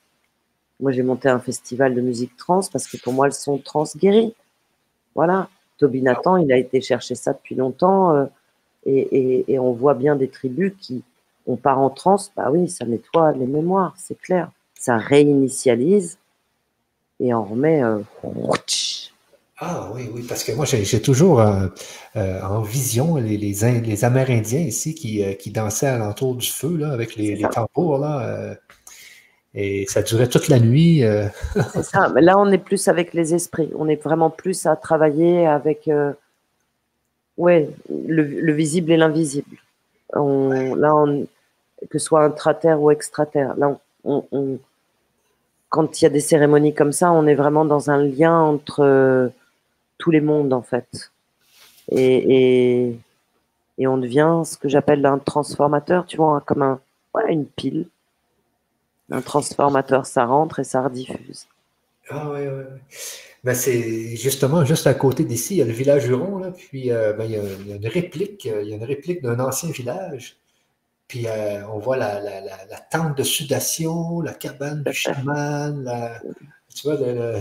Moi, 0.80 0.92
j'ai 0.94 1.04
monté 1.04 1.28
un 1.28 1.40
festival 1.40 1.94
de 1.94 2.02
musique 2.02 2.38
trans 2.38 2.62
parce 2.72 2.88
que 2.88 2.98
pour 2.98 3.12
moi, 3.12 3.26
le 3.28 3.34
son 3.34 3.58
trans 3.58 3.84
guérit. 3.98 4.34
Voilà. 5.18 5.50
Toby 5.80 6.02
Nathan, 6.02 6.38
il 6.38 6.52
a 6.54 6.58
été 6.58 6.80
chercher 6.80 7.16
ça 7.16 7.34
depuis 7.34 7.56
longtemps. 7.56 8.16
euh, 8.16 8.26
et, 8.86 9.00
et- 9.00 9.54
et 9.54 9.60
on 9.60 9.74
voit 9.74 9.96
bien 9.96 10.16
des 10.16 10.30
tribus 10.30 10.72
qui, 10.80 11.04
on 11.46 11.58
part 11.58 11.80
en 11.80 11.90
transe, 11.90 12.32
bah 12.38 12.50
oui, 12.52 12.70
ça 12.70 12.86
nettoie 12.86 13.34
les 13.34 13.48
mémoires, 13.48 13.94
c'est 13.98 14.18
clair. 14.20 14.50
Ça 14.80 14.96
réinitialise 14.98 16.18
et 17.20 17.34
on 17.34 17.44
remet. 17.44 17.84
euh, 17.84 18.00
Ah 19.60 19.90
oui, 19.96 20.08
oui, 20.14 20.24
parce 20.30 20.44
que 20.44 20.52
moi, 20.52 20.66
j'ai 20.66 21.02
toujours 21.02 21.42
euh, 21.42 21.68
euh, 22.16 22.42
en 22.44 22.62
vision 22.62 23.16
les, 23.18 23.38
les, 23.38 23.64
In- 23.66 23.82
les 23.82 24.06
Amérindiens 24.06 24.60
ici 24.62 24.94
qui, 24.94 25.24
euh, 25.24 25.34
qui 25.34 25.50
dansaient 25.52 25.88
alentour 25.88 26.36
du 26.36 26.48
feu 26.48 26.78
là, 26.78 26.92
avec 26.92 27.16
les, 27.16 27.36
les 27.36 27.50
tambours. 27.50 27.98
Là, 27.98 28.56
et 29.60 29.88
ça 29.88 30.04
durait 30.04 30.30
toute 30.30 30.50
la 30.50 30.60
nuit. 30.60 31.04
euh. 31.04 31.28
C'est 31.74 31.84
ça. 31.84 32.10
Mais 32.14 32.22
là, 32.22 32.36
on 32.38 32.52
est 32.52 32.60
plus 32.60 32.88
avec 32.88 33.14
les 33.14 33.34
esprits. 33.34 33.72
On 33.76 33.90
est 33.90 34.02
vraiment 34.02 34.30
plus 34.30 34.68
à 34.68 34.76
travailler 34.76 35.48
avec 35.48 35.88
euh, 35.88 36.14
ouais, 37.38 37.68
le, 37.90 38.24
le 38.24 38.54
visible 38.54 38.92
et 38.92 38.98
l'invisible. 38.98 39.58
Là, 40.14 40.94
que 41.90 41.98
ce 41.98 42.06
soit 42.06 42.24
intraterre 42.24 42.80
ou 42.82 42.92
extraterre. 42.92 43.56
Là, 43.58 43.80
quand 45.70 46.02
il 46.02 46.04
y 46.04 46.08
a 46.08 46.10
des 46.12 46.20
cérémonies 46.20 46.76
comme 46.76 46.92
ça, 46.94 47.12
on 47.12 47.26
est 47.26 47.36
vraiment 47.36 47.66
dans 47.66 47.90
un 47.90 48.04
lien 48.04 48.40
entre 48.40 48.84
euh, 48.84 49.28
tous 49.98 50.12
les 50.12 50.22
mondes, 50.22 50.54
en 50.54 50.62
fait. 50.62 51.12
Et, 51.92 52.96
on 53.80 53.98
devient 53.98 54.44
ce 54.46 54.56
que 54.58 54.70
j'appelle 54.70 55.04
un 55.06 55.18
transformateur, 55.18 56.06
tu 56.06 56.18
vois, 56.18 56.42
comme 56.46 56.78
une 57.28 57.46
pile. 57.46 57.88
Un 59.12 59.22
transformateur, 59.22 60.06
ça 60.06 60.26
rentre 60.26 60.60
et 60.60 60.64
ça 60.64 60.82
rediffuse. 60.84 61.48
Ah 62.10 62.30
oui, 62.32 62.40
oui. 62.48 62.64
Ben, 63.44 63.54
c'est 63.54 64.16
justement 64.16 64.66
juste 64.66 64.88
à 64.88 64.94
côté 64.94 65.24
d'ici, 65.24 65.56
il 65.56 65.58
y 65.58 65.62
a 65.62 65.66
le 65.66 65.72
village 65.72 66.08
Huron, 66.08 66.38
là, 66.40 66.52
puis 66.52 66.92
euh, 66.92 67.14
ben, 67.14 67.26
il, 67.26 67.32
y 67.32 67.36
a, 67.38 67.42
il 67.44 67.68
y 67.68 67.74
a 67.74 67.76
une 67.76 67.88
réplique, 67.88 68.46
euh, 68.48 68.62
il 68.64 68.70
y 68.70 68.74
a 68.74 68.76
une 68.78 68.84
réplique 68.84 69.22
d'un 69.22 69.40
ancien 69.40 69.70
village. 69.72 70.38
Puis 71.08 71.28
euh, 71.28 71.66
on 71.70 71.80
voit 71.80 71.98
la, 71.98 72.20
la, 72.22 72.42
la, 72.42 72.66
la 72.66 72.80
tente 72.80 73.18
de 73.18 73.24
sudation, 73.24 74.22
la 74.22 74.34
cabane 74.34 74.84
du 74.84 74.94
chaman, 74.94 75.84
la, 75.84 76.20
tu 76.76 76.84
vois, 76.88 76.96
le, 76.98 77.14
le- 77.14 77.40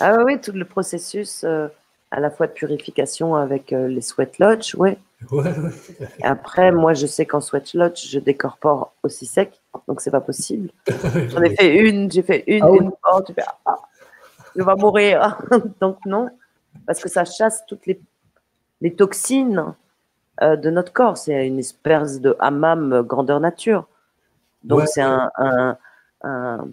Ah 0.00 0.14
oui, 0.18 0.34
oui, 0.34 0.40
tout 0.40 0.52
le 0.52 0.64
processus 0.64 1.44
euh, 1.44 1.68
à 2.12 2.20
la 2.20 2.30
fois 2.30 2.46
de 2.46 2.52
purification 2.52 3.34
avec 3.34 3.72
euh, 3.72 3.88
les 3.88 4.02
sweat 4.02 4.38
lodge, 4.38 4.74
ouais. 4.76 4.98
ouais, 5.30 5.44
ouais. 5.58 5.70
Après, 6.22 6.70
moi, 6.70 6.92
je 6.94 7.06
sais 7.06 7.24
qu'en 7.26 7.40
sweat 7.40 7.72
lodge, 7.74 8.06
je 8.08 8.18
décorpore 8.18 8.92
aussi 9.02 9.24
sec, 9.26 9.60
donc 9.88 10.00
c'est 10.02 10.10
pas 10.10 10.20
possible. 10.20 10.70
J'en 11.28 11.42
ai 11.42 11.56
fait 11.56 11.74
une, 11.88 12.10
j'ai 12.12 12.22
fait 12.22 12.44
une, 12.46 12.62
Ah 12.64 12.70
oui. 12.70 12.78
une 12.82 12.92
fois, 13.02 13.22
tu 13.22 13.32
fais 13.32 13.42
ah, 13.66 13.76
je 14.54 14.62
vais 14.62 14.74
mourir. 14.76 15.38
donc 15.80 15.96
non, 16.04 16.28
parce 16.86 17.00
que 17.00 17.08
ça 17.08 17.24
chasse 17.24 17.64
toutes 17.66 17.86
les, 17.86 17.98
les 18.82 18.94
toxines 18.94 19.74
euh, 20.42 20.56
de 20.56 20.68
notre 20.70 20.92
corps. 20.92 21.16
C'est 21.16 21.46
une 21.46 21.58
espèce 21.58 22.20
de 22.20 22.36
hammam 22.40 22.92
euh, 22.92 23.02
grandeur 23.02 23.40
nature. 23.40 23.86
Donc 24.64 24.80
Ouais. 24.80 24.86
c'est 24.86 25.00
un, 25.02 25.30
un- 25.38 25.76
un- 26.22 26.68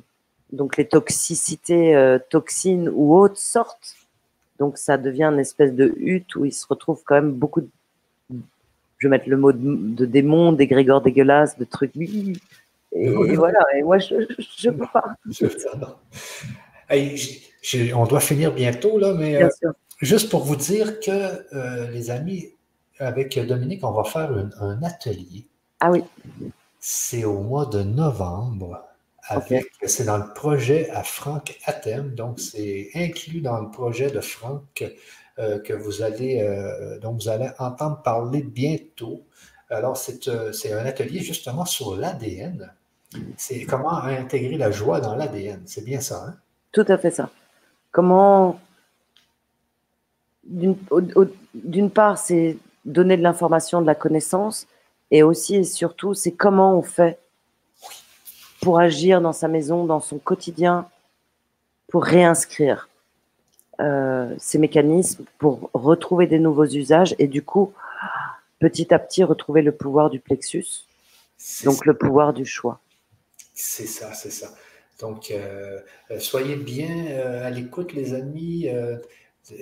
donc 0.51 0.75
les 0.77 0.87
toxicités, 0.87 1.95
euh, 1.95 2.19
toxines 2.29 2.89
ou 2.93 3.15
autres 3.17 3.37
sortent. 3.37 3.95
Donc 4.60 4.77
ça 4.77 4.98
devient 4.98 5.26
une 5.26 5.40
espèce 5.40 5.73
de 5.73 5.94
hutte 5.98 6.36
où 6.36 6.45
il 6.45 6.52
se 6.52 6.68
retrouve 6.68 7.02
quand 7.06 7.15
même 7.15 7.31
beaucoup 7.31 7.61
de, 7.61 7.69
je 8.99 9.07
vais 9.07 9.10
mettre 9.10 9.30
le 9.30 9.38
mot 9.38 9.52
de, 9.52 9.60
de 9.61 10.06
démons, 10.06 10.52
d'égrégores 10.52 11.02
dégueulasses, 11.02 11.57
de 11.57 11.65
trucs. 11.65 11.95
Et, 11.95 12.34
et 12.91 13.36
voilà. 13.36 13.60
Et 13.76 13.84
moi, 13.84 13.98
je, 13.98 14.15
je, 14.57 14.69
peux 14.69 14.86
pas. 14.91 15.15
On 17.95 18.06
doit 18.06 18.19
finir 18.19 18.53
bientôt, 18.53 18.99
là, 18.99 19.14
mais 19.14 19.36
euh, 19.36 19.40
Bien 19.40 19.49
sûr. 19.52 19.72
juste 20.02 20.30
pour 20.30 20.44
vous 20.44 20.56
dire 20.56 20.99
que, 20.99 21.56
euh, 21.56 21.90
les 21.91 22.10
amis, 22.10 22.49
avec 22.99 23.40
Dominique, 23.40 23.84
on 23.84 23.91
va 23.91 24.03
faire 24.03 24.31
un, 24.31 24.49
un 24.60 24.84
atelier. 24.84 25.48
Ah 25.80 25.91
oui. 25.91 26.03
C'est 26.80 27.23
au 27.23 27.40
mois 27.40 27.65
de 27.65 27.84
novembre. 27.84 28.84
Avec, 29.30 29.68
C'est 29.84 30.06
dans 30.06 30.18
le 30.18 30.34
projet 30.34 30.89
à 30.89 31.03
Franck 31.03 31.57
Athème. 31.65 32.15
Donc, 32.15 32.39
c'est 32.39 32.89
inclus 32.95 33.41
dans 33.41 33.61
le 33.61 33.69
projet 33.69 34.10
de 34.10 34.22
Franck 34.22 34.84
euh, 35.38 35.60
que 35.60 35.73
vous 35.73 36.01
allez, 36.01 36.41
euh, 36.41 36.97
dont 36.99 37.14
vous 37.14 37.30
allez 37.30 37.49
entendre 37.60 38.01
parler 38.01 38.41
bientôt. 38.41 39.23
Alors, 39.69 39.95
c'est 39.97 40.27
euh, 40.27 40.51
un 40.73 40.85
atelier 40.85 41.19
justement 41.19 41.65
sur 41.65 41.95
l'ADN. 41.95 42.73
C'est 43.38 43.65
comment 43.65 43.93
intégrer 44.03 44.57
la 44.57 44.72
joie 44.72 44.99
dans 44.99 45.15
l'ADN. 45.15 45.61
C'est 45.65 45.85
bien 45.85 45.99
ça, 45.99 46.26
hein? 46.27 46.35
Tout 46.72 46.85
à 46.88 46.97
fait 46.97 47.11
ça. 47.11 47.30
Comment, 47.91 48.60
d'une 50.43 51.91
part, 51.91 52.18
c'est 52.18 52.57
donner 52.85 53.18
de 53.18 53.23
l'information, 53.23 53.81
de 53.81 53.88
la 53.88 53.95
connaissance, 53.95 54.68
et 55.11 55.23
aussi 55.23 55.56
et 55.56 55.64
surtout, 55.64 56.14
c'est 56.14 56.31
comment 56.31 56.77
on 56.77 56.81
fait 56.81 57.19
pour 58.61 58.80
agir 58.80 59.22
dans 59.22 59.34
sa 59.34 59.48
maison, 59.48 59.86
dans 59.86 59.99
son 59.99 60.18
quotidien, 60.18 60.88
pour 61.88 62.03
réinscrire 62.03 62.90
euh, 63.80 64.34
ces 64.38 64.57
mécanismes, 64.57 65.26
pour 65.38 65.69
retrouver 65.73 66.27
des 66.27 66.40
nouveaux 66.40 66.65
usages, 66.65 67.15
et 67.19 67.27
du 67.27 67.41
coup, 67.41 67.73
petit 68.60 68.94
à 68.94 68.99
petit, 68.99 69.23
retrouver 69.23 69.61
le 69.61 69.72
pouvoir 69.72 70.10
du 70.10 70.19
plexus, 70.19 70.86
donc 71.64 71.86
le 71.86 71.94
pouvoir 71.98 72.34
du 72.34 72.45
choix. 72.45 72.80
C'est 73.53 73.88
ça, 73.88 74.14
c'est 74.14 74.31
ça. 74.31 74.49
Donc, 74.99 75.31
euh, 75.31 75.80
euh, 76.11 76.19
soyez 76.19 76.57
bien 76.57 77.07
euh, 77.07 77.45
à 77.48 77.49
l'écoute, 77.49 77.94
les 77.94 78.14
amis. 78.14 78.68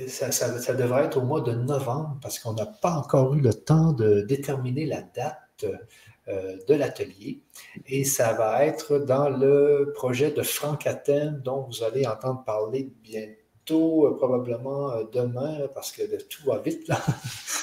Ça, 0.08 0.32
ça- 0.32 0.60
ça 0.60 0.74
devrait 0.74 1.06
être 1.06 1.18
au 1.18 1.22
mois 1.22 1.40
de 1.42 1.54
novembre 1.54 2.18
parce 2.22 2.40
qu'on 2.40 2.54
n'a 2.54 2.66
pas 2.66 2.92
encore 2.92 3.36
eu 3.36 3.40
le 3.40 3.54
temps 3.54 3.94
de 3.94 4.22
déterminer 4.22 4.86
la 4.86 5.02
date 5.02 5.66
de 6.28 6.74
l'atelier. 6.74 7.42
Et 7.88 8.04
ça 8.04 8.34
va 8.34 8.66
être 8.66 8.98
dans 9.00 9.30
le 9.30 9.92
projet 9.96 10.32
de 10.32 10.42
Franck 10.42 10.86
Athènes 10.88 11.42
dont 11.44 11.62
vous 11.70 11.84
allez 11.84 12.06
entendre 12.06 12.44
parler 12.46 12.90
bientôt, 13.02 14.06
euh, 14.06 14.16
probablement 14.18 14.92
euh, 14.92 15.04
demain, 15.12 15.68
parce 15.74 15.92
que 15.92 16.02
tout 16.24 16.44
va 16.46 16.60
vite 16.60 16.88
là. 16.88 16.98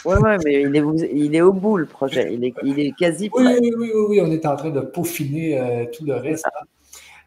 Ouais, 0.04 0.18
ouais, 0.18 0.36
mais 0.44 0.60
il 0.60 0.76
est, 0.76 1.10
il 1.14 1.34
est 1.34 1.40
au 1.40 1.54
bout, 1.54 1.78
le 1.78 1.86
projet. 1.86 2.34
Il 2.34 2.44
est, 2.44 2.52
il 2.62 2.78
est 2.78 2.92
quasi 2.92 3.30
Oui, 3.32 3.42
prêt. 3.42 3.58
oui, 3.58 3.72
oui, 3.74 3.90
oui, 3.94 4.04
oui, 4.10 4.20
on 4.20 4.30
est 4.30 4.44
en 4.44 4.54
train 4.54 4.68
de 4.68 4.82
peaufiner 4.82 5.58
euh, 5.58 5.86
tout 5.90 6.04
le 6.04 6.14
reste. 6.16 6.44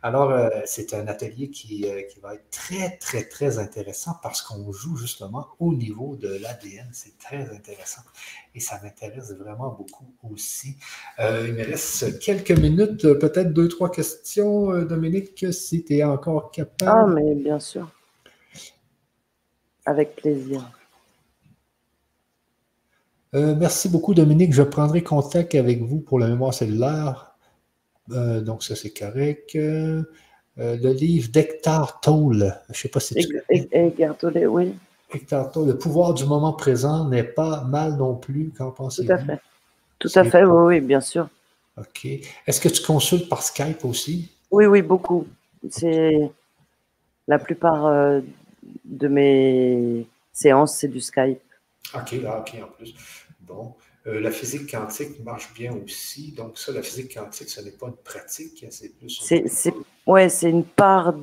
Alors, 0.04 0.30
euh, 0.32 0.50
c'est 0.66 0.94
un 0.94 1.08
atelier 1.08 1.50
qui, 1.50 1.88
euh, 1.90 2.04
qui 2.04 2.20
va 2.20 2.36
être 2.36 2.50
très, 2.52 2.98
très, 2.98 3.24
très 3.24 3.58
intéressant 3.60 4.16
parce 4.22 4.42
qu'on 4.42 4.72
joue 4.72 4.96
justement 4.96 5.48
au 5.60 5.74
niveau 5.74 6.16
de 6.16 6.28
l'ADN. 6.42 6.88
C'est 6.94 7.18
très 7.18 7.50
intéressant 7.54 8.02
et 8.56 8.60
ça 8.60 8.80
m'intéresse 8.84 9.32
vraiment 9.34 9.70
beaucoup 9.70 10.06
aussi. 10.32 10.76
Euh, 11.20 11.46
il 11.48 11.54
me 11.56 11.64
reste 11.66 12.20
quelques 12.20 12.52
minutes, 12.52 13.02
peut-être 13.20 13.54
deux, 13.54 13.68
trois 13.68 13.92
questions, 13.92 14.84
Dominique, 14.84 15.46
si 15.52 15.84
tu 15.84 15.96
es 15.98 16.04
encore 16.04 16.52
Ah, 16.52 16.56
capable. 16.56 17.14
mais 17.16 17.36
bien 17.36 17.60
sûr. 17.60 17.90
Avec 19.86 20.16
plaisir. 20.16 20.72
Euh, 23.36 23.56
merci 23.56 23.90
beaucoup, 23.90 24.14
Dominique. 24.14 24.54
Je 24.54 24.64
prendrai 24.64 25.04
contact 25.04 25.56
avec 25.56 25.82
vous 25.82 26.00
pour 26.00 26.20
la 26.20 26.28
mémoire 26.28 26.54
cellulaire. 26.54 27.27
Euh, 28.12 28.42
donc, 28.42 28.64
ça, 28.64 28.76
c'est 28.76 28.92
correct. 28.92 29.56
Euh, 29.56 30.04
euh, 30.60 30.78
le 30.78 30.92
livre 30.92 31.30
d'Hector 31.30 32.00
Tolle, 32.00 32.56
je 32.70 32.72
ne 32.72 32.76
sais 32.76 32.90
pas 32.90 33.00
si 33.00 33.16
tu 33.16 33.42
et 33.52 33.94
Gartolet, 33.98 34.46
oui, 34.46 34.74
Hector 35.14 35.52
Tolle, 35.52 35.68
Le 35.68 35.78
pouvoir 35.78 36.14
du 36.14 36.26
moment 36.26 36.54
présent 36.54 37.08
n'est 37.08 37.24
pas 37.24 37.64
mal 37.64 37.96
non 37.98 38.16
plus. 38.16 38.52
Qu'en 38.58 38.72
tout 38.72 38.76
pensez-vous? 38.76 39.12
à 39.12 39.18
fait. 39.18 39.40
Tout 40.00 40.12
à 40.16 40.24
fait, 40.24 40.44
oui, 40.44 40.76
oui, 40.76 40.82
bien 40.82 41.02
sûr. 41.02 41.28
OK. 41.78 42.06
Est-ce 42.46 42.60
que 42.60 42.70
tu 42.70 42.84
consultes 42.84 43.30
par 43.30 43.44
Skype 43.44 43.86
aussi? 43.86 44.32
Oui, 44.52 44.66
oui, 44.66 44.82
beaucoup. 44.82 45.28
C'est 45.70 46.32
la 47.28 47.40
plupart 47.40 48.22
de 48.86 49.08
mes 49.08 50.08
séances, 50.34 50.78
c'est 50.78 50.88
du 50.88 51.02
Skype. 51.02 51.42
OK, 51.94 52.16
ah, 52.26 52.40
OK, 52.40 52.56
en 52.62 52.68
plus. 52.78 52.96
Bon. 53.42 53.74
Euh, 54.08 54.22
la 54.22 54.32
physique 54.32 54.72
quantique 54.72 55.20
marche 55.20 55.54
bien 55.54 55.74
aussi. 55.74 56.32
Donc, 56.32 56.58
ça, 56.58 56.72
la 56.72 56.82
physique 56.82 57.14
quantique, 57.14 57.50
ce 57.50 57.60
n'est 57.60 57.72
pas 57.72 57.88
une 57.88 57.98
pratique, 57.98 58.66
c'est 58.70 58.90
plus. 58.90 59.10
C'est, 59.22 59.74
ouais, 60.06 60.30
c'est 60.30 60.50
une 60.50 60.64
part. 60.64 61.14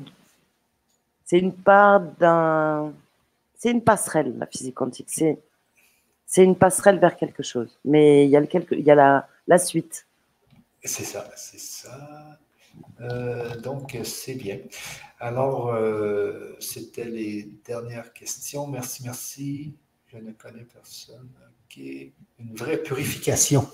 C'est 1.25 1.39
une 1.39 1.53
part 1.53 2.01
d'un. 2.01 2.93
C'est 3.57 3.71
une 3.71 3.83
passerelle, 3.83 4.37
la 4.37 4.45
physique 4.45 4.75
quantique. 4.75 5.07
C'est, 5.09 5.39
c'est 6.27 6.43
une 6.43 6.55
passerelle 6.55 6.99
vers 6.99 7.15
quelque 7.15 7.41
chose. 7.41 7.75
Mais 7.83 8.25
il 8.25 8.29
y 8.29 8.37
a, 8.37 8.39
le 8.39 8.45
quelque, 8.45 8.75
il 8.75 8.85
y 8.85 8.91
a 8.91 8.95
la, 8.95 9.27
la 9.47 9.57
suite. 9.57 10.05
C'est 10.83 11.05
ça, 11.05 11.27
c'est 11.35 11.59
ça. 11.59 12.37
Euh, 13.01 13.55
donc, 13.61 13.97
c'est 14.03 14.35
bien. 14.35 14.59
Alors, 15.19 15.73
euh, 15.73 16.55
c'était 16.59 17.05
les 17.05 17.49
dernières 17.65 18.13
questions. 18.13 18.67
Merci, 18.67 19.03
merci. 19.03 19.73
Je 20.05 20.17
ne 20.17 20.31
connais 20.33 20.65
personne. 20.65 21.29
Une 21.77 22.55
vraie 22.55 22.77
purification. 22.77 23.67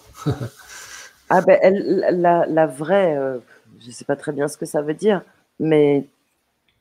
ah 1.30 1.42
ben, 1.42 1.60
la, 1.64 2.46
la, 2.46 2.68
vraie, 2.68 3.16
euh, 3.18 3.40
je 3.80 3.88
ne 3.88 3.92
sais 3.92 4.06
pas 4.06 4.16
très 4.16 4.32
bien 4.32 4.48
ce 4.48 4.58
que 4.58 4.66
ça 4.66 4.82
veut 4.82 4.94
dire, 4.94 5.22
mais 5.60 6.06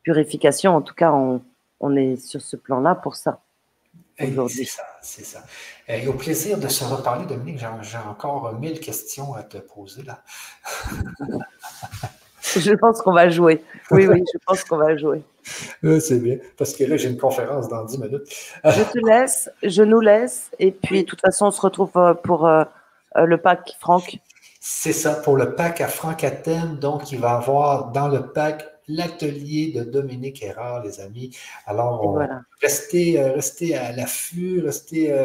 purification, 0.02 0.76
en 0.76 0.82
tout 0.82 0.94
cas, 0.94 1.12
on, 1.12 1.42
on 1.80 1.96
est 1.96 2.16
sur 2.16 2.40
ce 2.40 2.56
plan-là 2.56 2.94
pour 2.94 3.16
ça. 3.16 3.40
C'est 4.48 4.64
ça, 4.64 4.82
c'est 5.00 5.24
ça. 5.24 5.42
Et 5.88 6.06
au 6.06 6.12
plaisir 6.12 6.58
de 6.58 6.68
se 6.68 6.84
reparler, 6.84 7.24
Dominique. 7.24 7.58
J'ai 7.80 7.96
encore 7.96 8.52
mille 8.58 8.78
questions 8.78 9.34
à 9.34 9.42
te 9.42 9.56
poser 9.56 10.02
là. 10.02 10.22
je 12.42 12.72
pense 12.74 13.00
qu'on 13.00 13.12
va 13.12 13.30
jouer. 13.30 13.64
Oui, 13.90 14.06
oui, 14.06 14.22
je 14.32 14.38
pense 14.46 14.62
qu'on 14.64 14.76
va 14.76 14.96
jouer. 14.96 15.22
C'est 16.00 16.18
bien, 16.22 16.38
parce 16.56 16.74
que 16.74 16.84
là, 16.84 16.96
j'ai 16.96 17.08
une 17.08 17.18
conférence 17.18 17.68
dans 17.68 17.84
10 17.84 17.98
minutes. 17.98 18.22
je 18.64 18.82
te 18.82 18.98
laisse, 19.06 19.50
je 19.62 19.82
nous 19.82 20.00
laisse, 20.00 20.50
et 20.58 20.70
puis 20.70 21.02
de 21.02 21.06
toute 21.08 21.20
façon, 21.20 21.46
on 21.46 21.50
se 21.50 21.60
retrouve 21.60 21.90
euh, 21.96 22.14
pour 22.14 22.46
euh, 22.46 22.64
euh, 23.16 23.24
le 23.24 23.38
pack 23.38 23.72
Franck. 23.80 24.18
C'est 24.60 24.92
ça, 24.92 25.14
pour 25.14 25.36
le 25.36 25.54
pack 25.54 25.80
à 25.80 25.88
Franck 25.88 26.22
à 26.24 26.30
thème. 26.30 26.76
Donc, 26.78 27.12
il 27.12 27.18
va 27.18 27.32
avoir 27.36 27.92
dans 27.92 28.08
le 28.08 28.30
pack 28.32 28.66
l'atelier 28.88 29.72
de 29.72 29.84
Dominique 29.84 30.42
Erard, 30.42 30.82
les 30.82 31.00
amis. 31.00 31.34
Alors, 31.64 32.18
restez, 32.60 33.22
restez 33.22 33.76
à 33.76 33.92
l'affût, 33.92 34.60
restez, 34.60 35.16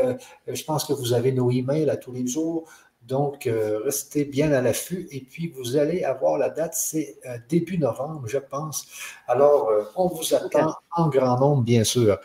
je 0.48 0.64
pense 0.64 0.86
que 0.86 0.94
vous 0.94 1.14
avez 1.14 1.32
nos 1.32 1.50
emails 1.50 1.90
à 1.90 1.98
tous 1.98 2.12
les 2.12 2.28
jours. 2.28 2.70
Donc, 3.08 3.46
euh, 3.46 3.82
restez 3.84 4.26
bien 4.26 4.52
à 4.52 4.62
l'affût 4.62 5.08
et 5.12 5.22
puis 5.22 5.54
vous 5.56 5.78
allez 5.78 6.04
avoir 6.04 6.40
la 6.40 6.50
date, 6.50 6.74
c'est 6.74 7.20
euh, 7.28 7.38
début 7.48 7.78
novembre, 7.78 8.28
je 8.28 8.40
pense. 8.40 8.88
Alors, 9.28 9.70
euh, 9.70 9.84
on 9.96 10.08
vous 10.08 10.34
attend 10.34 10.74
en 10.92 11.10
grand 11.10 11.40
nombre, 11.40 11.62
bien 11.62 11.84
sûr. 11.84 12.20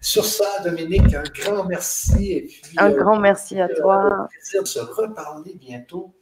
Sur 0.00 0.24
ça, 0.24 0.60
Dominique, 0.64 1.14
un 1.14 1.22
grand 1.22 1.64
merci. 1.64 2.32
Et 2.32 2.42
puis, 2.42 2.76
un 2.76 2.90
grand 2.90 3.20
merci 3.20 3.60
à 3.60 3.68
toi. 3.68 4.28
plaisir 4.30 4.62
de 4.62 4.68
se 4.68 4.80
reparler 4.80 5.54
bientôt 5.54 6.12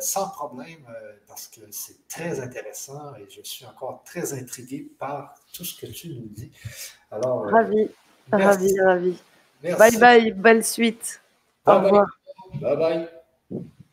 sans 0.00 0.30
problème 0.30 0.78
parce 1.28 1.46
que 1.46 1.60
c'est 1.70 2.08
très 2.08 2.40
intéressant 2.40 3.14
et 3.16 3.26
je 3.28 3.42
suis 3.42 3.66
encore 3.66 4.02
très 4.02 4.32
intrigué 4.32 4.88
par 4.98 5.34
tout 5.52 5.62
ce 5.62 5.78
que 5.78 5.84
tu 5.84 6.08
nous 6.08 6.28
dis. 6.30 6.50
Alors, 7.10 7.44
ravi, 7.50 7.90
ravi, 8.32 8.80
ravi. 8.80 9.18
Bye 9.62 9.98
bye, 9.98 10.32
belle 10.32 10.64
suite. 10.64 11.20
Au 11.66 11.74
revoir. 11.74 12.06
Bye 12.62 12.76
bye. 12.76 13.08
Thank 13.50 13.62
you. 13.78 13.83